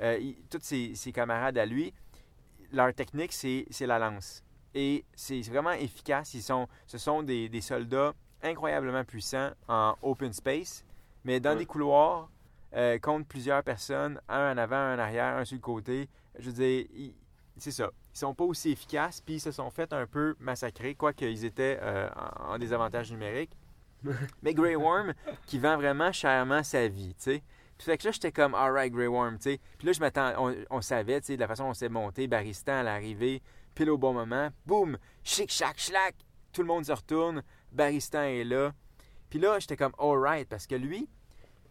euh, 0.00 0.18
il- 0.20 0.36
tous 0.50 0.60
ses, 0.62 0.94
ses 0.94 1.12
camarades 1.12 1.58
à 1.58 1.66
lui, 1.66 1.92
leur 2.72 2.92
technique, 2.94 3.32
c'est 3.32 3.66
la 3.86 3.98
lance. 3.98 4.42
Et 4.74 5.04
c'est 5.14 5.40
vraiment 5.42 5.72
efficace. 5.72 6.34
Ils 6.34 6.42
sont, 6.42 6.68
ce 6.86 6.98
sont 6.98 7.22
des, 7.22 7.48
des 7.48 7.60
soldats 7.60 8.12
incroyablement 8.42 9.04
puissants 9.04 9.50
en 9.66 9.94
open 10.02 10.32
space, 10.32 10.84
mais 11.24 11.40
dans 11.40 11.50
Ouais. 11.52 11.56
des 11.58 11.66
couloirs, 11.66 12.30
euh, 12.74 12.98
contre 12.98 13.26
plusieurs 13.26 13.62
personnes, 13.64 14.20
un 14.28 14.52
en 14.52 14.58
avant, 14.58 14.76
un 14.76 14.96
en 14.96 14.98
arrière, 14.98 15.36
un 15.38 15.44
sur 15.44 15.56
le 15.56 15.60
côté. 15.62 16.08
Je 16.38 16.50
veux 16.50 16.52
dire, 16.52 17.12
c'est 17.56 17.70
ça. 17.70 17.90
Ils 18.14 18.18
sont 18.18 18.34
pas 18.34 18.44
aussi 18.44 18.70
efficaces, 18.70 19.20
puis 19.22 19.36
ils 19.36 19.40
se 19.40 19.50
sont 19.50 19.70
fait 19.70 19.92
un 19.92 20.06
peu 20.06 20.36
massacrer, 20.38 20.94
quoique 20.94 21.24
ils 21.24 21.44
étaient 21.46 21.78
euh, 21.80 22.08
en, 22.14 22.52
en 22.54 22.58
désavantage 22.58 23.10
numérique. 23.10 23.50
Mais 24.42 24.54
Grey 24.54 24.76
Worm, 24.76 25.14
qui 25.46 25.58
vend 25.58 25.76
vraiment 25.76 26.12
chèrement 26.12 26.62
sa 26.62 26.86
vie, 26.86 27.14
tu 27.16 27.22
sais. 27.22 27.42
Puis 27.78 27.84
fait 27.84 27.96
que 27.96 28.06
là, 28.06 28.10
j'étais 28.10 28.32
comme, 28.32 28.54
alright, 28.54 28.92
Grey 28.92 29.06
Worm, 29.06 29.36
tu 29.38 29.52
sais. 29.52 29.60
Puis 29.78 29.86
là, 29.86 29.92
je 29.92 30.00
m'attends, 30.00 30.32
on, 30.36 30.54
on 30.68 30.80
savait, 30.80 31.20
tu 31.20 31.28
sais, 31.28 31.36
de 31.36 31.40
la 31.40 31.46
façon 31.46 31.64
dont 31.64 31.70
on 31.70 31.74
s'est 31.74 31.88
monté, 31.88 32.26
Baristan 32.26 32.72
à 32.72 32.82
l'arrivée, 32.82 33.40
pile 33.74 33.90
au 33.90 33.98
bon 33.98 34.12
moment, 34.12 34.50
boum, 34.66 34.98
chic, 35.22 35.50
chac, 35.50 35.78
schlac, 35.78 36.16
tout 36.52 36.62
le 36.62 36.66
monde 36.66 36.84
se 36.84 36.92
retourne, 36.92 37.42
Baristan 37.70 38.22
est 38.22 38.44
là. 38.44 38.72
Puis 39.30 39.38
là, 39.38 39.58
j'étais 39.60 39.76
comme, 39.76 39.92
alright, 39.98 40.48
parce 40.48 40.66
que 40.66 40.74
lui, 40.74 41.08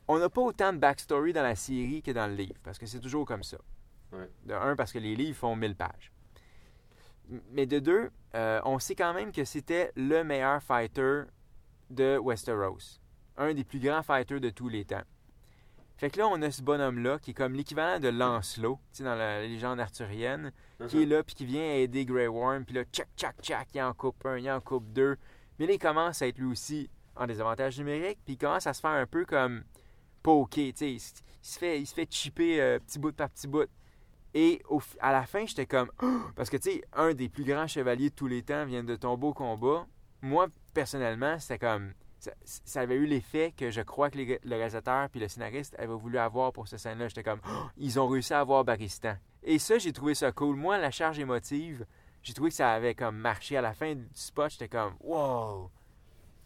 on 0.08 0.20
n'a 0.20 0.30
pas 0.30 0.42
autant 0.42 0.72
de 0.72 0.78
backstory 0.78 1.34
dans 1.34 1.44
la 1.44 1.56
série 1.56 2.02
que 2.02 2.12
dans 2.12 2.28
le 2.28 2.36
livre, 2.36 2.60
parce 2.64 2.78
que 2.78 2.86
c'est 2.86 3.02
toujours 3.02 3.26
comme 3.26 3.44
ça. 3.44 3.58
Ouais. 4.14 4.30
De 4.46 4.54
un, 4.54 4.76
parce 4.78 4.94
que 4.94 5.00
les 5.00 5.16
livres 5.16 5.38
font 5.38 5.56
1000 5.56 5.76
pages. 5.76 6.14
Mais 7.52 7.66
de 7.66 7.80
deux, 7.80 8.10
euh, 8.36 8.62
on 8.64 8.80
sait 8.80 8.96
quand 8.96 9.14
même 9.14 9.34
que 9.34 9.44
c'était 9.44 9.92
le 9.98 10.24
meilleur 10.24 10.64
fighter 10.64 11.24
de 11.90 12.18
Westeros. 12.18 13.02
Un 13.36 13.54
des 13.54 13.66
plus 13.66 13.80
grands 13.80 14.04
fighters 14.04 14.40
de 14.40 14.50
tous 14.50 14.70
les 14.70 14.86
temps. 14.86 15.04
Fait 15.98 16.12
que 16.12 16.20
là, 16.20 16.28
on 16.28 16.40
a 16.44 16.52
ce 16.52 16.62
bonhomme-là 16.62 17.18
qui 17.20 17.32
est 17.32 17.34
comme 17.34 17.54
l'équivalent 17.54 18.00
de 18.00 18.10
Lancelot, 18.10 18.80
tu 18.92 18.98
sais, 19.00 19.04
dans 19.04 19.16
la 19.16 19.42
légende 19.42 19.80
arthurienne, 19.80 20.52
qui 20.88 21.02
est 21.02 21.06
là, 21.08 21.24
puis 21.24 21.34
qui 21.36 21.46
vient 21.46 21.74
aider 21.74 22.06
Grey 22.06 22.28
Worm, 22.28 22.66
puis 22.66 22.76
là, 22.76 22.84
tchac, 22.92 23.08
tchac, 23.18 23.36
tchac, 23.42 23.68
il 23.74 23.82
en 23.82 23.94
coupe 23.94 24.24
un, 24.26 24.38
il 24.38 24.50
en 24.52 24.62
coupe 24.62 24.92
deux. 24.94 25.18
Mais 25.58 25.66
là, 25.66 25.74
il 25.74 25.80
commence 25.80 26.22
à 26.22 26.28
être 26.28 26.38
lui 26.38 26.46
aussi 26.52 26.90
en 27.16 27.26
désavantage 27.26 27.80
numérique, 27.80 28.20
puis 28.24 28.36
il 28.36 28.38
commence 28.38 28.68
à 28.68 28.74
se 28.74 28.80
faire 28.82 28.92
un 28.92 29.08
peu 29.08 29.26
comme 29.26 29.64
poké, 30.22 30.72
tu 30.74 30.80
sais, 30.80 30.92
il, 30.94 31.00
se- 31.00 31.58
fait, 31.58 31.80
il 31.82 31.86
se 31.88 31.96
fait 31.96 32.12
chipper 32.14 32.62
euh, 32.62 32.80
petit 32.80 33.00
bout 33.00 33.16
par 33.16 33.30
petit 33.32 33.48
bout. 33.48 33.68
Et 34.36 34.62
au 34.70 34.80
à 35.00 35.12
la 35.12 35.26
fin, 35.26 35.48
j'étais 35.48 35.66
comme, 35.66 35.90
parce 36.36 36.52
que 36.52 36.58
tu 36.58 36.72
sais, 36.72 36.84
un 36.94 37.16
des 37.16 37.28
plus 37.28 37.44
grands 37.44 37.66
chevaliers 37.66 38.12
de 38.12 38.16
tous 38.16 38.28
les 38.28 38.44
temps 38.44 38.66
vient 38.66 38.84
de 38.84 38.96
tomber 38.96 39.26
au 39.26 39.34
combat. 39.34 39.88
Moi, 40.22 40.48
personnellement, 40.76 41.40
c'était 41.40 41.58
comme, 41.58 41.94
ça, 42.20 42.82
avait 42.82 42.96
eu 42.96 43.06
l'effet 43.06 43.54
que 43.56 43.70
je 43.70 43.82
crois 43.82 44.10
que 44.10 44.18
le 44.18 44.56
réalisateur 44.56 45.10
puis 45.10 45.20
le 45.20 45.28
scénariste 45.28 45.76
avaient 45.78 45.94
voulu 45.94 46.18
avoir 46.18 46.52
pour 46.52 46.68
cette 46.68 46.80
scène-là. 46.80 47.08
J'étais 47.08 47.24
comme, 47.24 47.42
ils 47.78 48.00
ont 48.00 48.08
réussi 48.08 48.34
à 48.34 48.40
avoir 48.40 48.64
Baristan. 48.64 49.16
Et 49.44 49.60
ça, 49.60 49.78
j'ai 49.78 49.94
trouvé 49.94 50.16
ça 50.16 50.32
cool. 50.32 50.56
Moi, 50.56 50.78
la 50.78 50.92
charge 50.92 51.20
émotive, 51.20 51.86
j'ai 52.24 52.34
trouvé 52.34 52.50
que 52.50 52.56
ça 52.56 52.72
avait 52.72 52.96
comme 52.96 53.18
marché 53.18 53.56
à 53.58 53.62
la 53.62 53.74
fin 53.74 53.96
du 53.96 54.08
spot. 54.14 54.52
J'étais 54.52 54.68
comme, 54.68 54.96
wow! 55.02 55.70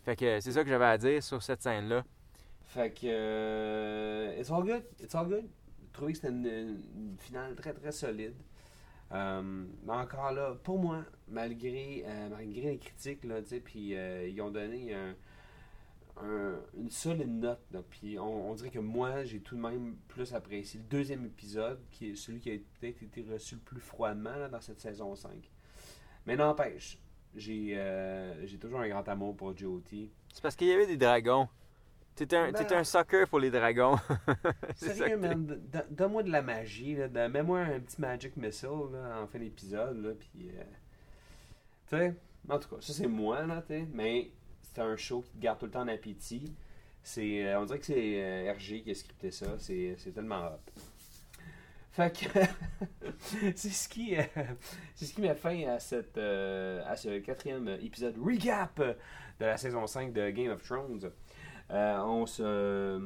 Fait 0.03 0.15
que 0.15 0.39
c'est 0.39 0.51
ça 0.51 0.63
que 0.63 0.69
j'avais 0.69 0.85
à 0.85 0.97
dire 0.97 1.23
sur 1.23 1.41
cette 1.41 1.61
scène-là. 1.61 2.03
Fait 2.65 2.91
que. 2.91 3.05
euh, 3.05 4.35
it's 4.39 4.49
all 4.49 4.63
good. 4.63 4.83
It's 4.99 5.13
all 5.15 5.27
good. 5.27 5.49
J'ai 5.81 5.91
trouvé 5.91 6.13
que 6.13 6.19
c'était 6.19 6.33
une, 6.33 6.81
finale 7.19 7.55
très 7.55 7.73
très 7.73 7.91
solide. 7.91 8.35
Euh, 9.11 9.65
mais 9.85 9.93
encore 9.93 10.31
là, 10.31 10.55
pour 10.63 10.79
moi, 10.79 11.03
malgré, 11.27 12.03
euh, 12.05 12.29
malgré 12.29 12.71
les 12.71 12.77
critiques, 12.77 13.25
là, 13.25 13.41
puis 13.63 13.93
ils 13.93 14.41
ont 14.41 14.51
donné 14.51 14.93
un- 14.93 15.15
un- 16.17 16.59
une 16.77 16.89
solide 16.89 17.29
note. 17.29 17.61
là, 17.71 17.81
Puis 17.89 18.17
on, 18.19 18.49
on 18.51 18.53
dirait 18.55 18.69
que 18.69 18.79
moi, 18.79 19.23
j'ai 19.23 19.39
tout 19.39 19.55
de 19.55 19.61
même 19.61 19.95
plus 20.07 20.33
apprécié 20.33 20.79
le 20.79 20.85
deuxième 20.87 21.25
épisode, 21.25 21.79
qui 21.91 22.09
est 22.11 22.15
celui 22.15 22.39
qui 22.39 22.51
a 22.51 22.57
peut-être 22.79 23.01
été 23.03 23.23
reçu 23.31 23.55
le 23.55 23.61
plus 23.61 23.79
froidement 23.79 24.35
là, 24.35 24.47
dans 24.49 24.61
cette 24.61 24.79
saison 24.79 25.15
5. 25.15 25.31
Mais 26.25 26.35
n'empêche, 26.35 26.99
j'ai 27.35 27.73
euh, 27.77 28.45
j'ai 28.45 28.57
toujours 28.59 28.79
un 28.81 28.89
grand 28.89 29.07
amour 29.09 29.35
pour 29.35 29.55
JOT. 29.57 29.81
C'est 30.33 30.41
parce 30.41 30.55
qu'il 30.55 30.67
y 30.67 30.71
avait 30.73 30.87
des 30.87 30.97
dragons. 30.97 31.47
T'étais 32.13 32.35
un, 32.35 32.51
Ben 32.51 32.67
un 32.73 32.83
sucker 32.83 33.23
pour 33.27 33.39
les 33.39 33.49
dragons. 33.49 33.95
Sérieux, 34.75 35.05
t'es. 35.05 35.15
man, 35.17 35.61
donne-moi 35.89 36.23
de 36.23 36.29
la 36.29 36.41
magie, 36.41 36.95
Mets-moi 36.95 37.59
un 37.61 37.79
petit 37.79 37.99
Magic 38.01 38.35
Missile 38.35 38.69
là, 38.91 39.21
en 39.23 39.27
fin 39.27 39.39
d'épisode, 39.39 40.17
puis... 40.19 40.49
euh, 40.49 40.63
tu 41.87 41.97
sais, 41.97 42.13
en 42.49 42.59
tout 42.59 42.69
cas, 42.69 42.81
ça 42.81 42.93
c'est 42.93 43.07
moi, 43.07 43.45
là, 43.45 43.61
tu 43.61 43.73
sais, 43.73 43.87
mais 43.93 44.29
c'est 44.73 44.81
un 44.81 44.95
show 44.95 45.21
qui 45.21 45.31
te 45.31 45.41
garde 45.41 45.59
tout 45.59 45.65
le 45.65 45.71
temps 45.71 45.81
en 45.81 45.87
appétit. 45.87 46.55
C'est, 47.03 47.45
euh, 47.45 47.59
on 47.59 47.65
dirait 47.65 47.79
que 47.79 47.85
c'est 47.85 48.23
euh, 48.23 48.53
RG 48.53 48.83
qui 48.83 48.91
a 48.91 48.95
scripté 48.95 49.31
ça, 49.31 49.57
c'est, 49.57 49.97
tellement 50.13 50.45
hot. 50.45 50.81
Fait 51.91 52.17
que 52.17 52.39
c'est 53.55 53.69
ce 53.69 53.89
qui 53.89 54.15
euh, 54.15 54.23
c'est 54.95 55.05
ce 55.05 55.13
qui 55.13 55.21
met 55.21 55.35
fin 55.35 55.67
à 55.67 55.79
cette 55.79 56.17
à 56.17 56.95
ce 56.95 57.19
quatrième 57.19 57.67
épisode 57.81 58.15
recap 58.17 58.79
de 58.79 59.45
la 59.45 59.57
saison 59.57 59.85
5 59.85 60.13
de 60.13 60.29
Game 60.29 60.51
of 60.51 60.63
Thrones. 60.63 61.11
On, 61.69 62.25
se, 62.25 62.99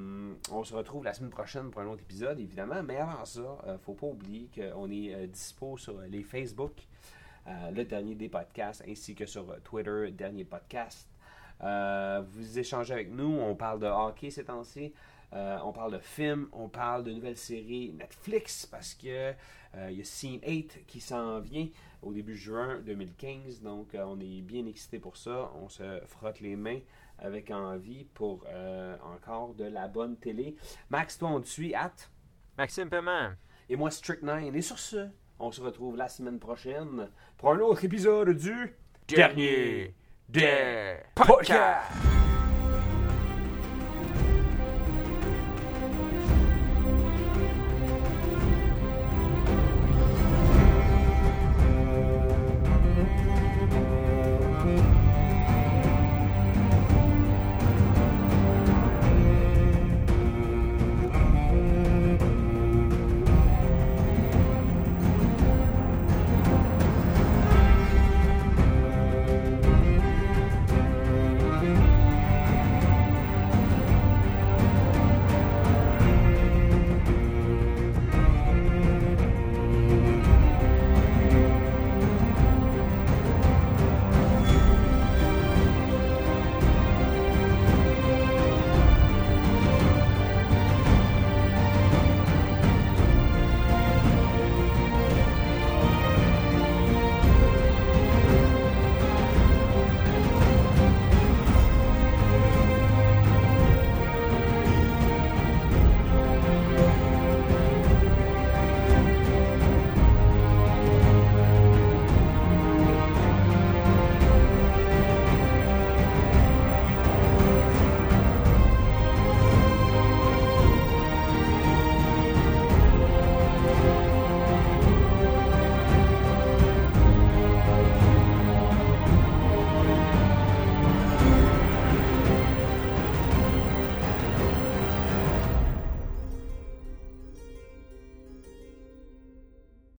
on 0.52 0.64
se 0.64 0.74
retrouve 0.76 1.04
la 1.04 1.14
semaine 1.14 1.30
prochaine 1.30 1.70
pour 1.70 1.82
un 1.82 1.88
autre 1.88 2.02
épisode, 2.02 2.40
évidemment. 2.40 2.82
Mais 2.84 2.98
avant 2.98 3.24
ça, 3.26 3.58
faut 3.84 3.94
pas 3.94 4.08
oublier 4.08 4.50
qu'on 4.54 4.90
est 4.92 5.28
dispo 5.28 5.78
sur 5.78 6.00
les 6.02 6.24
Facebook, 6.24 6.74
le 7.48 7.84
dernier 7.84 8.16
des 8.16 8.30
podcasts, 8.30 8.84
ainsi 8.88 9.16
que 9.16 9.26
sur 9.26 9.62
Twitter, 9.64 10.12
dernier 10.12 10.46
podcast. 10.46 11.08
Euh, 11.64 12.22
vous 12.28 12.60
échangez 12.60 12.94
avec 12.94 13.12
nous, 13.12 13.38
on 13.40 13.56
parle 13.56 13.80
de 13.80 13.88
hockey 13.88 14.30
ces 14.30 14.46
temps-ci. 14.46 14.94
Euh, 15.34 15.58
on 15.64 15.74
parle 15.74 15.92
de 15.92 16.00
films, 16.00 16.48
on 16.54 16.70
parle 16.70 17.04
de 17.04 17.12
nouvelles 17.12 17.38
séries 17.38 17.94
Netflix 17.98 18.66
parce 18.66 18.94
que 18.94 19.34
euh, 19.76 19.92
il 19.92 19.98
y 19.98 20.02
a 20.02 20.06
Scene 20.06 20.40
8 20.46 20.86
qui 20.88 21.02
s'en 21.02 21.40
vient 21.40 21.68
au 22.02 22.14
début 22.14 22.38
juin 22.38 22.80
2015. 22.86 23.62
Donc 23.62 23.96
euh, 23.96 24.04
on 24.06 24.20
est 24.20 24.42
bien 24.42 24.66
excité 24.66 24.98
pour 24.98 25.18
ça. 25.18 25.52
On 25.62 25.68
se 25.68 26.00
frotte 26.06 26.40
les 26.40 26.56
mains 26.56 26.80
avec 27.20 27.52
envie 27.52 28.06
pour 28.14 28.46
encore 29.04 29.54
de 29.56 29.66
la 29.66 29.88
bonne 29.88 30.18
télé. 30.18 30.56
Max, 30.90 31.18
toi 31.18 31.30
on 31.30 31.42
te 31.42 31.48
suit 31.48 31.74
at? 31.74 31.94
Maxime 32.58 32.90
Paiement. 32.90 33.32
et 33.70 33.76
moi 33.76 33.92
Strict 33.92 34.24
9. 34.24 34.56
Et 34.56 34.62
sur 34.62 34.80
ce, 34.80 35.08
on 35.40 35.52
se 35.52 35.62
retrouve 35.62 35.98
la 35.98 36.08
semaine 36.08 36.40
prochaine 36.40 37.10
pour 37.38 37.52
un 37.52 37.60
autre 37.60 37.84
épisode 37.84 38.30
du 38.30 38.76
Dernier 39.08 39.94
des 40.30 40.98
podcasts. 41.16 41.92